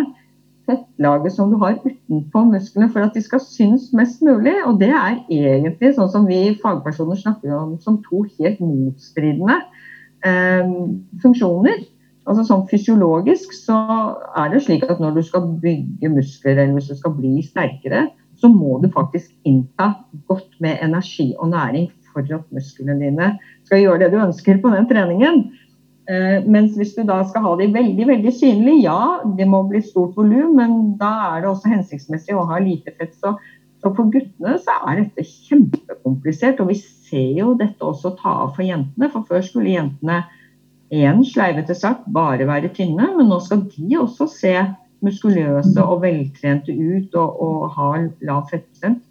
fettlaget 0.69 1.36
som 1.36 1.51
du 1.51 1.58
har 1.62 1.79
utenpå 1.82 2.45
musklene 2.51 2.89
for 2.93 3.03
at 3.05 3.15
de 3.17 3.23
skal 3.25 3.41
synes 3.43 3.89
mest 3.97 4.23
mulig. 4.25 4.55
Og 4.67 4.79
det 4.82 4.91
er 4.93 5.19
egentlig 5.25 5.93
sånn 5.97 6.12
som 6.13 6.27
vi 6.29 6.55
fagpersoner 6.62 7.19
snakker 7.19 7.55
om 7.58 7.77
som 7.84 7.99
to 8.05 8.23
helt 8.38 8.62
motstridende 8.63 9.60
eh, 10.25 10.75
funksjoner. 11.23 11.84
Altså 12.29 12.45
sånn 12.45 12.67
Fysiologisk 12.69 13.55
så 13.58 13.79
er 14.38 14.51
det 14.53 14.63
slik 14.65 14.86
at 14.86 14.99
når 15.01 15.17
du 15.17 15.23
skal 15.25 15.47
bygge 15.63 16.12
muskler 16.13 16.60
eller 16.60 16.75
hvis 16.77 16.91
du 16.91 16.99
skal 16.99 17.15
bli 17.17 17.39
sterkere, 17.45 18.05
så 18.39 18.51
må 18.51 18.77
du 18.84 18.88
faktisk 18.93 19.32
innta 19.49 19.93
godt 20.29 20.51
med 20.63 20.79
energi 20.86 21.32
og 21.39 21.49
næring 21.51 21.89
for 22.10 22.25
at 22.36 22.45
musklene 22.53 22.97
dine 22.99 23.34
skal 23.67 23.82
gjøre 23.84 24.03
det 24.03 24.13
du 24.13 24.21
ønsker 24.21 24.62
på 24.62 24.71
den 24.73 24.88
treningen. 24.89 25.41
Eh, 26.10 26.39
mens 26.50 26.74
hvis 26.74 26.95
du 26.98 27.04
da 27.06 27.19
skal 27.30 27.43
ha 27.45 27.52
de 27.60 27.67
veldig 27.74 28.08
veldig 28.10 28.32
synlige, 28.34 28.88
ja, 28.88 29.19
det 29.38 29.45
må 29.50 29.62
bli 29.69 29.82
stort 29.86 30.15
volum, 30.17 30.56
men 30.58 30.95
da 30.98 31.12
er 31.36 31.43
det 31.43 31.52
også 31.52 31.69
hensiktsmessig 31.69 32.34
å 32.34 32.48
ha 32.50 32.58
lite 32.63 32.95
fett. 32.98 33.13
Så, 33.22 33.36
så 33.78 33.91
for 33.93 34.10
guttene 34.10 34.56
så 34.63 34.80
er 34.89 35.04
dette 35.04 35.28
kjempekomplisert. 35.28 36.63
Og 36.63 36.72
vi 36.72 36.80
ser 36.82 37.38
jo 37.43 37.54
dette 37.60 37.86
også 37.86 38.15
ta 38.17 38.39
av 38.48 38.56
for 38.58 38.65
jentene. 38.65 39.12
For 39.13 39.28
før 39.30 39.45
skulle 39.45 39.76
jentene 39.76 40.24
én 40.89 41.22
sleivete 41.28 41.78
sagt 41.78 42.08
bare 42.10 42.48
være 42.50 42.72
tynne, 42.74 43.12
men 43.13 43.30
nå 43.30 43.38
skal 43.45 43.67
de 43.69 44.00
også 44.02 44.26
se 44.34 44.56
muskuløse 45.06 45.84
og 45.84 46.02
veltrente 46.02 46.74
ut 46.74 47.13
og, 47.22 47.38
og 47.45 47.69
ha 47.78 47.91
lav 48.26 48.50
fettprosent. 48.50 49.06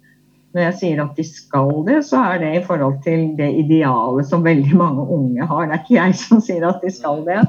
Når 0.55 0.63
jeg 0.63 0.75
sier 0.79 1.01
at 1.03 1.17
de 1.17 1.23
skal 1.27 1.71
det, 1.85 1.99
så 2.07 2.21
er 2.31 2.39
det 2.41 2.51
i 2.57 2.65
forhold 2.65 3.01
til 3.05 3.27
det 3.37 3.49
idealet 3.61 4.25
som 4.25 4.45
veldig 4.45 4.77
mange 4.77 5.05
unge 5.05 5.45
har. 5.45 5.67
Det 5.67 5.75
er 5.75 5.83
ikke 5.83 5.97
jeg 5.99 6.15
som 6.23 6.39
sier 6.41 6.65
at 6.65 6.81
de 6.81 6.93
skal 6.93 7.21
det. 7.27 7.41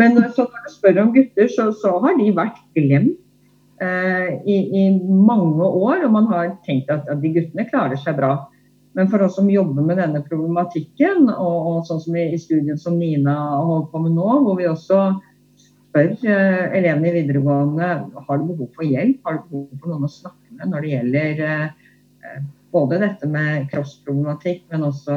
Men 0.00 0.16
når 0.16 0.30
du 0.32 0.46
spør 0.72 1.02
om 1.02 1.10
gutter, 1.12 1.50
så, 1.52 1.68
så 1.76 1.98
har 2.00 2.16
de 2.16 2.30
vært 2.36 2.62
glemt 2.78 3.18
eh, 3.84 4.38
i, 4.48 4.56
i, 4.80 4.84
mange 5.04 5.66
år. 5.66 6.06
Og 6.06 6.14
man 6.14 6.30
har 6.32 6.54
tenkt 6.64 6.88
at, 6.92 7.04
at 7.12 7.20
de 7.20 7.34
guttene 7.34 7.68
klarer 7.68 8.00
seg 8.00 8.16
bra. 8.16 8.36
Men 8.96 9.10
for 9.12 9.22
oss 9.22 9.36
som 9.36 9.50
jobber 9.52 9.84
med 9.86 10.00
denne 10.00 10.22
problematikken, 10.24 11.28
og, 11.28 11.58
og 11.72 11.82
sånn 11.86 12.00
som 12.02 12.16
i, 12.16 12.30
i 12.32 12.40
studien 12.40 12.80
som 12.80 12.96
Nina 12.98 13.36
holder 13.60 13.90
på 13.92 14.00
med 14.06 14.16
nå, 14.16 14.30
hvor 14.46 14.56
vi 14.58 14.70
også 14.70 15.02
spør 15.90 16.16
eh, 16.24 16.64
elevene 16.78 17.10
i 17.10 17.14
videregående 17.20 17.92
har 18.26 18.40
du 18.40 18.48
behov 18.48 18.72
for 18.78 18.86
hjelp, 18.86 19.20
har 19.26 19.38
du 19.38 19.46
behov 19.50 19.70
for 19.76 19.92
noen 19.92 20.08
å 20.08 20.12
snakke 20.12 20.56
med 20.56 20.72
når 20.72 20.84
det 20.84 20.92
gjelder 20.94 21.44
eh, 21.46 21.88
både 22.70 23.00
dette 23.02 23.28
med 23.30 23.68
kroppsproblematikk, 23.72 24.64
men 24.70 24.86
også 24.88 25.16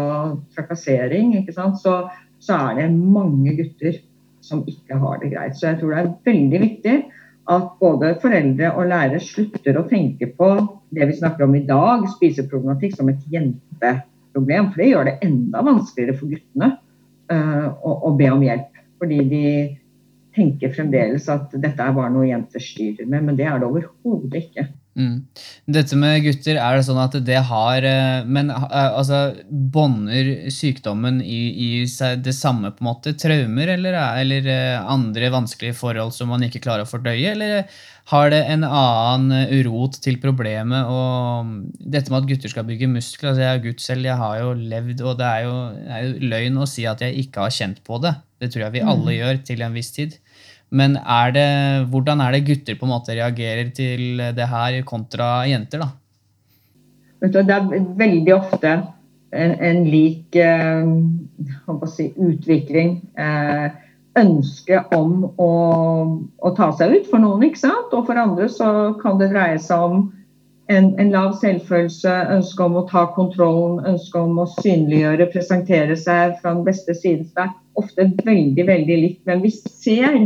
trakassering? 0.56 1.36
Så, 1.54 1.98
så 2.42 2.60
er 2.70 2.80
det 2.80 2.90
mange 2.94 3.56
gutter 3.60 4.00
som 4.44 4.64
ikke 4.68 4.98
har 5.00 5.20
det 5.22 5.34
greit. 5.34 5.58
Så 5.58 5.70
jeg 5.70 5.80
tror 5.80 5.94
det 5.94 6.02
er 6.02 6.16
veldig 6.28 6.64
viktig 6.64 6.96
at 7.52 7.76
både 7.80 8.14
foreldre 8.24 8.72
og 8.78 8.88
lærere 8.88 9.20
slutter 9.24 9.78
å 9.80 9.86
tenke 9.90 10.30
på 10.38 10.50
det 10.96 11.08
vi 11.10 11.18
snakker 11.18 11.46
om 11.46 11.56
i 11.58 11.66
dag, 11.68 12.06
spiseproblematikk, 12.16 12.96
som 12.98 13.10
et 13.12 13.24
jenteproblem. 13.32 14.70
For 14.72 14.80
det 14.80 14.90
gjør 14.92 15.10
det 15.10 15.18
enda 15.28 15.64
vanskeligere 15.66 16.18
for 16.20 16.32
guttene 16.32 16.70
uh, 17.34 17.68
å, 17.74 17.98
å, 18.10 18.14
be 18.20 18.30
om 18.32 18.46
hjelp. 18.46 18.84
Fordi 19.02 19.20
de 19.28 19.44
tenker 20.34 20.72
fremdeles 20.74 21.28
at 21.30 21.52
dette 21.52 21.84
er 21.84 21.96
bare 21.96 22.14
noe 22.14 22.30
jenter 22.30 22.64
styrer 22.64 23.10
med, 23.10 23.28
men 23.28 23.38
det 23.40 23.50
er 23.50 23.60
det 23.60 23.70
overhodet 23.70 24.48
ikke. 24.48 24.70
Mm. 24.94 25.24
Dette 25.74 25.98
med 25.98 26.20
gutter, 26.22 26.60
er 26.62 26.76
det 26.78 26.84
sånn 26.86 27.00
at 27.02 27.16
det 27.26 27.40
har 27.48 27.86
eh, 27.88 28.28
Men 28.30 28.52
eh, 28.54 28.68
altså, 28.70 29.34
bånder 29.50 30.52
sykdommen 30.54 31.18
i, 31.26 31.40
i, 31.50 31.70
seg 31.90 32.22
det 32.22 32.36
samme 32.38 32.70
på 32.76 32.84
en 32.84 32.90
måte 32.92 33.16
traumer 33.18 33.72
eller, 33.74 33.98
eller, 34.22 34.50
eh, 34.54 34.78
andre 34.78 35.32
vanskelige 35.34 35.80
forhold 35.80 36.14
som 36.14 36.30
man 36.30 36.46
ikke 36.46 36.62
klarer 36.62 36.86
å 36.86 36.92
fordøye? 36.92 37.34
Eller 37.34 37.66
har 38.12 38.30
det 38.30 38.44
en 38.54 38.68
annen 38.68 39.50
rot 39.66 39.98
til 40.04 40.20
problemet? 40.22 40.86
Og 40.86 41.80
dette 41.80 42.14
med 42.14 42.22
at 42.22 42.30
gutter 42.30 42.54
skal 42.54 42.68
bygge 42.70 42.92
muskler 42.92 43.32
altså 43.32 43.48
Jeg 43.48 43.56
er 43.56 43.66
gutt 43.66 43.82
selv, 43.82 44.10
jeg 44.12 44.22
har 44.22 44.40
jo 44.44 44.54
levd, 44.60 45.02
og 45.02 45.18
det 45.18 45.32
er 45.32 45.48
jo, 45.48 45.56
det 45.80 45.98
er 45.98 46.06
jo 46.06 46.34
løgn 46.36 46.62
å 46.62 46.70
si 46.70 46.86
at 46.90 47.02
jeg 47.02 47.26
ikke 47.26 47.48
har 47.48 47.58
kjent 47.58 47.82
på 47.88 47.98
det. 48.04 48.14
Det 48.44 48.54
tror 48.54 48.68
jeg 48.68 48.78
vi 48.78 48.86
alle 48.86 49.10
mm. 49.10 49.18
gjør 49.18 49.42
til 49.50 49.66
en 49.66 49.82
viss 49.82 49.94
tid. 49.96 50.20
Men 50.74 50.98
er 50.98 51.34
det, 51.36 51.50
hvordan 51.94 52.24
er 52.26 52.34
det 52.34 52.46
gutter 52.48 52.78
på 52.80 52.88
en 52.88 52.94
måte 52.96 53.14
reagerer 53.14 53.70
til 53.76 54.24
det 54.34 54.48
her 54.50 54.80
kontra 54.88 55.46
jenter, 55.46 55.84
da? 55.86 55.92
Vet 57.22 57.36
du, 57.36 57.44
Det 57.46 57.56
er 57.56 57.86
veldig 58.00 58.34
ofte 58.36 58.74
en, 59.34 59.54
en 59.54 59.84
lik 59.86 60.36
eh, 60.36 60.90
si, 61.94 62.10
utvikling. 62.18 62.98
Eh, 63.18 63.70
ønske 64.20 64.82
om 64.94 65.24
å, 65.42 65.54
å, 66.38 66.50
ta 66.58 66.70
seg 66.78 66.98
ut 66.98 67.08
for 67.10 67.24
noen, 67.24 67.46
ikke 67.48 67.64
sant? 67.64 67.94
Og 67.96 68.06
for 68.10 68.20
andre 68.20 68.50
så 68.52 68.68
kan 69.02 69.18
det 69.22 69.32
dreie 69.34 69.58
seg 69.62 69.88
om 69.88 70.04
en, 70.72 70.92
en, 71.02 71.10
lav 71.12 71.34
selvfølelse, 71.42 72.14
ønske 72.36 72.66
om 72.66 72.78
å 72.80 72.86
ta 72.90 73.08
kontrollen, 73.16 73.82
ønske 73.90 74.22
om 74.22 74.38
å 74.44 74.48
synliggjøre, 74.60 75.32
presentere 75.34 75.98
seg 76.00 76.38
fra 76.42 76.54
den 76.54 76.64
beste 76.68 76.96
siden. 76.98 77.26
Det 77.34 77.48
er 77.48 77.56
ofte 77.80 78.08
veldig, 78.24 78.68
veldig 78.70 79.00
likt. 79.02 79.22
Men 79.30 79.44
vi 79.44 79.52
ser 79.58 80.22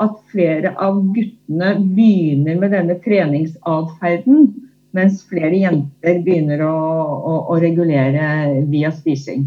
at 0.00 0.16
flere 0.32 0.72
av 0.80 0.98
guttene 1.14 1.74
begynner 1.94 2.58
med 2.60 2.72
denne 2.74 2.96
treningsatferden, 3.04 4.48
mens 4.96 5.22
flere 5.28 5.60
jenter 5.60 6.22
begynner 6.24 6.64
å, 6.66 6.74
å, 6.74 7.34
å 7.52 7.58
regulere 7.62 8.64
via 8.70 8.90
spising. 8.94 9.44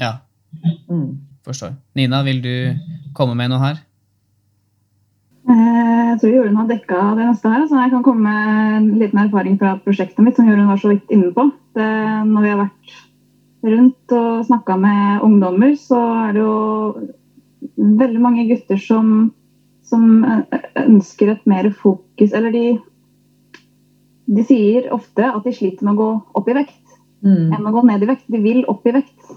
Ja, 0.00 0.16
mm. 0.88 1.08
forstår. 1.46 1.76
Nina, 1.98 2.22
vil 2.26 2.42
du 2.42 2.54
komme 3.16 3.36
med 3.38 3.52
noe 3.52 3.62
her? 3.62 3.82
Eh, 5.50 6.02
jeg 6.12 6.18
tror 6.22 6.34
Jorunn 6.36 6.58
har 6.60 6.68
dekka 6.70 6.98
det 7.18 7.28
neste 7.28 7.52
her. 7.52 7.64
Så 7.68 7.78
jeg 7.78 7.92
kan 7.94 8.04
komme 8.06 8.26
med 8.26 8.76
en 8.78 8.90
liten 9.00 9.22
erfaring 9.22 9.58
fra 9.60 9.76
prosjektet 9.84 10.24
mitt, 10.24 10.38
som 10.38 10.48
Jorunn 10.48 10.70
var 10.70 10.80
så 10.82 10.92
vidt 10.94 11.12
inne 11.14 11.32
på. 11.36 11.48
Det, 11.76 11.90
når 12.28 12.46
vi 12.46 12.52
har 12.52 12.62
vært 12.64 12.96
rundt 13.62 14.16
og 14.18 14.46
snakka 14.48 14.76
med 14.80 15.26
ungdommer, 15.26 15.76
så 15.78 16.00
er 16.26 16.34
det 16.36 16.42
jo 16.42 16.56
veldig 18.02 18.22
mange 18.22 18.48
gutter 18.50 18.80
som 18.80 19.30
som 19.92 20.24
ønsker 20.80 21.34
et 21.34 21.46
mer 21.48 21.68
fokus 21.76 22.32
Eller 22.32 22.54
de, 22.54 22.66
de 24.32 24.44
sier 24.46 24.88
ofte 24.94 25.26
at 25.28 25.44
de 25.44 25.54
sliter 25.54 25.84
med 25.86 25.96
å 25.96 26.00
gå 26.00 26.10
opp 26.40 26.50
i 26.50 26.56
vekt 26.56 26.82
mm. 27.24 27.52
enn 27.52 27.66
å 27.66 27.72
gå 27.74 27.84
ned 27.86 28.04
i 28.04 28.10
vekt. 28.10 28.28
De 28.32 28.40
vil 28.42 28.62
opp 28.70 28.86
i 28.88 28.94
vekt. 28.96 29.32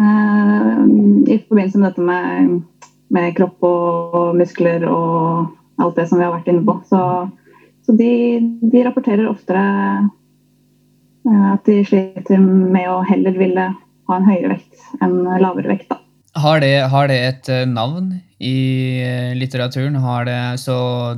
Uh, 0.00 0.86
I 1.28 1.40
forbindelse 1.46 1.80
med 1.80 1.90
dette 1.90 2.06
med, 2.06 2.54
med, 3.12 3.34
kropp 3.36 3.66
og 3.68 4.38
muskler 4.38 4.86
og 4.88 5.80
alt 5.80 5.98
det 5.98 6.06
som 6.08 6.20
vi 6.20 6.26
har 6.26 6.34
vært 6.34 6.50
inne 6.52 6.64
på. 6.66 6.78
Så, 6.88 7.02
så 7.86 7.96
de, 7.96 8.12
de, 8.62 8.84
rapporterer 8.86 9.28
oftere 9.28 9.64
uh, 11.28 11.48
at 11.54 11.68
de 11.68 11.82
sliter 11.86 12.40
med 12.40 12.88
å 12.90 13.00
heller 13.08 13.36
ville 13.40 13.70
ha 14.10 14.18
en 14.18 14.30
høyere 14.30 14.56
vekt 14.56 15.02
enn 15.04 15.20
lavere 15.42 15.74
vekt. 15.74 15.90
Da. 15.92 16.00
Har 16.38 16.60
det, 16.62 16.74
har 16.92 17.08
det 17.10 17.16
et 17.26 17.48
eh, 17.50 17.64
navn 17.66 18.12
i 18.38 19.02
eh, 19.02 19.32
litteraturen? 19.34 19.96
Har 19.98 20.28
det, 20.28 20.38
så 20.62 20.74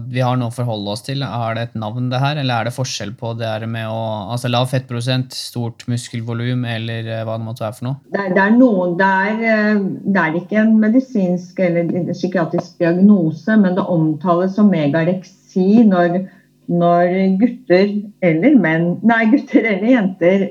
vi 0.09 0.23
har 0.25 0.39
noe 0.41 0.49
å 0.49 0.55
forholde 0.55 0.95
oss 0.95 1.05
til. 1.05 1.21
Har 1.21 1.59
det 1.59 1.67
et 1.67 1.75
navn, 1.77 2.07
det 2.09 2.21
her? 2.23 2.39
Eller 2.41 2.55
er 2.55 2.69
det 2.69 2.73
forskjell 2.73 3.13
på 3.21 3.35
det 3.37 3.45
her 3.45 3.67
med 3.69 3.91
å 3.93 3.99
altså 4.33 4.49
lav 4.49 4.71
fettprosent, 4.71 5.37
stort 5.37 5.85
muskelvolum, 5.93 6.65
eller 6.65 7.11
eh, 7.11 7.25
hva 7.29 7.37
det 7.37 7.45
måtte 7.45 7.67
være 7.67 7.77
for 7.77 7.89
noe? 7.91 7.99
Det, 8.09 8.25
det, 8.33 8.47
er 8.47 8.57
noen, 8.57 8.95
det, 9.01 9.11
er, 9.29 9.83
det 10.07 10.23
er 10.23 10.39
ikke 10.41 10.63
en 10.63 10.73
medisinsk 10.81 11.61
eller 11.67 11.93
psykiatrisk 12.15 12.81
diagnose, 12.81 13.59
men 13.61 13.77
det 13.77 13.85
omtales 13.93 14.57
som 14.57 14.73
megareksi 14.73 15.85
når, 15.91 16.23
når 16.73 17.15
gutter 17.43 17.93
eller 18.25 18.57
menn, 18.65 18.89
nei, 19.05 19.21
gutter 19.35 19.69
eller 19.75 19.93
jenter 19.93 20.49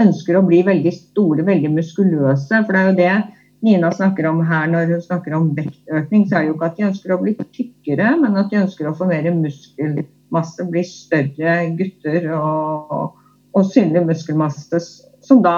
ønsker 0.00 0.40
å 0.40 0.44
bli 0.48 0.64
veldig 0.64 0.96
store, 0.96 1.44
veldig 1.44 1.76
muskuløse. 1.76 2.64
For 2.64 2.72
det 2.72 2.80
er 2.80 2.88
jo 2.88 2.98
det 3.02 3.14
Nina 3.62 3.92
snakker 3.94 4.26
om 4.26 4.40
her 4.46 4.66
når 4.70 4.90
hun 4.90 5.02
snakker 5.04 5.36
om 5.36 5.52
vektøkning, 5.54 6.26
så 6.26 6.36
er 6.36 6.42
det 6.42 6.48
jo 6.48 6.56
ikke 6.56 6.70
at 6.72 6.78
de 6.80 6.88
ønsker 6.88 7.14
å 7.14 7.20
bli 7.20 7.36
tykkere, 7.38 8.08
men 8.18 8.40
at 8.40 8.50
de 8.50 8.58
ønsker 8.64 8.88
å 8.90 8.94
få 8.98 9.06
mer 9.06 9.28
muskelmasse, 9.36 10.66
bli 10.72 10.82
større 10.88 11.54
gutter 11.78 12.26
og, 12.34 13.14
og 13.54 13.70
synlig 13.70 14.02
muskelmasse. 14.08 14.82
Som 15.22 15.44
da 15.44 15.56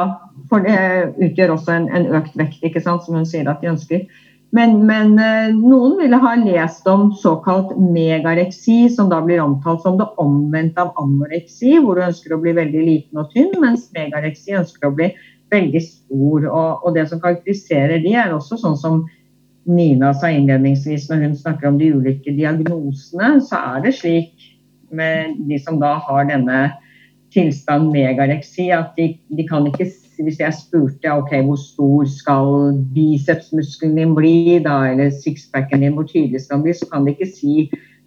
for 0.51 0.67
det 0.67 0.77
utgjør 1.25 1.57
også 1.57 1.79
en, 1.79 1.89
en, 1.97 2.11
økt 2.21 2.37
vekt, 2.37 2.61
ikke 2.67 2.85
sant, 2.85 3.07
som 3.07 3.17
hun 3.17 3.29
sier 3.29 3.49
at 3.49 3.65
de 3.65 3.73
ønsker. 3.73 4.05
Men, 4.55 4.77
men 4.87 5.17
eh, 5.19 5.49
noen 5.57 5.97
ville 5.99 6.19
ha 6.21 6.35
lest 6.39 6.85
om 6.87 7.09
såkalt 7.19 7.73
megareksi, 7.81 8.85
som 8.93 9.09
da 9.11 9.19
blir 9.25 9.41
omtalt 9.43 9.83
som 9.83 9.97
det 9.99 10.07
omvendte 10.23 10.85
av 10.85 10.93
anoreksi, 11.01 11.79
hvor 11.81 11.99
du 11.99 12.05
ønsker 12.05 12.37
å 12.37 12.43
bli 12.45 12.53
veldig 12.61 12.85
liten 12.85 13.25
og 13.25 13.33
tynn, 13.33 13.51
mens 13.65 13.89
megareksi 13.97 14.55
ønsker 14.61 14.93
å 14.93 14.95
bli 14.95 15.09
veldig 15.55 15.83
stor. 15.83 16.49
Og, 16.51 16.85
og, 16.85 16.91
det 16.97 17.07
som 17.11 17.23
karakteriserer 17.23 18.03
de, 18.05 18.15
er 18.19 18.35
også 18.35 18.59
sånn 18.61 18.79
som 18.81 19.05
Nina 19.65 20.11
sa 20.13 20.29
innledningsvis 20.29 21.07
når 21.09 21.23
hun 21.25 21.37
snakker 21.41 21.71
om 21.71 21.79
de 21.81 21.95
ulike 21.97 22.35
diagnosene, 22.37 23.39
så 23.47 23.63
er 23.75 23.87
det 23.87 23.95
slik 23.97 24.51
med 24.95 25.39
de 25.49 25.57
som 25.63 25.79
da 25.81 25.95
har 26.05 26.27
denne 26.29 26.67
tilstanden 27.35 27.91
megareksi, 27.93 28.69
at 28.71 28.93
de, 28.99 29.15
de 29.29 29.47
kan 29.49 29.67
ikke 29.71 29.91
Hvis 30.15 30.37
jeg 30.39 30.55
spurte 30.55 31.11
ok, 31.11 31.33
hvor 31.43 31.57
stor 31.59 32.05
skal 32.07 32.77
bicepsmuskelen 32.95 33.97
din 33.99 34.13
bli, 34.15 34.61
da, 34.63 34.77
eller 34.93 35.11
sixpacken 35.11 35.83
din, 35.83 35.97
hvor 35.97 36.07
tydelig 36.07 36.45
skal 36.45 36.61
den 36.61 36.69
bli, 36.69 36.75
så 36.79 36.87
kan 36.93 37.03
de 37.03 37.17
ikke 37.17 37.27
si 37.35 37.55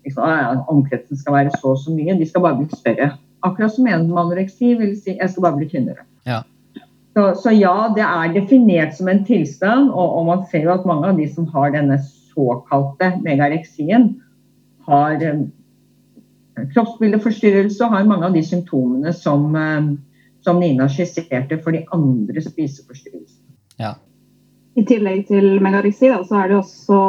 liksom, 0.07 0.23
at 0.23 0.61
omkretsen 0.71 1.19
skal 1.19 1.35
være 1.35 1.51
så 1.59 1.73
og 1.73 1.81
så 1.83 1.91
mye. 1.91 2.15
De 2.15 2.29
skal 2.29 2.45
bare 2.45 2.61
bli 2.61 2.79
større. 2.79 3.09
Akkurat 3.43 3.75
som 3.75 3.89
en 3.91 4.07
med 4.07 4.21
anoreksi 4.23 4.71
vil 4.79 4.95
si 4.95 5.17
jeg 5.17 5.29
skal 5.33 5.49
bare 5.49 5.59
bli 5.59 5.67
tynnere. 5.73 6.07
Ja. 6.23 6.45
Så, 7.17 7.35
så, 7.35 7.51
ja, 7.51 7.93
det 7.95 8.03
er 8.05 8.33
definert 8.35 8.91
som 8.93 9.07
en 9.09 9.23
tilstand, 9.25 9.87
og, 9.89 10.09
og, 10.19 10.25
man 10.27 10.41
ser 10.51 10.67
jo 10.67 10.75
at 10.75 10.83
mange 10.85 11.07
av 11.09 11.17
de 11.17 11.23
som 11.25 11.47
har 11.49 11.71
denne 11.73 11.95
såkalte 12.05 13.07
megareksien, 13.23 14.11
har 14.85 15.15
eh, 15.25 15.39
kroppsbildeforstyrrelse 16.75 17.81
og 17.87 17.95
har 17.95 18.05
mange 18.05 18.27
av 18.27 18.35
de 18.37 18.43
symptomene 18.45 19.09
som, 19.17 19.47
eh, 19.57 19.87
som 20.45 20.61
Nina 20.61 20.85
skisserte 20.93 21.57
for 21.63 21.73
de 21.73 21.81
andre 21.97 22.43
spiseforstyrrelsene. 22.45 23.49
Ja. 23.81 23.95
I 24.77 24.83
tillegg 24.85 25.25
til 25.31 25.55
megareksi 25.65 26.11
da, 26.13 26.19
så 26.21 26.43
er 26.43 26.51
det 26.51 26.59
også 26.59 26.99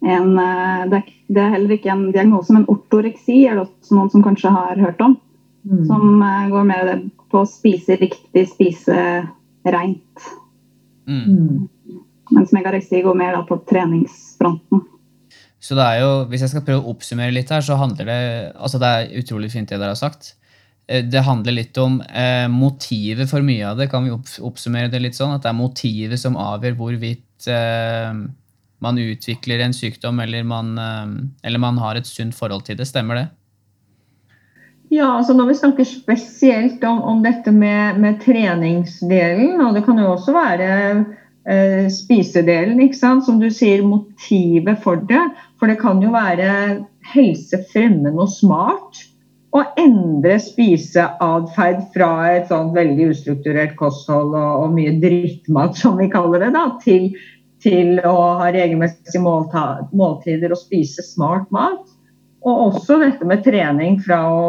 en 0.00 0.32
eh, 0.46 0.86
det 0.94 1.02
er, 1.02 1.10
det 1.28 1.42
er, 1.42 1.52
heller 1.58 1.76
ikke 1.76 1.92
en 1.92 2.06
diagnose, 2.16 2.56
men 2.56 2.64
ortoreksi 2.72 3.42
er 3.50 3.60
det 3.60 3.66
også 3.66 4.00
noen 4.00 4.08
som 4.16 4.24
kanskje 4.24 4.56
har 4.56 4.80
hørt 4.80 5.04
om. 5.04 5.18
Mm. 5.68 5.84
Som 5.92 6.24
går 6.56 6.64
mer 6.72 6.94
på 7.34 7.42
å 7.42 7.50
spise 7.50 7.98
riktig, 7.98 8.46
spise 8.52 8.98
reint. 9.66 10.26
Mm. 11.10 11.24
mm. 11.26 12.00
Mens 12.34 12.54
megareksi 12.56 13.02
går 13.04 13.16
mer 13.18 13.36
på 13.48 13.58
treningsfronten. 13.68 14.80
Så 15.64 15.76
det 15.76 15.84
er 15.84 15.98
jo, 16.02 16.12
Hvis 16.28 16.44
jeg 16.44 16.52
skal 16.54 16.64
prøve 16.64 16.84
å 16.84 16.94
oppsummere 16.94 17.34
litt 17.34 17.52
her, 17.52 17.64
så 17.64 17.76
handler 17.80 18.08
det 18.08 18.22
altså 18.54 18.80
det 18.80 18.88
er 18.88 19.12
utrolig 19.20 19.50
fint 19.52 19.68
det 19.68 19.78
dere 19.80 19.92
har 19.92 20.00
sagt. 20.00 20.34
Eh, 20.88 21.04
det 21.04 21.24
handler 21.24 21.56
litt 21.56 21.78
om 21.80 21.98
eh, 22.04 22.46
motivet 22.52 23.30
for 23.30 23.44
mye 23.44 23.66
av 23.70 23.80
det. 23.80 23.90
Kan 23.92 24.08
vi 24.08 24.14
oppsummere 24.14 24.92
det 24.92 25.02
litt 25.04 25.18
sånn? 25.18 25.36
At 25.36 25.44
det 25.44 25.52
er 25.52 25.60
motivet 25.60 26.20
som 26.20 26.36
avgjør 26.40 26.76
hvorvidt 26.80 27.48
eh, 27.52 28.24
man 28.84 29.00
utvikler 29.00 29.64
en 29.64 29.76
sykdom 29.76 30.20
eller 30.24 30.44
man, 30.48 30.74
eh, 30.80 31.14
eller 31.48 31.62
man 31.62 31.80
har 31.80 32.00
et 32.00 32.08
sunt 32.08 32.36
forhold 32.36 32.66
til 32.68 32.80
det. 32.80 32.88
Stemmer 32.88 33.20
det? 33.20 33.28
Ja, 34.94 35.16
altså 35.18 35.34
Når 35.34 35.48
vi 35.48 35.54
snakker 35.58 35.86
spesielt 35.88 36.84
om, 36.86 37.00
om 37.02 37.22
dette 37.24 37.52
med, 37.52 37.98
med, 38.00 38.20
treningsdelen, 38.22 39.58
og 39.64 39.74
det 39.74 39.82
kan 39.86 39.98
jo 39.98 40.12
også 40.12 40.34
være 40.36 40.68
eh, 41.50 41.88
spisedelen, 41.90 42.82
ikke 42.84 43.00
sant? 43.00 43.24
som 43.26 43.40
du 43.42 43.48
sier, 43.50 43.82
motivet 43.86 44.78
for 44.84 45.02
det. 45.08 45.24
For 45.58 45.70
det 45.70 45.80
kan 45.80 46.02
jo 46.04 46.12
være 46.14 46.52
helsefremmende 47.14 48.14
og 48.22 48.30
smart 48.30 49.02
å 49.54 49.62
endre 49.78 50.36
spiseatferd 50.42 51.82
fra 51.94 52.10
et 52.34 52.48
sånn 52.50 52.72
veldig 52.74 53.10
ustrukturert 53.14 53.74
kosthold 53.78 54.34
og, 54.34 54.52
og, 54.64 54.72
mye 54.74 54.94
drittmat, 55.02 55.78
som 55.78 55.98
vi 55.98 56.10
kaller 56.12 56.42
det, 56.42 56.52
da, 56.54 56.66
til, 56.82 57.10
til 57.62 57.98
å 58.02 58.14
ha 58.40 58.50
regelmessige 58.54 59.22
måltider 59.22 60.54
og 60.54 60.62
spise 60.62 61.06
smart 61.06 61.50
mat. 61.54 61.93
Og 62.44 62.60
også 62.68 62.98
dette 63.00 63.26
med 63.28 63.42
trening 63.44 63.98
fra 64.04 64.20
å 64.28 64.44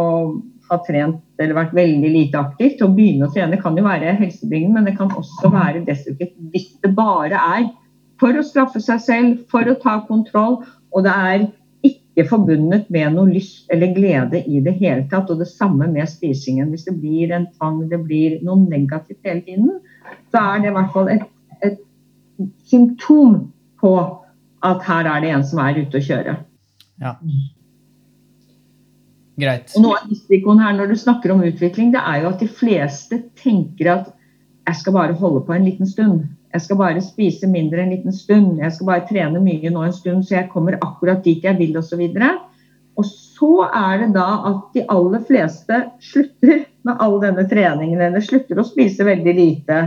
ha 0.70 0.78
trent 0.84 1.22
eller 1.40 1.58
vært 1.58 1.76
veldig 1.78 2.10
lite 2.12 2.40
aktiv 2.40 2.74
til 2.78 2.88
å 2.88 2.94
begynne 2.96 3.28
å 3.28 3.34
trene 3.34 3.60
kan 3.62 3.76
jo 3.78 3.84
være 3.86 4.16
helsebringende, 4.20 4.80
men 4.80 4.88
det 4.90 4.96
kan 4.98 5.12
også 5.14 5.52
være 5.54 5.84
destruktivt 5.88 6.34
hvis 6.54 6.72
det 6.84 6.92
bare 6.98 7.40
er 7.58 7.68
for 8.22 8.36
å 8.36 8.44
straffe 8.46 8.82
seg 8.84 9.02
selv, 9.04 9.38
for 9.52 9.68
å 9.68 9.78
ta 9.82 10.00
kontroll, 10.08 10.62
og 10.96 11.06
det 11.06 11.14
er 11.14 11.46
ikke 11.86 12.26
forbundet 12.30 12.88
med 12.94 13.16
noe 13.18 13.34
lyst 13.34 13.72
eller 13.74 13.94
glede 13.96 14.42
i 14.48 14.62
det 14.64 14.78
hele 14.80 15.04
tatt. 15.12 15.30
Og 15.30 15.42
det 15.42 15.50
samme 15.52 15.90
med 15.92 16.08
spisingen. 16.10 16.72
Hvis 16.72 16.88
det 16.88 16.96
blir 17.02 17.34
en 17.36 17.50
tvang, 17.58 17.82
det 17.92 18.00
blir 18.06 18.40
noe 18.46 18.64
negativt 18.64 19.20
hele 19.28 19.44
tiden, 19.46 19.74
så 20.32 20.46
er 20.54 20.64
det 20.64 20.72
i 20.72 20.76
hvert 20.78 20.94
fall 20.96 21.12
et, 21.12 21.28
et 21.68 21.82
symptom 22.72 23.36
på 23.84 23.94
at 24.66 24.88
her 24.88 25.12
er 25.12 25.26
det 25.26 25.36
en 25.36 25.46
som 25.46 25.62
er 25.62 25.84
ute 25.84 26.00
å 26.00 26.08
kjøre. 26.08 26.40
Ja. 27.04 27.18
Greit. 29.40 29.74
Og 29.76 29.84
noe 29.84 30.00
av 30.00 30.08
risikoen 30.08 30.62
her 30.64 30.76
når 30.78 30.94
du 30.94 31.00
snakker 31.00 31.34
om 31.34 31.44
utvikling, 31.44 31.92
det 31.92 32.02
er 32.02 32.24
jo 32.24 32.32
at 32.32 32.42
de 32.44 32.48
fleste 32.48 33.20
tenker 33.42 33.92
at 33.92 34.12
jeg 34.66 34.82
skal 34.82 34.96
bare 34.96 35.18
holde 35.20 35.44
på 35.46 35.54
en 35.54 35.66
liten 35.68 35.90
stund. 35.90 36.24
Jeg 36.56 36.64
skal 36.64 36.80
bare 36.80 37.04
spise 37.04 37.48
mindre 37.52 37.84
en 37.84 37.92
liten 37.92 38.16
stund. 38.16 38.62
Jeg 38.62 38.72
skal 38.74 38.88
bare 38.88 39.08
trene 39.10 39.42
mye 39.44 39.72
nå 39.72 39.84
en 39.84 39.96
stund, 39.96 40.24
så 40.26 40.38
jeg 40.38 40.52
kommer 40.54 40.78
akkurat 40.80 41.24
dit 41.26 41.44
jeg 41.44 41.60
vil 41.60 41.76
osv. 41.78 42.00
Og, 42.00 42.38
og 42.96 43.10
så 43.10 43.52
er 43.68 44.06
det 44.06 44.14
da 44.16 44.30
at 44.52 44.64
de 44.78 44.86
aller 44.96 45.26
fleste 45.28 45.82
slutter 46.12 46.64
med 46.88 47.04
all 47.04 47.20
denne 47.22 47.44
treningen, 47.52 48.00
eller 48.08 48.24
slutter 48.24 48.62
å 48.62 48.68
spise 48.68 49.06
veldig 49.06 49.36
lite 49.36 49.82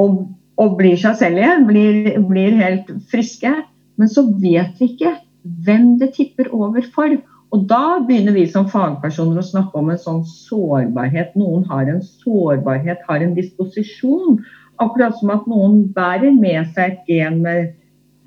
og, 0.00 0.24
og 0.56 0.78
blir 0.80 0.96
seg 0.98 1.20
selv 1.20 1.42
igjen, 1.42 1.68
blir, 1.68 2.10
blir 2.30 2.56
helt 2.62 2.90
friske. 3.12 3.52
Men 4.00 4.10
så 4.10 4.24
vet 4.40 4.80
vi 4.80 4.94
ikke 4.94 5.18
hvem 5.66 5.98
det 6.00 6.14
tipper 6.16 6.48
over 6.56 6.86
for. 6.96 7.12
Og 7.54 7.68
da 7.70 8.00
begynner 8.02 8.34
vi 8.34 8.48
som 8.50 8.66
fagpersoner 8.66 9.38
å 9.38 9.46
snakke 9.46 9.78
om 9.78 9.92
en 9.92 10.00
sånn 10.00 10.24
sårbarhet. 10.26 11.36
Noen 11.38 11.62
har 11.70 11.86
en 11.86 12.02
sårbarhet, 12.02 13.04
har 13.06 13.22
en 13.22 13.36
disposisjon 13.36 14.40
Akkurat 14.82 15.14
som 15.20 15.30
at 15.30 15.46
noen 15.46 15.84
bærer 15.94 16.34
med 16.34 16.66
seg 16.74 16.96
et 16.96 17.10
gen 17.10 17.36
med 17.44 17.74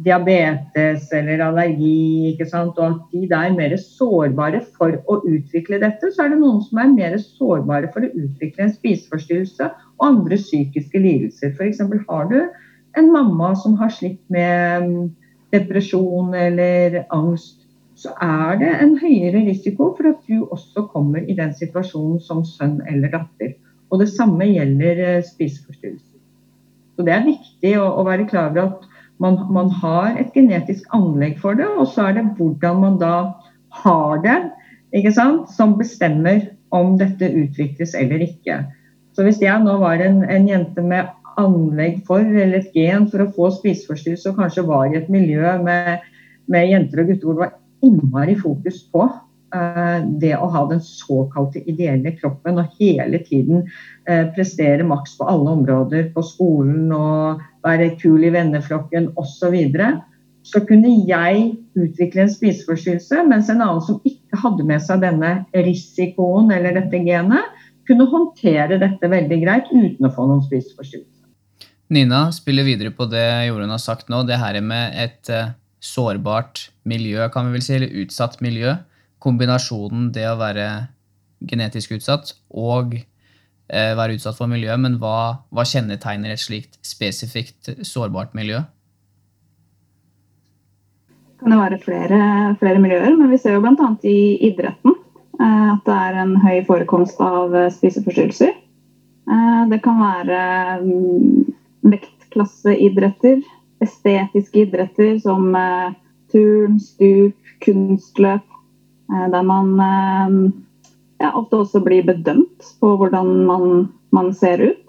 diabetes 0.05 1.09
eller 1.17 1.41
allergi, 1.41 2.32
ikke 2.32 2.45
sant? 2.47 2.78
og 2.78 2.86
at 2.86 3.11
de 3.11 3.25
der 3.28 3.49
er 3.49 3.57
mer 3.57 3.73
sårbare 3.82 4.61
for 4.78 4.95
å 5.09 5.17
utvikle 5.28 5.82
dette. 5.82 6.11
Så 6.13 6.23
er 6.23 6.32
det 6.32 6.39
noen 6.39 6.61
som 6.63 6.80
er 6.80 6.93
mer 6.93 7.17
sårbare 7.19 7.89
for 7.91 8.05
å 8.05 8.11
utvikle 8.13 8.67
en 8.67 8.71
spiseforstyrrelse 8.71 9.69
og 9.97 10.07
andre 10.07 10.39
psykiske 10.39 11.01
lidelser. 11.03 11.51
F.eks. 11.57 11.84
har 12.07 12.32
du 12.32 12.39
en 12.97 13.11
mamma 13.11 13.51
som 13.59 13.75
har 13.82 13.91
slitt 13.91 14.21
med 14.32 14.88
mm, 14.88 15.07
depresjon 15.51 16.32
eller 16.38 17.01
angst, 17.11 17.66
så 17.98 18.14
er 18.22 18.60
det 18.62 18.74
en 18.84 18.93
høyere 19.02 19.41
risiko 19.48 19.89
for 19.98 20.12
at 20.12 20.28
du 20.30 20.45
også 20.45 20.86
kommer 20.91 21.24
i 21.26 21.36
den 21.38 21.54
situasjonen 21.58 22.20
som 22.22 22.43
sønn 22.45 22.78
eller 22.89 23.10
datter. 23.14 23.56
Og 23.89 24.04
det 24.04 24.12
samme 24.12 24.45
gjelder 24.45 25.02
eh, 25.06 25.26
spiseforstyrrelser. 25.26 26.20
Så 26.98 27.06
Det 27.06 27.14
er 27.14 27.26
viktig 27.26 27.74
å, 27.80 27.88
å 27.98 28.06
være 28.06 28.28
klar 28.30 28.52
over 28.52 28.68
at 28.68 28.86
man, 29.22 29.39
man, 29.54 29.70
har 29.82 30.18
et 30.22 30.34
genetisk 30.34 30.86
anlegg 30.93 31.38
for 31.41 31.58
det, 31.58 31.66
og 31.66 31.89
så 31.89 32.10
er 32.10 32.18
det 32.18 32.26
hvordan 32.38 32.82
man 32.84 32.98
da 33.02 33.16
har 33.82 34.22
det, 34.22 34.38
som 35.54 35.76
bestemmer 35.78 36.43
om 36.74 36.98
dette 37.00 37.26
utvikles 37.26 37.95
eller 37.98 38.22
ikke. 38.26 38.62
Så 39.14 39.26
Hvis 39.26 39.41
jeg 39.41 39.64
nå 39.64 39.78
var 39.82 40.02
en, 40.06 40.22
en 40.30 40.45
jente 40.50 40.82
med 40.86 41.10
anlegg 41.38 42.04
for, 42.06 42.22
eller 42.22 42.62
et 42.62 42.74
gen 42.74 43.08
for 43.10 43.24
å 43.24 43.32
få 43.34 43.50
spiseforstyrrelse, 43.58 44.30
og 44.30 44.41
kanskje 44.41 44.66
var 44.70 44.89
i 44.89 45.00
et 45.00 45.10
miljø 45.10 45.58
med, 45.66 46.06
med 46.50 46.70
jenter 46.70 47.02
og 47.02 47.10
gutter 47.10 47.26
hvor 47.26 47.38
det 47.38 47.45
var 47.45 47.56
innmari 47.86 48.36
fokus 48.39 48.84
på 48.91 49.05
Eh, 49.55 49.99
det 50.19 50.34
å 50.36 50.49
ha 50.51 50.61
den 50.67 50.82
såkalte 50.84 51.61
ideelle 51.71 52.11
kroppen 52.17 52.59
og 52.59 52.73
hele 52.82 53.21
tiden 53.23 53.61
eh, 54.03 54.25
prestere 54.36 54.84
maks 54.84 55.13
på 55.15 55.28
alle 55.32 55.53
områder, 55.55 56.09
på 56.11 56.23
skolen 56.25 56.91
og 56.91 57.43
være 57.63 57.93
kul 58.01 58.25
i 58.28 58.34
venneflokken 58.34 59.13
osv., 59.15 59.55
så, 59.71 59.91
så 60.51 60.63
kunne 60.67 60.91
jeg 61.07 61.45
utvikle 61.80 62.25
en 62.25 62.34
spiseforstyrrelse, 62.34 63.23
mens 63.30 63.47
en 63.53 63.63
annen 63.63 63.84
som 63.88 64.01
ikke 64.07 64.41
hadde 64.43 64.67
med 64.67 64.84
seg 64.84 64.99
denne 65.05 65.32
risikoen 65.55 66.51
eller 66.51 66.75
dette 66.82 66.99
genet, 67.07 67.63
kunne 67.88 68.09
håndtere 68.11 68.82
dette 68.82 69.07
veldig 69.07 69.38
greit 69.45 69.71
uten 69.71 70.09
å 70.09 70.11
få 70.11 70.28
noen 70.28 70.43
spiseforstyrrelse. 70.43 71.13
Nina 71.95 72.25
spiller 72.36 72.67
videre 72.67 72.91
på 72.91 73.07
det 73.07 73.23
Jorunn 73.47 73.71
har 73.71 73.80
sagt 73.80 74.11
nå, 74.11 74.25
det 74.28 74.41
her 74.41 74.59
med 74.59 74.91
et 74.99 75.32
uh, 75.32 75.55
sårbart 75.84 76.67
miljø, 76.88 77.28
kan 77.34 77.47
vi 77.47 77.57
vel 77.57 77.65
si, 77.65 77.75
eller 77.78 77.99
utsatt 78.03 78.39
miljø 78.41 78.75
kombinasjonen 79.23 80.11
det 80.15 80.25
å 80.30 80.38
være 80.39 80.67
genetisk 81.47 81.95
utsatt 81.97 82.34
og 82.49 82.97
eh, 82.97 83.93
være 83.97 84.17
utsatt 84.17 84.38
for 84.39 84.49
miljø, 84.49 84.73
men 84.82 84.97
hva, 85.01 85.43
hva, 85.53 85.65
kjennetegner 85.67 86.34
et 86.34 86.41
slikt 86.41 86.80
spesifikt 86.86 87.71
sårbart 87.86 88.36
miljø? 88.38 88.63
Kan 91.38 91.53
det 91.53 91.59
være 91.59 91.82
flere, 91.84 92.21
flere 92.61 92.82
miljøer, 92.82 93.11
men 93.17 93.30
vi 93.30 93.41
ser 93.41 93.57
jo 93.57 93.61
bl.a. 93.65 93.91
i 94.09 94.19
idretten 94.49 94.95
eh, 94.95 95.67
at 95.75 95.84
det 95.86 95.99
er 96.07 96.21
en 96.23 96.38
høy 96.41 96.63
forekomst 96.69 97.21
av 97.21 97.53
eh, 97.53 97.69
spiseforstyrrelser. 97.73 98.55
Eh, 99.28 99.61
det 99.69 99.82
kan 99.86 100.01
være 100.01 100.41
mm, 100.82 101.53
vektklasseidretter, 101.93 103.45
estetiske 103.84 104.65
idretter 104.65 105.17
som 105.23 105.49
eh, 105.55 105.95
turn, 106.32 106.80
stup, 106.84 107.55
kunstløp, 107.63 108.45
Eh, 109.07 109.30
der 109.32 109.43
man 109.43 109.80
eh, 109.80 110.51
ja, 111.19 111.32
ofte 111.34 111.61
også 111.63 111.82
blir 111.84 112.03
bedømt 112.07 112.65
på 112.82 112.95
hvordan 112.99 113.30
man, 113.47 113.88
man 114.11 114.34
ser 114.36 114.61
ut. 114.61 114.84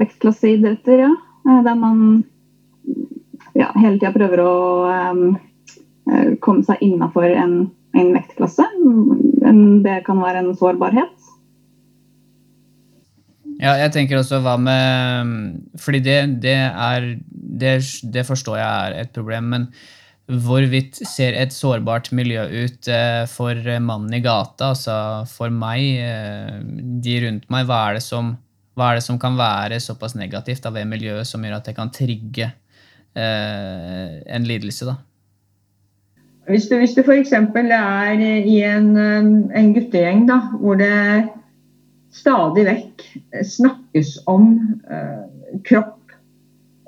Vektklasseidretter, 0.00 1.06
ja. 1.08 1.14
Der 1.64 1.74
man 1.74 2.22
ja, 3.56 3.72
hele 3.74 3.96
tida 3.98 4.12
prøver 4.14 4.42
å 4.44 4.52
komme 6.44 6.62
seg 6.66 6.84
innafor 6.84 7.26
en, 7.26 7.56
en, 7.96 8.12
vektklasse. 8.14 8.68
Det 9.82 9.96
kan 10.06 10.22
være 10.22 10.44
en 10.44 10.54
sårbarhet. 10.54 11.16
Ja, 13.60 13.74
jeg 13.76 13.92
tenker 13.92 14.20
også 14.20 14.40
hva 14.40 14.56
med 14.56 15.32
Fordi 15.80 16.00
det, 16.04 16.18
det 16.40 16.56
er 16.56 17.14
det, 17.30 17.74
det 18.12 18.24
forstår 18.28 18.60
jeg 18.60 18.68
er 18.68 19.00
et 19.02 19.16
problem. 19.16 19.50
men 19.54 19.72
hvorvidt 20.30 21.00
ser 21.08 21.34
et 21.34 21.50
sårbart 21.50 22.12
miljø 22.14 22.44
ut 22.46 22.88
eh, 22.88 23.24
for 23.26 23.56
mannen 23.82 24.14
i 24.14 24.20
gata, 24.22 24.68
altså 24.70 24.94
for 25.26 25.50
meg, 25.50 25.82
eh, 26.06 26.60
de 27.02 27.16
rundt 27.24 27.48
meg? 27.50 27.66
Hva 27.66 27.80
er 27.88 27.98
det 27.98 28.04
som, 28.04 28.36
er 28.78 28.98
det 28.98 29.02
som 29.02 29.18
kan 29.18 29.38
være 29.38 29.80
såpass 29.82 30.14
negativt 30.14 30.68
ved 30.70 30.86
miljøet 30.86 31.26
som 31.26 31.42
gjør 31.42 31.58
at 31.58 31.66
det 31.66 31.74
kan 31.80 31.90
trigge 31.90 32.46
eh, 32.46 34.20
en 34.22 34.46
lidelse? 34.46 34.86
da? 34.86 35.00
Hvis 36.50 36.70
du, 36.70 36.78
hvis 36.78 36.94
du 36.94 37.02
f.eks. 37.02 37.34
er 37.34 38.22
i 38.22 38.56
en, 38.70 38.88
en 39.50 39.74
guttegjeng 39.74 40.28
da, 40.30 40.40
hvor 40.62 40.78
det 40.78 40.94
stadig 42.14 42.66
vekk 42.66 43.04
snakkes 43.46 44.16
om 44.30 44.52
eh, 44.90 45.24
kropp 45.66 45.96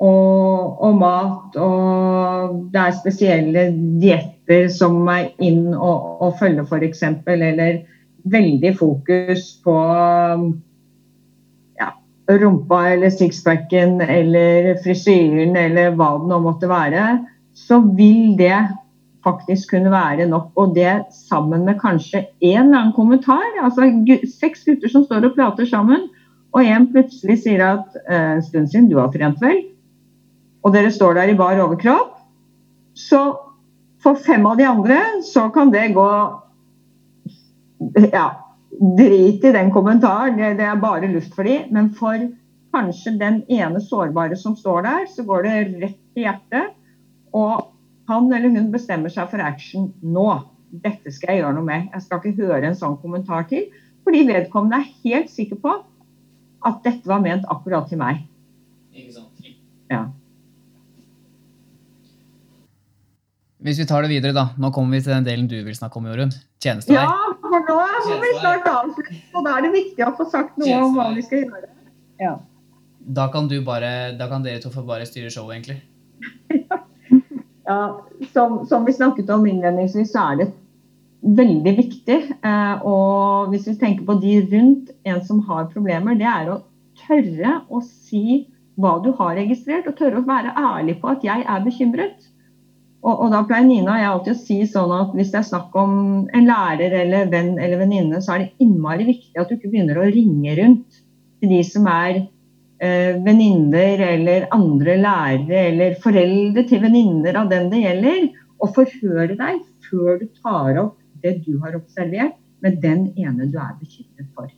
og, 0.02 0.82
og, 0.82 0.98
mat. 0.98 1.56
Og 1.62 2.58
det 2.74 2.82
er 2.82 2.98
spesielle 2.98 3.66
dietter 4.02 4.68
som 4.72 5.00
er 5.12 5.30
inn 5.42 5.70
og, 5.74 6.18
og 6.22 6.36
følger, 6.40 6.66
f.eks. 6.66 7.04
Eller 7.26 7.82
veldig 8.32 8.74
fokus 8.78 9.48
på 9.64 9.76
ja, 11.78 11.88
rumpa 12.30 12.84
eller 12.92 13.10
sixpacken 13.14 14.00
eller 14.04 14.76
frisyren 14.84 15.56
eller 15.58 15.96
hva 15.98 16.14
det 16.20 16.30
nå 16.30 16.38
måtte 16.44 16.70
være, 16.70 17.16
så 17.54 17.80
vil 17.98 18.36
det 18.38 18.54
faktisk 19.24 19.74
kunne 19.74 19.92
være 19.92 20.28
nok. 20.30 20.50
Og 20.58 20.74
det 20.76 21.06
sammen 21.14 21.66
med 21.68 21.80
kanskje 21.80 22.26
en 22.40 22.66
eller 22.66 22.78
annen 22.78 22.96
kommentar. 22.96 23.44
Altså 23.62 23.90
seks 24.38 24.64
gutter 24.66 24.92
som 24.92 25.06
står 25.06 25.28
og 25.30 25.36
prater 25.36 25.68
sammen, 25.68 26.08
og 26.52 26.66
en 26.68 26.88
plutselig 26.92 27.38
sier 27.46 27.62
at 27.64 28.00
eh, 28.06 28.32
en 28.36 28.42
stund 28.44 28.68
siden, 28.68 28.90
du 28.90 28.98
har 29.00 29.12
trent 29.14 29.40
vel? 29.40 29.62
og 30.62 30.74
dere 30.74 30.92
står 30.94 31.16
der 31.18 31.32
i 31.32 31.38
bar 31.38 31.60
overkropp, 31.62 32.14
så 32.94 33.22
for 34.02 34.18
fem 34.18 34.44
av 34.46 34.58
de 34.58 34.66
andre 34.66 35.00
så 35.26 35.48
kan 35.54 35.72
det 35.74 35.92
gå 35.96 36.08
Ja, 38.12 38.28
drit 38.70 39.42
i 39.42 39.50
den 39.52 39.72
kommentaren, 39.74 40.36
det, 40.38 40.52
det 40.60 40.66
er 40.70 40.78
bare 40.80 41.10
luft 41.10 41.34
for 41.34 41.46
de, 41.46 41.56
men 41.74 41.90
for 41.98 42.28
kanskje 42.72 43.16
den 43.18 43.40
ene 43.50 43.82
sårbare 43.82 44.38
som 44.38 44.54
står 44.56 44.84
der, 44.86 45.08
så 45.10 45.24
går 45.26 45.42
det 45.42 45.56
rett 45.82 46.20
i 46.20 46.22
hjertet. 46.22 46.70
Og 47.34 47.71
han 48.10 48.32
eller 48.32 48.50
hun 48.50 48.72
bestemmer 48.72 49.12
seg 49.12 49.30
for 49.30 49.42
action 49.44 49.92
nå. 50.02 50.26
Dette 50.82 51.12
skal 51.12 51.34
jeg 51.34 51.42
gjøre 51.42 51.56
noe 51.58 51.68
med. 51.68 51.88
Jeg 51.92 52.06
skal 52.06 52.20
ikke 52.20 52.48
høre 52.48 52.70
en 52.70 52.78
sånn 52.78 52.98
kommentar 53.02 53.46
til. 53.50 53.68
Fordi 54.02 54.24
vedkommende 54.26 54.80
er 54.80 54.94
helt 55.04 55.30
sikker 55.30 55.60
på 55.62 55.76
at 56.66 56.82
dette 56.86 57.08
var 57.08 57.22
ment 57.22 57.46
akkurat 57.50 57.88
til 57.90 58.00
meg. 58.00 58.24
Ikke 58.94 59.14
sant? 59.14 59.52
Ja. 59.92 60.06
Hvis 63.62 63.78
vi 63.78 63.86
tar 63.86 64.02
det 64.02 64.10
videre, 64.10 64.34
da. 64.34 64.48
Nå 64.58 64.72
kommer 64.74 64.96
vi 64.96 65.04
til 65.04 65.14
den 65.14 65.26
delen 65.26 65.46
du 65.50 65.60
vil 65.62 65.76
snakke 65.76 66.00
om, 66.00 66.08
Jorunn. 66.10 66.32
Tjenestevei. 66.62 67.04
Ja, 67.04 67.34
for 67.42 67.68
nå 67.68 67.76
må 68.08 68.16
vi 68.24 68.32
snart 68.40 68.66
avslutte. 68.66 69.20
Og 69.36 69.46
da 69.46 69.52
er 69.58 69.68
det 69.68 69.70
viktig 69.76 70.06
å 70.06 70.14
få 70.18 70.26
sagt 70.32 70.58
noe 70.58 70.80
om 70.82 70.96
hva 70.98 71.12
vi 71.14 71.22
skal 71.22 71.44
gjøre. 71.44 71.70
Ja. 72.22 72.34
Da 73.02 73.28
kan, 73.34 73.46
bare, 73.66 73.92
da 74.18 74.28
kan 74.30 74.42
dere 74.42 74.62
to 74.62 74.70
få 74.70 74.82
bare 74.86 75.06
styre 75.06 75.30
showet, 75.30 75.54
egentlig. 75.56 75.78
Ja, 77.64 78.02
som, 78.32 78.66
som, 78.66 78.84
vi 78.84 78.92
snakket 78.92 79.30
om 79.30 79.46
innledningsvis, 79.46 80.12
så 80.12 80.24
er 80.32 80.40
det 80.40 80.48
veldig 81.22 81.74
viktig. 81.78 82.18
Eh, 82.42 82.86
og 82.88 83.52
hvis 83.52 83.68
vi 83.70 83.76
tenker 83.78 84.08
på 84.08 84.18
de 84.22 84.40
rundt 84.50 84.90
en 85.06 85.22
som 85.24 85.42
har 85.46 85.70
problemer, 85.74 86.18
det 86.18 86.26
er 86.26 86.50
å 86.50 86.62
tørre 87.04 87.60
å 87.70 87.82
si 87.86 88.42
hva 88.80 88.96
du 89.04 89.12
har 89.18 89.36
registrert, 89.36 89.86
og 89.86 89.98
tørre 89.98 90.22
å 90.22 90.26
være 90.26 90.54
ærlig 90.58 90.98
på 91.02 91.12
at 91.12 91.24
jeg 91.26 91.44
er 91.46 91.64
bekymret. 91.64 92.28
Og, 93.02 93.16
og, 93.16 93.28
da 93.34 93.42
pleier 93.46 93.66
Nina 93.66 93.96
og 93.96 94.00
jeg 94.00 94.10
alltid 94.10 94.32
å 94.32 94.40
si 94.40 94.58
sånn 94.70 94.92
at 94.94 95.14
hvis 95.16 95.32
det 95.32 95.40
er 95.40 95.48
snakk 95.48 95.74
om 95.78 95.94
en 96.30 96.46
lærer 96.46 96.94
eller 97.00 97.30
venn 97.32 97.56
eller 97.58 97.80
venninne, 97.80 98.20
så 98.22 98.36
er 98.36 98.44
det 98.44 98.62
innmari 98.62 99.08
viktig 99.08 99.40
at 99.42 99.50
du 99.50 99.56
ikke 99.56 99.72
begynner 99.72 99.98
å 99.98 100.06
ringe 100.06 100.54
rundt 100.60 101.00
til 101.42 101.50
de 101.50 101.58
som 101.66 101.88
er 101.90 102.22
venninner 102.82 104.00
eller 104.08 104.48
andre 104.50 104.96
lærere 104.98 105.60
eller 105.68 105.98
foreldre 106.02 106.64
til 106.66 106.82
venninner 106.82 107.38
av 107.38 107.50
den 107.52 107.68
det 107.70 107.84
gjelder, 107.84 108.24
og 108.62 108.74
forhøre 108.74 109.36
deg 109.38 109.62
før 109.86 110.18
du 110.18 110.26
tar 110.40 110.80
opp 110.82 110.96
det 111.22 111.36
du 111.46 111.56
har 111.62 111.76
observert, 111.78 112.34
med 112.62 112.78
den 112.82 113.08
ene 113.18 113.48
du 113.50 113.56
er 113.58 113.74
bekymret 113.78 114.28
for. 114.34 114.50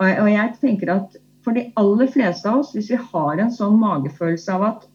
Og 0.00 0.28
jeg 0.28 0.52
tenker 0.60 0.92
at 0.92 1.16
for 1.44 1.56
de 1.56 1.68
aller 1.80 2.10
fleste 2.12 2.48
av 2.50 2.60
oss, 2.60 2.74
hvis 2.74 2.90
vi 2.92 2.98
har 3.00 3.40
en 3.40 3.52
sånn 3.54 3.78
magefølelse 3.80 4.56
av 4.56 4.64
at 4.66 4.86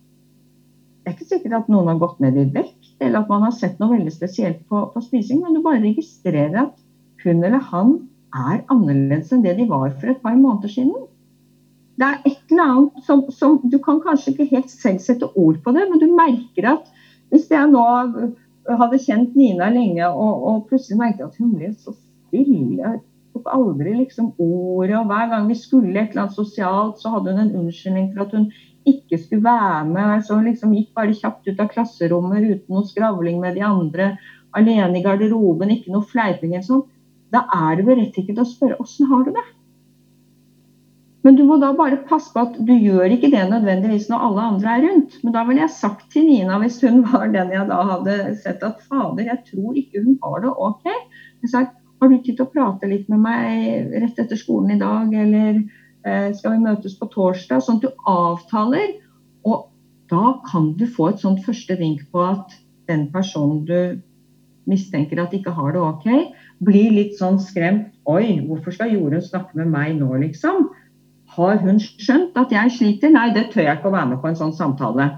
det 1.01 1.09
er 1.09 1.15
ikke 1.15 1.29
sikkert 1.31 1.55
at 1.57 1.69
noen 1.71 1.89
har 1.89 2.01
gått 2.01 2.19
ned 2.21 2.37
i 2.37 2.45
vekt, 2.53 2.91
eller 3.01 3.23
at 3.23 3.31
man 3.31 3.45
har 3.47 3.53
sett 3.57 3.79
noe 3.81 3.95
veldig 3.95 4.13
spesielt 4.13 4.59
på, 4.69 4.83
på 4.93 5.01
spising, 5.01 5.39
men 5.41 5.55
du 5.57 5.63
bare 5.65 5.81
registrerer 5.81 6.59
at 6.67 6.75
hun 7.23 7.41
eller 7.41 7.63
han 7.71 7.95
er 8.37 8.61
annerledes 8.71 9.31
enn 9.33 9.41
det 9.45 9.55
de 9.57 9.65
var 9.69 9.89
for 9.95 10.11
et 10.11 10.21
par 10.21 10.37
måneder 10.37 10.69
siden. 10.71 11.07
Det 12.01 12.07
er 12.07 12.23
et 12.25 12.53
eller 12.53 12.63
annet 12.65 13.05
som, 13.05 13.21
som 13.29 13.59
Du 13.69 13.77
kan 13.83 14.01
kanskje 14.01 14.33
ikke 14.33 14.49
helt 14.55 14.71
selv 14.73 15.03
sette 15.03 15.29
ord 15.37 15.59
på 15.61 15.73
det, 15.75 15.85
men 15.89 16.01
du 16.01 16.07
merker 16.17 16.71
at 16.73 16.89
hvis 17.31 17.47
jeg 17.51 17.69
nå 17.71 17.83
hadde 18.67 18.99
kjent 19.03 19.37
Nina 19.37 19.69
lenge, 19.71 20.09
og, 20.09 20.43
og 20.47 20.65
plutselig 20.69 20.99
merket 20.99 21.29
at 21.29 21.37
hun 21.39 21.53
ble 21.55 21.71
så 21.77 21.93
stille 21.93 22.97
tok 23.31 23.47
aldri 23.53 23.93
liksom 23.95 24.33
ordet, 24.37 24.97
og 24.99 25.07
hver 25.09 25.29
gang 25.31 25.47
vi 25.49 25.57
skulle 25.57 25.93
et 25.95 26.11
eller 26.11 26.25
annet 26.25 26.37
sosialt, 26.37 26.99
så 26.99 27.13
hadde 27.13 27.33
hun 27.33 27.41
en 27.45 27.55
unnskyldning 27.61 28.11
for 28.11 28.25
at 28.25 28.35
hun 28.35 28.49
ikke 28.87 29.19
skulle 29.21 29.45
være 29.45 29.85
med. 29.87 30.25
Så 30.27 30.39
liksom 30.43 30.75
gikk 30.75 30.91
bare 30.97 31.15
kjapt 31.17 31.47
ut 31.47 31.63
av 31.63 31.71
klasserommet 31.71 32.47
uten 32.49 32.75
noe 32.75 32.89
skravling 32.89 33.39
med 33.43 33.57
de 33.59 33.65
andre. 33.67 34.11
Alene 34.57 34.99
i 34.99 35.05
garderoben, 35.05 35.71
ikke 35.71 35.93
noe 35.93 36.07
fleiping 36.11 36.55
eller 36.55 36.67
sånn. 36.67 36.85
Da 37.31 37.45
er 37.55 37.79
det 37.79 37.87
berettiget 37.87 38.41
å 38.41 38.47
spørre 38.47 38.79
åssen 38.83 39.07
har 39.07 39.23
du 39.23 39.31
det? 39.35 39.45
Men 41.21 41.35
du 41.37 41.43
må 41.45 41.59
da 41.61 41.69
bare 41.77 41.99
passe 42.09 42.31
på 42.33 42.41
at 42.41 42.55
du 42.65 42.71
gjør 42.73 43.13
ikke 43.13 43.29
det 43.29 43.43
nødvendigvis 43.51 44.07
når 44.09 44.23
alle 44.27 44.45
andre 44.53 44.71
er 44.71 44.87
rundt. 44.87 45.19
Men 45.21 45.35
da 45.35 45.43
ville 45.45 45.61
jeg 45.61 45.75
sagt 45.75 46.07
til 46.13 46.25
Nina, 46.25 46.57
hvis 46.63 46.79
hun 46.81 47.03
var 47.11 47.29
den 47.33 47.53
jeg 47.53 47.67
da 47.69 47.83
hadde 47.95 48.17
sett 48.41 48.65
at 48.65 48.81
fader, 48.87 49.27
jeg 49.29 49.43
tror 49.51 49.77
ikke 49.77 50.01
hun 50.05 50.17
har 50.23 50.41
det 50.45 50.55
OK. 50.55 50.89
Jeg 51.43 51.53
sa 51.53 51.67
har 52.01 52.09
du 52.09 52.17
tid 52.17 52.33
til 52.33 52.47
å 52.47 52.49
prate 52.49 52.87
litt 52.89 53.11
med 53.13 53.21
meg 53.21 53.91
rett 54.01 54.17
etter 54.23 54.39
skolen 54.39 54.73
i 54.73 54.81
dag, 54.81 55.11
eller 55.13 55.59
Eh, 56.01 56.31
skal 56.33 56.55
vi 56.55 56.63
møtes 56.65 56.95
på 56.97 57.07
torsdag? 57.13 57.61
Sånn 57.61 57.79
at 57.79 57.85
du 57.85 58.05
avtaler. 58.09 58.95
Og 59.45 59.67
da 60.11 60.37
kan 60.47 60.71
du 60.77 60.87
få 60.89 61.11
et 61.11 61.21
sånt 61.21 61.43
første 61.45 61.77
vink 61.79 62.07
på 62.11 62.23
at 62.25 62.57
den 62.89 63.07
personen 63.13 63.61
du 63.67 64.01
mistenker 64.69 65.21
at 65.21 65.33
ikke 65.33 65.53
har 65.55 65.73
det 65.73 65.81
OK, 65.81 66.07
blir 66.63 66.93
litt 66.93 67.15
sånn 67.17 67.39
skremt. 67.41 67.89
Oi, 68.09 68.41
hvorfor 68.45 68.73
skal 68.75 68.93
Jorunn 68.93 69.23
snakke 69.23 69.57
med 69.57 69.71
meg 69.73 69.95
nå, 69.97 70.09
liksom? 70.21 70.69
Har 71.35 71.59
hun 71.63 71.77
skjønt 71.79 72.37
at 72.39 72.51
jeg 72.51 72.71
sliter? 72.75 73.11
Nei, 73.13 73.29
det 73.35 73.49
tør 73.53 73.65
jeg 73.65 73.79
ikke 73.79 73.91
å 73.91 73.95
være 73.95 74.09
med 74.13 74.21
på 74.23 74.31
en 74.31 74.39
sånn 74.39 74.55
samtale. 74.55 75.09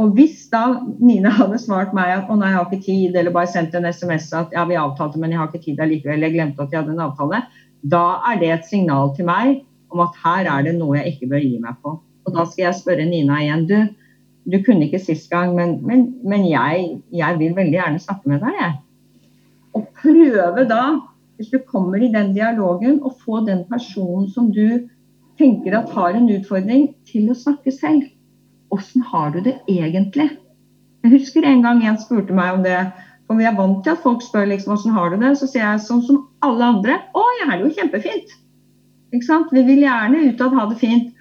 Og 0.00 0.16
hvis 0.16 0.48
da 0.50 0.64
Nina 0.98 1.30
hadde 1.36 1.60
svart 1.62 1.92
meg 1.94 2.10
at 2.16 2.30
å 2.30 2.38
nei, 2.38 2.50
jeg 2.50 2.58
har 2.58 2.70
ikke 2.70 2.86
tid, 2.86 3.18
eller 3.18 3.34
bare 3.34 3.50
sendt 3.52 3.76
en 3.78 3.86
SMS 3.86 4.32
at 4.34 4.54
ja, 4.54 4.64
vi 4.66 4.78
avtalte, 4.78 5.20
men 5.22 5.30
jeg 5.30 5.40
har 5.40 5.52
ikke 5.52 5.66
tid 5.68 5.84
allikevel, 5.84 6.26
jeg 6.26 6.34
glemte 6.34 6.64
at 6.64 6.74
jeg 6.74 6.82
hadde 6.82 6.96
en 6.96 7.04
avtale, 7.06 7.44
da 7.94 8.02
er 8.32 8.40
det 8.40 8.50
et 8.50 8.66
signal 8.66 9.12
til 9.14 9.28
meg 9.28 9.60
om 9.94 10.02
at 10.02 10.16
her 10.24 10.48
er 10.50 10.66
det 10.66 10.74
noe 10.80 10.98
jeg 10.98 11.14
ikke 11.14 11.30
bør 11.30 11.44
gi 11.44 11.60
meg 11.62 11.78
på. 11.84 11.94
Og 12.24 12.34
da 12.34 12.46
skal 12.48 12.66
jeg 12.66 12.80
spørre 12.80 13.06
Nina 13.06 13.38
igjen. 13.44 13.66
Du, 13.68 13.76
du 14.50 14.58
kunne 14.66 14.88
ikke 14.88 15.02
sist 15.02 15.30
gang, 15.30 15.54
men, 15.54 15.76
men, 15.86 16.06
men 16.26 16.48
jeg, 16.48 16.88
jeg, 17.14 17.38
vil 17.38 17.54
veldig 17.54 17.78
gjerne 17.78 18.02
snakke 18.02 18.32
med 18.32 18.42
deg, 18.42 18.58
jeg. 18.58 18.74
Og 19.74 19.86
prøve 20.00 20.66
da, 20.70 20.82
hvis 21.38 21.52
du 21.52 21.60
kommer 21.68 22.02
i 22.02 22.10
den 22.10 22.32
dialogen, 22.34 22.98
å 23.06 23.12
få 23.14 23.44
den 23.46 23.62
personen 23.70 24.26
som 24.32 24.50
du 24.54 24.88
tenker 25.40 25.76
at 25.78 25.92
har 25.94 26.14
en 26.16 26.30
utfordring, 26.30 26.92
til 27.08 27.30
å 27.30 27.38
snakke 27.38 27.72
selv. 27.74 28.06
Åssen 28.74 29.04
har 29.10 29.34
du 29.34 29.40
det 29.44 29.58
egentlig? 29.70 30.30
Jeg 31.04 31.18
husker 31.18 31.44
en 31.46 31.62
gang 31.64 31.82
en 31.84 31.98
spurte 32.00 32.34
meg 32.36 32.58
om 32.58 32.62
det. 32.64 32.78
For 33.24 33.40
vi 33.40 33.46
er 33.48 33.56
vant 33.56 33.80
til 33.84 33.94
at 33.94 34.02
folk 34.04 34.22
spør 34.24 34.48
liksom, 34.50 34.74
åssen 34.76 34.94
har 34.96 35.12
du 35.12 35.20
det. 35.20 35.34
Så 35.40 35.48
sier 35.48 35.64
jeg 35.64 35.84
sånn 35.84 36.02
som 36.04 36.24
alle 36.44 36.70
andre. 36.76 36.98
Å, 37.16 37.24
jeg 37.38 37.48
har 37.50 37.60
det 37.60 37.68
jo 37.68 37.76
kjempefint. 37.78 38.34
Vi 39.14 39.62
vil 39.68 39.84
gjerne 39.84 40.24
utad 40.30 40.56
ha 40.58 40.66
det 40.70 40.80
fint. 40.80 41.12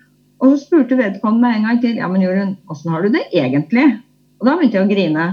Og 0.41 0.53
så 0.53 0.65
spurte 0.65 0.97
vedkommende 0.99 1.45
meg 1.45 1.57
en 1.57 1.67
gang 1.69 1.81
til 1.83 1.99
ja, 2.01 2.09
men 2.11 2.23
Jorunn, 2.25 2.55
åssen 2.71 2.91
har 2.91 3.05
du 3.05 3.13
det 3.13 3.23
egentlig? 3.31 3.85
Og 4.41 4.47
da 4.49 4.57
begynte 4.59 4.79
jeg 4.79 4.87
å 4.87 4.91
grine. 4.91 5.27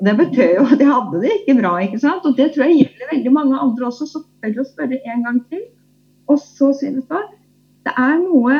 Og 0.00 0.06
Det 0.08 0.16
betød 0.18 0.54
jo 0.56 0.64
at 0.66 0.82
jeg 0.82 0.90
hadde 0.90 1.20
det 1.22 1.34
ikke 1.38 1.58
bra. 1.60 1.74
ikke 1.84 2.00
sant? 2.02 2.26
Og 2.28 2.36
det 2.36 2.50
tror 2.52 2.66
jeg 2.66 2.82
gjelder 2.82 3.12
veldig 3.14 3.32
mange 3.36 3.60
andre 3.60 3.88
også. 3.88 4.08
Så 4.08 4.24
tør 4.42 4.60
å 4.60 4.68
spørre 4.68 5.00
en 5.12 5.24
gang 5.28 5.38
til. 5.52 5.64
Og 6.28 6.40
så 6.42 6.72
sier 6.76 6.96
du 6.96 7.04
det 7.86 7.94
er 7.96 8.18
noe 8.20 8.58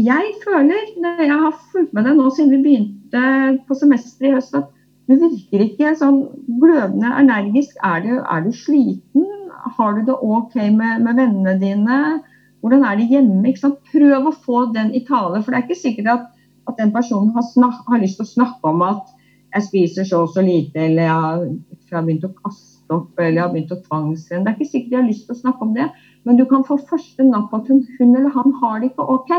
jeg 0.00 0.34
føler, 0.44 0.86
når 1.04 1.20
jeg 1.20 1.38
har 1.44 1.58
fulgt 1.72 1.92
med 1.92 2.06
deg 2.08 2.16
nå 2.16 2.30
siden 2.32 2.52
vi 2.54 2.62
begynte 2.64 3.24
på 3.68 3.76
semesteret 3.76 4.30
i 4.30 4.34
høst, 4.36 4.54
at 4.56 4.70
du 5.10 5.16
virker 5.20 5.64
ikke 5.66 5.92
sånn 5.98 6.22
glødende 6.62 7.10
energisk. 7.20 7.74
Er 7.84 8.04
du, 8.04 8.12
er 8.22 8.44
du 8.46 8.52
sliten? 8.56 9.26
Har 9.76 9.98
du 9.98 10.06
det 10.06 10.16
OK 10.16 10.54
med, 10.72 11.02
med 11.04 11.18
vennene 11.18 11.56
dine? 11.60 11.98
Hvordan 12.62 12.86
er 12.88 13.00
det 13.00 13.10
hjemme? 13.10 13.52
Prøv 13.90 14.30
å 14.30 14.36
få 14.46 14.64
den 14.72 14.94
i 14.96 15.02
tale. 15.04 15.42
For 15.42 15.52
det 15.52 15.58
er 15.58 15.66
ikke 15.66 15.82
sikkert 15.82 16.12
at, 16.14 16.30
at 16.70 16.78
den 16.80 16.94
personen 16.94 17.34
har, 17.36 17.44
snak, 17.50 17.82
har, 17.90 18.00
lyst 18.00 18.22
til 18.22 18.28
å 18.28 18.32
snakke 18.32 18.72
om 18.72 18.86
at 18.86 19.12
jeg 19.52 19.68
spiser 19.68 20.08
så 20.08 20.22
og 20.24 20.32
så 20.32 20.40
lite, 20.46 20.86
eller 20.86 21.10
jeg 21.10 21.52
jeg 21.92 21.98
har 21.98 22.06
begynt 22.06 22.24
å 22.24 22.32
kaste 22.40 22.96
opp, 22.96 23.10
eller 23.18 23.36
jeg 23.36 23.44
har 23.44 23.52
begynt 23.52 23.74
å 23.74 23.80
tvangstrene. 23.84 24.44
Det 24.46 24.50
er 24.50 24.56
ikke 24.56 24.70
sikkert 24.70 24.94
jeg 24.94 25.00
har 25.00 25.10
lyst 25.10 25.26
til 25.28 25.36
å 25.36 25.40
snakke 25.42 25.66
om 25.66 25.74
det, 25.76 25.88
men 26.26 26.38
du 26.38 26.44
kan 26.46 26.64
få 26.66 26.78
første 26.88 27.26
napp 27.26 27.52
at 27.56 27.68
hun, 27.70 27.82
hun, 27.98 28.14
eller 28.16 28.32
han 28.36 28.54
har 28.62 28.80
det 28.80 28.92
ikke 28.92 29.08
OK. 29.16 29.32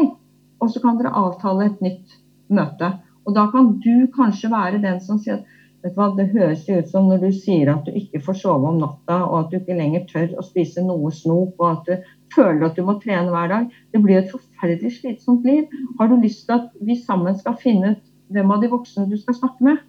Og 0.63 0.71
så 0.71 0.81
kan 0.83 0.99
dere 0.99 1.15
avtale 1.15 1.67
et 1.69 1.83
nytt 1.83 2.15
møte. 2.53 2.91
Og 3.23 3.35
da 3.37 3.47
kan 3.51 3.75
du 3.83 4.07
kanskje 4.15 4.51
være 4.51 4.81
den 4.83 4.99
som 5.03 5.19
sier 5.21 5.39
at 5.39 5.51
vet 5.83 5.95
du 5.95 5.99
hva, 5.99 6.09
det 6.15 6.29
høres 6.31 6.63
ut 6.69 6.89
som 6.91 7.09
når 7.09 7.25
du 7.25 7.29
sier 7.35 7.71
at 7.71 7.87
du 7.87 7.95
ikke 7.99 8.21
får 8.23 8.39
sove 8.39 8.69
om 8.71 8.79
natta, 8.79 9.19
og 9.25 9.37
at 9.39 9.51
du 9.51 9.57
ikke 9.59 9.75
lenger 9.79 10.05
tør 10.11 10.37
å 10.39 10.45
spise 10.45 10.83
noe 10.83 11.11
snop, 11.11 11.55
og 11.59 11.69
at 11.69 11.89
du 11.89 12.11
føler 12.35 12.67
at 12.67 12.77
du 12.79 12.85
må 12.87 12.97
trene 13.03 13.31
hver 13.31 13.51
dag. 13.51 13.73
Det 13.91 14.03
blir 14.03 14.21
et 14.21 14.31
forferdelig 14.31 14.97
slitsomt 14.99 15.47
liv. 15.47 15.67
Har 15.99 16.11
du 16.11 16.15
lyst 16.19 16.45
til 16.47 16.59
at 16.59 16.69
vi 16.79 16.99
sammen 16.99 17.35
skal 17.39 17.59
finne 17.59 17.95
ut 17.95 18.05
hvem 18.33 18.55
av 18.55 18.63
de 18.63 18.71
voksne 18.71 19.09
du 19.11 19.17
skal 19.19 19.37
snakke 19.39 19.67
med? 19.67 19.83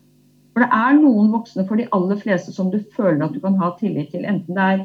For 0.55 0.63
det 0.63 0.71
er 0.71 0.99
noen 0.99 1.33
voksne 1.35 1.65
for 1.67 1.81
de 1.81 1.89
aller 1.97 2.19
fleste 2.21 2.53
som 2.55 2.69
du 2.71 2.79
føler 2.95 3.25
at 3.27 3.35
du 3.35 3.41
kan 3.43 3.57
ha 3.59 3.73
tillit 3.79 4.13
til. 4.15 4.27
Enten 4.29 4.55
det 4.55 4.67
er 4.75 4.85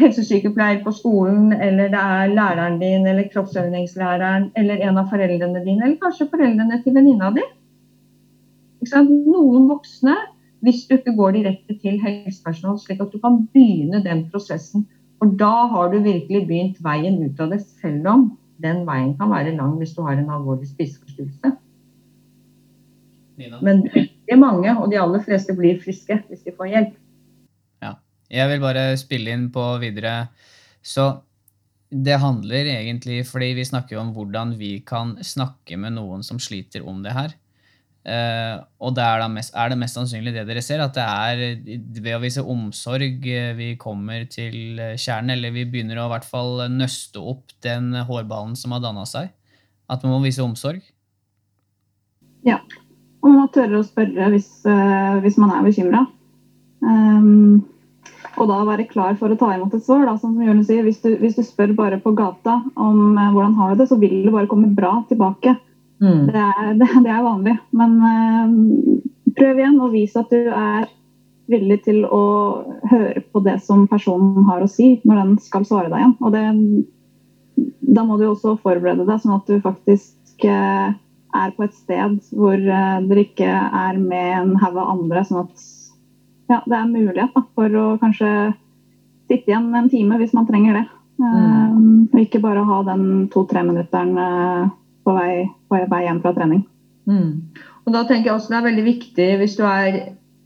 helsesykepleier 0.00 0.82
på 0.84 0.92
skolen, 0.96 1.52
eller 1.52 1.92
det 1.92 2.02
er 2.02 2.34
læreren 2.34 2.78
din, 2.80 3.06
eller 3.06 3.28
kroppsøvingslæreren, 3.32 4.50
eller 4.56 4.84
en 4.88 5.00
av 5.00 5.08
foreldrene 5.12 5.64
dine, 5.64 5.84
eller 5.84 5.98
kanskje 6.02 6.28
foreldrene 6.32 6.82
til 6.84 6.96
venninna 6.96 7.32
di. 7.36 7.46
Noen 8.90 9.68
voksne, 9.68 10.16
hvis 10.64 10.86
du 10.88 10.96
ikke 10.96 11.16
går 11.16 11.36
direkte 11.36 11.76
til 11.82 12.00
helsepersonell, 12.00 12.80
slik 12.80 13.00
at 13.04 13.12
du 13.12 13.20
kan 13.20 13.44
begynne 13.52 14.02
den 14.04 14.26
prosessen 14.32 14.88
for 15.20 15.34
da 15.36 15.66
har 15.68 15.90
du 15.92 15.98
virkelig 16.00 16.46
begynt 16.48 16.78
veien 16.80 17.18
ut 17.20 17.40
av 17.44 17.50
det, 17.52 17.60
selv 17.82 18.06
om 18.08 18.22
den 18.64 18.86
veien 18.88 19.12
kan 19.18 19.28
være 19.28 19.52
lang 19.56 19.74
hvis 19.76 19.92
du 19.92 20.00
har 20.06 20.16
en 20.16 20.30
alvorlig 20.32 20.70
spiseforstyrrelse. 20.70 21.52
Men 23.60 23.82
det 23.92 24.32
er 24.32 24.40
mange, 24.40 24.72
og 24.72 24.88
de 24.92 25.00
aller 25.00 25.20
fleste 25.24 25.56
blir 25.56 25.80
friske 25.84 26.16
hvis 26.28 26.46
de 26.46 26.56
får 26.56 26.72
hjelp. 26.72 26.96
Jeg 28.30 28.46
vil 28.52 28.62
bare 28.62 28.92
spille 29.00 29.34
inn 29.34 29.48
på 29.52 29.64
videre. 29.82 30.30
Så 30.82 31.10
det 31.90 32.20
handler 32.22 32.68
egentlig 32.70 33.24
fordi 33.26 33.52
vi 33.58 33.66
snakker 33.66 33.98
om 33.98 34.12
hvordan 34.14 34.54
vi 34.58 34.78
kan 34.86 35.16
snakke 35.26 35.78
med 35.80 35.96
noen 35.96 36.22
som 36.26 36.38
sliter 36.42 36.86
om 36.86 37.02
det 37.02 37.14
her. 37.16 37.34
Uh, 38.00 38.62
og 38.80 38.94
det 38.96 39.04
er, 39.04 39.26
mest, 39.28 39.52
er, 39.52 39.68
det 39.68 39.76
mest 39.76 39.98
sannsynlig 39.98 40.32
det 40.32 40.46
dere 40.48 40.62
ser, 40.64 40.80
at 40.80 40.94
det 40.96 41.04
er 41.04 41.42
ved 42.00 42.14
å 42.16 42.20
vise 42.22 42.40
omsorg 42.40 43.26
eh, 43.28 43.50
vi 43.58 43.74
kommer 43.76 44.24
til 44.32 44.80
eh, 44.80 44.94
kjernen, 44.96 45.34
eller 45.34 45.52
vi 45.52 45.66
begynner 45.68 46.00
å 46.00 46.06
i 46.08 46.12
hvert 46.14 46.24
fall 46.24 46.62
nøste 46.72 47.20
opp 47.20 47.52
den 47.66 47.92
hårballen 48.08 48.56
som 48.56 48.72
har 48.72 48.80
danna 48.86 49.04
seg. 49.04 49.28
At 49.90 50.06
man 50.06 50.14
må 50.14 50.22
vise 50.24 50.40
omsorg. 50.40 50.80
Ja. 52.46 52.62
Og 53.20 53.28
man 53.28 53.42
må 53.42 53.46
tørre 53.52 53.82
å 53.82 53.84
spørre 53.84 54.30
hvis, 54.32 54.48
uh, 54.64 55.20
hvis 55.20 55.36
man 55.42 55.52
er 55.58 55.66
bekymra. 55.66 56.06
Um, 56.80 57.60
og 58.40 58.48
da 58.48 58.60
være 58.64 58.88
klar 58.88 59.16
for 59.20 59.32
å 59.32 59.38
ta 59.38 59.52
imot 59.54 59.74
et 59.76 59.84
svar. 59.84 60.06
Da, 60.08 60.16
som 60.20 60.38
Jørgen 60.40 60.64
sier, 60.66 60.84
hvis 60.86 61.02
du, 61.04 61.10
hvis 61.20 61.36
du, 61.36 61.42
spør 61.44 61.74
bare 61.76 62.00
på 62.02 62.14
gata 62.16 62.60
om 62.74 63.18
eh, 63.18 63.32
hvordan 63.34 63.56
har 63.58 63.74
du 63.74 63.82
det, 63.82 63.90
så 63.90 63.98
vil 64.00 64.22
det 64.24 64.32
bare 64.34 64.48
komme 64.50 64.72
bra 64.76 64.94
tilbake. 65.10 65.56
Mm. 66.00 66.30
Det, 66.30 66.46
er, 66.46 66.70
det, 66.80 66.88
det, 67.04 67.10
er, 67.10 67.26
vanlig. 67.26 67.58
Men 67.76 67.98
eh, 68.10 69.34
prøv 69.36 69.60
igjen 69.60 69.76
og 69.82 69.92
vis 69.94 70.16
at 70.18 70.32
du 70.32 70.48
er 70.48 70.88
villig 71.50 71.80
til 71.84 72.04
å 72.06 72.22
høre 72.92 73.24
på 73.34 73.42
det 73.42 73.58
som 73.64 73.88
personen 73.90 74.46
har 74.46 74.62
å 74.62 74.70
si 74.70 74.94
når 75.02 75.22
den 75.24 75.36
skal 75.42 75.66
svare 75.66 75.90
deg 75.90 75.98
igjen. 75.98 76.16
Og 76.22 76.34
det, 76.34 76.44
da 77.90 78.06
må 78.06 78.16
du 78.20 78.28
også 78.30 78.56
forberede 78.62 79.06
deg 79.08 79.22
sånn 79.22 79.36
at 79.36 79.50
du 79.50 79.58
faktisk 79.64 80.46
eh, 80.46 80.94
er 81.30 81.52
på 81.56 81.66
et 81.66 81.76
sted 81.76 82.16
hvor 82.34 82.56
eh, 82.56 83.02
dere 83.10 83.26
ikke 83.26 83.50
er 83.50 84.00
med 84.00 84.32
en 84.38 84.56
haug 84.62 84.78
av 84.78 84.94
andre. 84.96 85.24
Sånn 85.26 85.44
at 85.44 85.66
ja, 86.50 86.60
det 86.66 86.76
er 86.76 86.90
mulighet 86.90 87.36
da, 87.36 87.44
for 87.56 87.78
å 87.80 87.86
kanskje 88.02 88.30
sitte 89.30 89.52
igjen 89.52 89.70
en 89.74 89.90
time 89.92 90.18
hvis 90.20 90.34
man 90.36 90.48
trenger 90.48 90.80
det. 90.80 90.86
Mm. 91.20 92.08
og 92.14 92.16
ikke 92.16 92.40
bare 92.40 92.62
ha 92.64 92.78
den 92.86 93.26
to-tre 93.28 93.60
minutteren 93.60 94.14
på 95.04 95.12
vei, 95.12 95.50
på 95.68 95.80
vei 95.90 95.98
hjem 96.06 96.22
fra 96.24 96.32
trening. 96.32 96.62
Mm. 97.04 97.34
Og 97.84 97.92
da 97.92 98.04
tenker 98.08 98.30
jeg 98.30 98.36
også 98.36 98.52
Det 98.52 98.56
er 98.58 98.66
veldig 98.68 98.86
viktig 98.86 99.28
hvis 99.40 99.56
du 99.58 99.64
er 99.68 99.98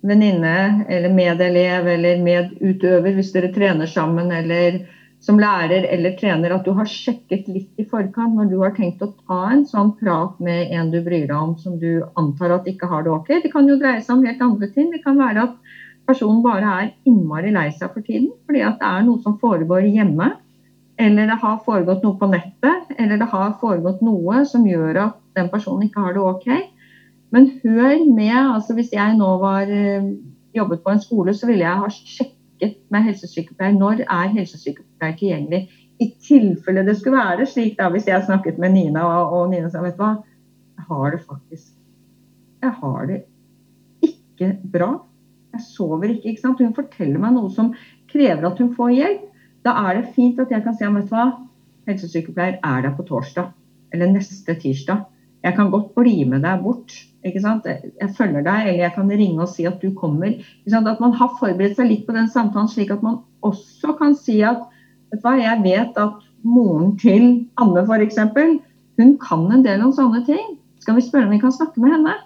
venninne 0.05 0.85
eller 0.93 1.15
medelev 1.15 1.89
eller 1.95 2.21
medutøver, 2.25 3.15
hvis 3.17 3.33
dere 3.35 3.53
trener 3.55 3.89
sammen 3.91 4.33
eller 4.35 4.83
som 5.25 5.39
lærer 5.41 5.87
eller 5.89 6.13
trener, 6.19 6.53
at 6.53 6.67
du 6.67 6.75
har 6.77 6.89
sjekket 6.91 7.47
litt 7.49 7.81
i 7.81 7.87
forkant 7.89 8.37
når 8.37 8.51
du 8.51 8.59
har 8.61 8.75
tenkt 8.77 9.01
å 9.03 9.09
ta 9.25 9.39
en 9.55 9.63
sånn 9.65 9.95
prat 9.97 10.37
med 10.45 10.75
en 10.77 10.91
du 10.93 10.99
bryr 11.07 11.25
deg 11.31 11.37
om 11.39 11.55
som 11.57 11.79
du 11.81 12.05
antar 12.21 12.53
at 12.59 12.69
ikke 12.69 12.91
har 12.91 13.07
det 13.07 13.15
ok. 13.15 13.31
Det 13.47 13.53
kan 13.55 13.71
jo 13.71 13.79
dreie 13.81 14.03
seg 14.05 14.19
om 14.19 14.27
helt 14.29 14.45
andre 14.45 14.69
ting. 14.75 14.91
Det 14.93 15.01
kan 15.07 15.17
være 15.17 15.47
at 15.49 15.64
personen 16.09 16.43
bare 16.45 16.73
er 16.83 16.91
innmari 17.09 17.53
lei 17.55 17.69
seg 17.73 17.93
for 17.95 18.05
tiden 18.05 18.31
fordi 18.47 18.65
at 18.67 18.81
det 18.81 18.91
er 18.91 19.07
noe 19.07 19.23
som 19.25 19.39
foregår 19.41 19.89
hjemme. 19.89 20.35
Eller 21.01 21.27
det 21.27 21.41
har 21.43 21.63
foregått 21.67 22.05
noe 22.07 22.15
på 22.21 22.29
nettet, 22.31 22.93
eller 22.95 23.19
det 23.19 23.27
har 23.33 23.57
foregått 23.59 24.03
noe 24.07 24.45
som 24.47 24.67
gjør 24.69 25.01
at 25.09 25.17
den 25.35 25.49
personen 25.51 25.89
ikke 25.89 26.05
har 26.05 26.15
det 26.15 26.23
ok. 26.23 26.47
Men 27.35 27.49
hør 27.65 28.05
med. 28.15 28.37
altså 28.37 28.77
Hvis 28.79 28.93
jeg 28.95 29.17
nå 29.19 29.31
var 29.43 29.67
eh, 29.67 30.13
jobbet 30.55 30.85
på 30.85 30.93
en 30.95 31.03
skole, 31.03 31.35
så 31.35 31.49
ville 31.51 31.67
jeg 31.67 31.81
ha 31.83 31.89
sjekket 31.91 32.77
med 32.95 33.09
helsesykepleier 33.09 33.75
når 33.75 34.05
er 34.05 34.31
helsesykepleier 34.37 35.19
tilgjengelig. 35.19 35.65
I 36.03 36.11
tilfelle 36.23 36.85
det 36.87 36.97
skulle 36.99 37.19
være 37.19 37.47
slik, 37.47 37.75
da, 37.79 37.89
hvis 37.91 38.07
jeg 38.11 38.27
snakket 38.27 38.59
med 38.63 38.75
Nina 38.75 39.03
og, 39.07 39.49
Nina 39.51 39.71
sa 39.71 39.83
vet 39.83 39.99
du 39.99 40.03
hva, 40.03 40.15
jeg 40.75 40.87
har 40.89 41.11
det 41.15 41.21
faktisk 41.23 41.69
Jeg 42.65 42.73
har 42.81 43.07
det 43.11 43.21
ikke 44.03 44.55
bra. 44.73 44.89
Jeg 45.55 45.65
sover 45.69 46.11
ikke. 46.11 46.35
ikke 46.35 46.43
sant? 46.43 46.61
Hun 46.61 46.77
forteller 46.77 47.23
meg 47.23 47.35
noe 47.37 47.51
som 47.55 47.73
krever 48.11 48.47
at 48.51 48.61
hun 48.63 48.75
får 48.77 48.95
hjelp. 48.99 49.25
Da 49.65 49.75
er 49.87 50.01
det 50.01 50.13
fint 50.17 50.41
at 50.43 50.53
jeg 50.53 50.65
kan 50.65 50.77
si 50.77 50.85
vet 50.85 51.09
du 51.09 51.15
hva, 51.15 51.27
helsesykepleier 51.89 52.59
er 52.61 52.85
der 52.85 52.95
på 52.97 53.07
torsdag 53.09 53.53
eller 53.95 54.11
neste 54.13 54.57
tirsdag. 54.61 55.05
Jeg 55.45 55.57
kan 55.57 55.71
godt 55.73 55.93
bli 55.97 56.23
med 56.29 56.45
deg 56.45 56.63
bort 56.65 56.93
ikke 57.25 57.41
sant? 57.41 57.67
Jeg 57.69 58.11
følger 58.17 58.45
deg, 58.45 58.69
eller 58.69 58.83
jeg 58.85 58.93
kan 58.97 59.11
ringe 59.11 59.45
og 59.45 59.51
si 59.53 59.65
at 59.69 59.81
du 59.81 59.91
kommer. 59.97 60.37
At 60.69 61.01
man 61.01 61.17
har 61.17 61.33
forberedt 61.41 61.79
seg 61.79 61.89
litt 61.89 62.05
på 62.09 62.17
den 62.17 62.29
samtalen, 62.33 62.69
slik 62.69 62.93
at 62.93 63.05
man 63.05 63.23
også 63.45 63.95
kan 64.01 64.17
si 64.19 64.41
at 64.45 64.61
vet 65.13 65.23
du 65.23 65.25
hva, 65.25 65.37
jeg 65.41 65.63
vet 65.65 66.01
at 66.01 66.25
moren 66.45 66.95
til 67.01 67.27
Anne 67.61 67.85
f.eks. 67.87 68.21
hun 68.99 69.17
kan 69.23 69.47
en 69.53 69.65
del 69.65 69.85
om 69.85 69.95
sånne 69.97 70.25
ting. 70.29 70.57
Skal 70.85 70.99
vi 70.99 71.07
spørre 71.07 71.29
om 71.29 71.33
vi 71.33 71.41
kan 71.41 71.55
snakke 71.55 71.81
med 71.81 71.97
henne? 71.97 72.17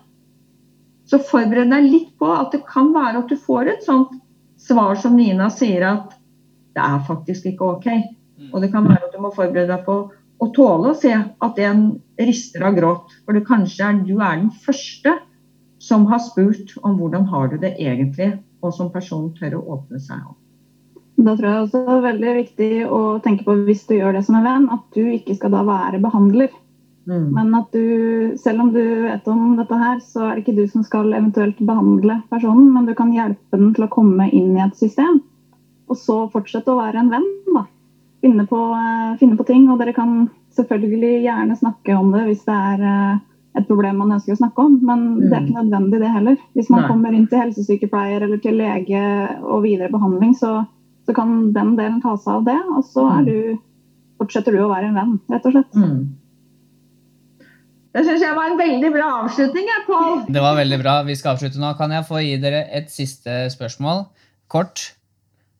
Så 1.09 1.20
forbered 1.24 1.70
deg 1.72 1.88
litt 1.88 2.11
på 2.20 2.28
at 2.34 2.52
det 2.52 2.64
kan 2.68 2.92
være 2.94 3.22
at 3.22 3.32
du 3.32 3.36
får 3.40 3.72
et 3.72 3.84
sånt 3.86 4.12
svar 4.61 4.98
som 5.00 5.16
Nina 5.16 5.48
sier 5.54 5.86
at 5.88 6.16
det 6.76 6.84
er 6.84 7.04
faktisk 7.06 7.46
ikke 7.48 7.72
OK. 7.76 7.86
Mm. 8.38 8.50
Og 8.52 8.61
det 8.62 8.72
kan 8.74 8.86
være 8.86 9.09
at 9.09 9.14
du 9.14 9.22
må 9.22 9.32
forberede 9.34 9.70
deg 9.70 9.86
på 9.86 9.98
å 10.38 10.50
tåle 10.54 10.92
å 10.92 10.98
se 10.98 11.14
at 11.14 11.62
en 11.64 11.86
rister 12.20 12.66
av 12.66 12.76
gråt. 12.76 13.14
For 13.24 13.34
det 13.34 13.46
kanskje 13.48 13.88
er 13.88 14.02
du 14.04 14.18
er 14.18 14.42
den 14.42 14.52
første 14.64 15.16
som 15.82 16.06
har 16.11 16.20
spurt 16.22 16.74
om 16.82 16.98
hvordan 16.98 17.26
har 17.30 17.48
du 17.50 17.56
det 17.62 17.76
egentlig, 17.78 18.34
og 18.62 18.74
som 18.74 18.90
person 18.92 19.30
tør 19.38 19.59
å 19.59 19.64
åpne 19.78 20.00
seg 20.02 20.20
om. 20.20 20.36
Da 21.18 21.34
tror 21.34 21.48
jeg 21.48 21.62
også 21.64 21.82
det 21.82 21.94
er 21.94 22.04
veldig 22.04 22.32
viktig 22.36 22.72
å 22.94 23.00
tenke 23.22 23.46
på 23.46 23.56
hvis 23.66 23.86
du 23.88 23.96
gjør 23.96 24.18
det 24.18 24.24
som 24.26 24.38
en 24.38 24.46
venn, 24.46 24.68
at 24.74 24.84
du 24.94 25.02
ikke 25.02 25.34
skal 25.38 25.54
da 25.54 25.64
være 25.66 26.02
behandler. 26.02 26.52
Mm. 27.09 27.28
Men 27.32 27.54
at 27.56 27.72
du, 27.72 28.34
selv 28.40 28.66
om 28.66 28.72
du 28.74 28.82
vet 29.06 29.28
om 29.32 29.56
dette 29.56 29.78
her, 29.80 30.02
så 30.04 30.26
er 30.26 30.36
det 30.36 30.44
ikke 30.44 30.59
du 30.59 30.66
som 30.68 30.84
skal 30.84 31.09
eventuelt 31.14 31.61
behandle 31.64 32.20
personen, 32.28 32.68
men 32.74 32.84
du 32.88 32.92
kan 32.98 33.14
hjelpe 33.14 33.56
den 33.56 33.72
til 33.76 33.86
å 33.86 33.92
komme 33.92 34.28
inn 34.28 34.52
i 34.59 34.64
et 34.66 34.76
system. 34.76 35.22
Og 35.88 35.96
så 35.96 36.20
fortsette 36.34 36.68
å 36.68 36.80
være 36.82 37.00
en 37.00 37.12
venn, 37.14 37.28
da 37.54 37.64
finne 38.20 38.46
på, 38.46 38.59
eh, 38.74 39.16
finne 39.18 39.36
på, 39.36 39.46
ting. 39.46 39.70
Og 39.70 39.78
dere 39.78 39.94
kan 39.96 40.28
selvfølgelig 40.56 41.22
gjerne 41.24 41.56
snakke 41.59 41.96
om 41.96 42.12
det 42.12 42.24
hvis 42.28 42.44
det 42.46 42.56
er 42.56 42.84
eh, 42.90 43.20
et 43.59 43.66
problem 43.66 43.98
man 44.02 44.14
ønsker 44.16 44.34
å 44.34 44.40
snakke 44.40 44.64
om, 44.64 44.78
men 44.86 45.04
mm. 45.16 45.22
det 45.22 45.32
er 45.32 45.44
ikke 45.44 45.54
mm. 45.54 45.62
nødvendig 45.62 46.00
det 46.02 46.11
heller. 46.14 46.36
Hvis 46.54 46.70
man 46.70 46.84
Nei. 46.84 46.90
kommer 46.90 47.14
inn 47.14 47.26
til 47.30 47.42
helsesykepleier 47.42 48.26
eller 48.26 48.42
til 48.42 48.59
lege 48.61 49.02
og 49.42 49.64
videre 49.64 49.90
behandling, 49.90 50.34
så, 50.38 50.61
så 51.06 51.16
kan 51.16 51.50
den 51.56 51.74
delen 51.78 52.02
ta 52.04 52.14
seg 52.16 52.36
av 52.36 52.46
det, 52.46 52.59
og 52.76 52.84
så 52.86 53.06
mm. 53.09 53.26
du, 53.26 53.59
fortsetter 54.20 54.54
du 54.54 54.62
å 54.62 54.70
være 54.70 54.90
en 54.90 54.98
venn, 54.98 55.16
rett 55.32 55.48
og 55.48 55.56
slett. 55.56 55.78
Mm. 55.78 56.02
Det 57.99 58.05
syns 58.07 58.22
jeg 58.22 58.36
var 58.36 58.53
en 58.53 58.61
veldig 58.61 58.90
bra 58.94 59.07
avslutning. 59.24 59.66
Paul. 59.88 60.20
Det 60.30 60.42
var 60.42 60.55
veldig 60.55 60.76
bra. 60.78 61.01
Vi 61.09 61.16
skal 61.18 61.34
avslutte 61.34 61.59
nå. 61.59 61.72
Kan 61.80 61.90
jeg 61.90 62.07
få 62.07 62.20
gi 62.22 62.36
dere 62.38 62.61
et 62.78 62.92
siste 62.94 63.40
spørsmål? 63.51 64.05
Kort. 64.46 64.92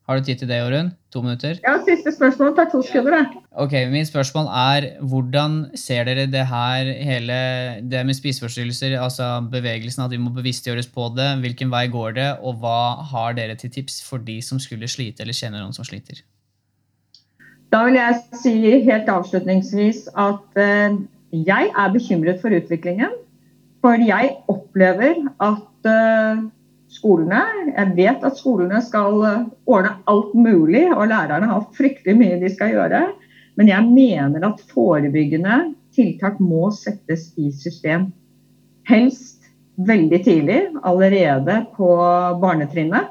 Har 0.07 0.21
du 0.21 0.25
tid 0.25 0.39
til 0.41 0.49
det, 0.49 0.61
Jorunn? 0.63 0.93
To 1.13 1.21
minutter? 1.25 1.59
Ja, 1.67 1.75
siste 1.85 2.13
spørsmål 2.15 2.55
tar 2.57 2.71
to 2.73 2.79
sekunder. 2.87 3.27
Ok, 3.59 3.75
Mitt 3.91 4.09
spørsmål 4.09 4.47
er 4.55 4.87
hvordan 5.11 5.59
ser 5.77 6.07
dere 6.09 6.29
det 6.31 6.47
her 6.49 6.93
hele 7.11 7.41
det 7.83 8.07
med 8.07 8.17
spiseforstyrrelser, 8.17 8.95
altså 9.03 9.27
bevegelsen, 9.53 10.07
at 10.07 10.15
vi 10.15 10.23
må 10.23 10.31
bevisstgjøres 10.39 10.89
på 10.95 11.11
det? 11.19 11.29
Hvilken 11.43 11.75
vei 11.75 11.85
går 11.93 12.17
det, 12.21 12.31
og 12.41 12.63
hva 12.63 13.03
har 13.11 13.37
dere 13.37 13.59
til 13.59 13.75
tips 13.75 13.99
for 14.07 14.23
de 14.23 14.39
som 14.47 14.63
skulle 14.63 14.89
slite 14.89 15.27
eller 15.27 15.37
kjenner 15.37 15.61
noen 15.61 15.77
som 15.77 15.85
sliter? 15.85 16.23
Da 17.69 17.83
vil 17.85 17.99
jeg 17.99 18.41
si 18.41 18.57
helt 18.89 19.13
avslutningsvis 19.13 20.07
at 20.17 20.61
uh, 20.63 21.01
jeg 21.33 21.73
er 21.73 21.93
bekymret 21.93 22.41
for 22.43 22.55
utviklingen. 22.55 23.17
For 23.85 24.01
jeg 24.03 24.33
opplever 24.51 25.21
at 25.45 25.89
uh, 25.91 26.47
skolene. 26.93 27.43
Jeg 27.77 27.95
vet 27.97 28.25
at 28.27 28.39
skolene 28.39 28.81
skal 28.85 29.25
eh, 29.29 29.49
ordne 29.69 29.97
alt 30.11 30.35
mulig, 30.39 30.87
og 30.95 31.09
lærerne 31.11 31.51
har 31.51 31.67
fryktelig 31.77 32.17
mye 32.19 32.39
de 32.41 32.53
skal 32.53 32.75
gjøre. 32.75 33.03
Men 33.59 33.71
jeg 33.71 33.85
mener 33.91 34.47
at 34.49 34.63
forebyggende 34.73 35.59
tiltak 35.95 36.39
må 36.41 36.71
settes 36.75 37.33
i 37.37 37.51
system. 37.53 38.11
Helst 38.89 39.49
veldig 39.79 40.21
tidlig, 40.25 40.61
allerede 40.87 41.61
på 41.77 41.91
barnetrinnet, 42.43 43.11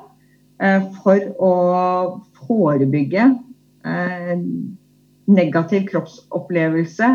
eh, 0.61 0.87
for 1.03 1.29
å 1.37 1.53
forebygge 2.47 3.29
eh, 3.85 4.35
negativ 5.27 5.87
kroppsopplevelse, 5.89 7.07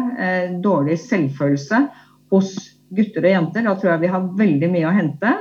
dårlig 0.65 0.99
selvfølelse 1.01 1.87
hos 2.33 2.53
gutter 2.93 3.25
og 3.25 3.33
jenter. 3.33 3.65
Da 3.67 3.75
tror 3.79 3.95
jeg 3.95 4.03
vi 4.05 4.13
har 4.13 4.29
veldig 4.39 4.71
mye 4.73 4.89
å 4.91 4.95
hente. 4.97 5.33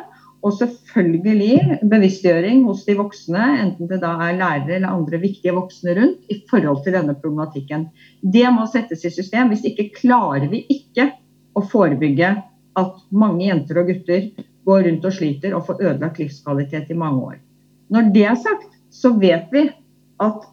Og 0.41 0.55
selvfølgelig 0.57 1.82
bevisstgjøring 1.86 2.63
hos 2.65 2.86
de 2.88 2.95
voksne, 2.97 3.43
enten 3.61 3.89
det 3.91 3.99
da 4.01 4.15
er 4.26 4.39
lærere 4.39 4.80
eller 4.80 4.89
andre 4.89 5.19
viktige 5.22 5.53
voksne 5.53 5.93
rundt, 5.99 6.24
i 6.34 6.39
forhold 6.49 6.82
til 6.86 6.95
denne 6.97 7.13
problematikken. 7.13 7.86
Det 8.22 8.47
må 8.55 8.65
settes 8.72 9.05
i 9.05 9.11
system. 9.13 9.51
Hvis 9.51 9.67
ikke 9.69 9.91
klarer 9.99 10.47
vi 10.49 10.63
ikke 10.74 11.11
å 11.53 11.61
forebygge 11.61 12.32
at 12.80 13.03
mange 13.13 13.45
jenter 13.45 13.82
og 13.84 13.91
gutter 13.91 14.32
går 14.65 14.84
rundt 14.88 15.05
og 15.05 15.13
sliter 15.13 15.53
og 15.57 15.67
får 15.67 15.84
ødelagt 15.84 16.22
livskvalitet 16.22 16.89
i 16.89 16.97
mange 16.97 17.22
år. 17.34 17.38
Når 17.91 18.09
det 18.15 18.26
er 18.32 18.39
sagt, 18.39 18.69
så 18.89 19.13
vet 19.19 19.51
vi 19.53 19.67
at 20.22 20.45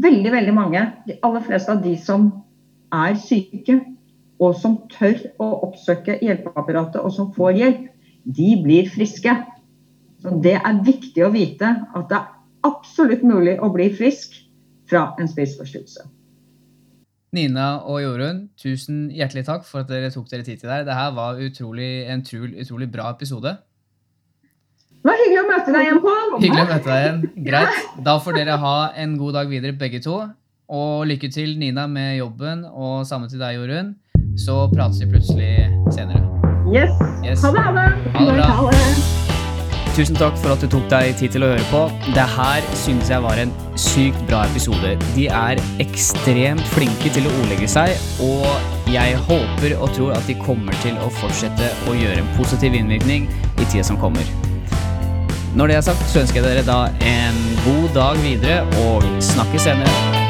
veldig, 0.00 0.32
veldig 0.32 0.54
mange, 0.56 0.82
de 1.06 1.18
aller 1.26 1.44
fleste 1.46 1.72
av 1.72 1.82
de 1.84 1.96
som 2.00 2.28
er 2.92 3.16
syke, 3.20 3.80
og 4.42 4.56
som 4.58 4.78
tør 4.90 5.20
å 5.42 5.48
oppsøke 5.68 6.18
hjelpeapparatet, 6.22 7.00
og 7.02 7.12
som 7.14 7.30
får 7.36 7.58
hjelp, 7.60 7.84
de 8.24 8.48
blir 8.62 8.90
friske. 8.90 9.34
Så 10.22 10.38
Det 10.42 10.54
er 10.54 10.82
viktig 10.86 11.24
å 11.26 11.32
vite 11.34 11.68
at 11.94 12.08
det 12.08 12.18
er 12.18 12.30
absolutt 12.66 13.22
mulig 13.26 13.58
å 13.60 13.70
bli 13.74 13.90
frisk 13.94 14.34
fra 14.90 15.12
en 15.18 15.30
spiseforstyrrelse. 15.30 16.06
Nina 17.32 17.80
og 17.88 18.02
Jorunn, 18.02 18.42
tusen 18.60 19.06
hjertelig 19.10 19.46
takk 19.48 19.62
for 19.64 19.82
at 19.82 19.88
dere 19.88 20.10
tok 20.12 20.28
dere 20.28 20.44
tid 20.44 20.60
til 20.60 20.68
det. 20.68 20.82
Dette 20.84 21.06
var 21.16 21.40
utrolig, 21.40 22.04
en 22.12 22.20
utrolig, 22.20 22.90
bra 22.92 23.08
episode. 23.14 23.54
Det 25.02 25.10
var 25.10 25.18
hyggelig 25.18 25.40
å 25.40 25.46
møte 25.48 25.72
deg 25.74 25.82
igjen, 25.82 25.96
Pål. 25.98 26.28
Hyggelig 26.38 26.62
å 26.62 26.66
møte 26.68 26.86
deg 26.86 27.00
igjen. 27.00 27.22
Greit. 27.48 27.86
Da 28.06 28.12
får 28.22 28.36
dere 28.38 28.58
ha 28.62 28.74
en 29.02 29.16
god 29.18 29.34
dag 29.34 29.48
videre, 29.50 29.74
begge 29.74 29.98
to. 30.04 30.20
Og 30.70 31.08
lykke 31.10 31.26
til, 31.34 31.56
Nina, 31.58 31.88
med 31.90 32.20
jobben, 32.20 32.62
og 32.70 33.02
samme 33.08 33.26
til 33.26 33.42
deg, 33.42 33.56
Jorunn. 33.58 33.96
Så 34.38 34.68
prates 34.70 35.00
vi 35.02 35.08
plutselig 35.10 35.50
senere. 35.90 36.22
Yes. 36.70 36.94
yes. 37.26 37.42
Ha 37.42 37.50
det, 37.50 37.64
ha 37.66 37.72
det. 37.80 37.88
Ha 38.14 38.28
det 38.28 38.36
bra. 38.38 39.18
Tusen 39.92 40.16
takk 40.16 40.38
for 40.38 40.54
at 40.54 40.62
du 40.62 40.70
tok 40.72 40.86
deg 40.88 41.10
tid 41.18 41.34
til 41.34 41.44
å 41.44 41.50
høre 41.50 41.66
på. 41.72 41.82
Det 42.14 42.28
her 42.36 42.70
synes 42.84 43.10
jeg 43.10 43.26
var 43.26 43.42
en 43.42 43.50
sykt 43.74 44.22
bra 44.30 44.44
episode. 44.52 44.94
De 45.18 45.26
er 45.26 45.60
ekstremt 45.82 46.62
flinke 46.76 47.10
til 47.12 47.26
å 47.26 47.34
ordlegge 47.42 47.68
seg, 47.74 47.98
og 48.22 48.88
jeg 48.94 49.18
håper 49.26 49.76
og 49.82 49.92
tror 49.98 50.14
at 50.14 50.30
de 50.30 50.38
kommer 50.46 50.78
til 50.86 50.94
å 51.02 51.10
fortsette 51.18 51.74
å 51.90 51.98
gjøre 51.98 52.22
en 52.22 52.32
positiv 52.38 52.78
innvirkning 52.78 53.26
i 53.58 53.66
tida 53.66 53.84
som 53.90 54.00
kommer. 54.00 54.24
Når 55.56 55.66
det 55.66 55.76
er 55.76 55.80
sagt, 55.80 56.08
så 56.08 56.20
ønsker 56.20 56.40
jeg 56.40 56.48
dere 56.48 56.64
da 56.64 56.78
en 57.04 57.40
god 57.66 57.88
dag 57.94 58.22
videre, 58.24 58.60
og 58.88 59.04
snakkes 59.20 59.68
senere. 59.68 60.21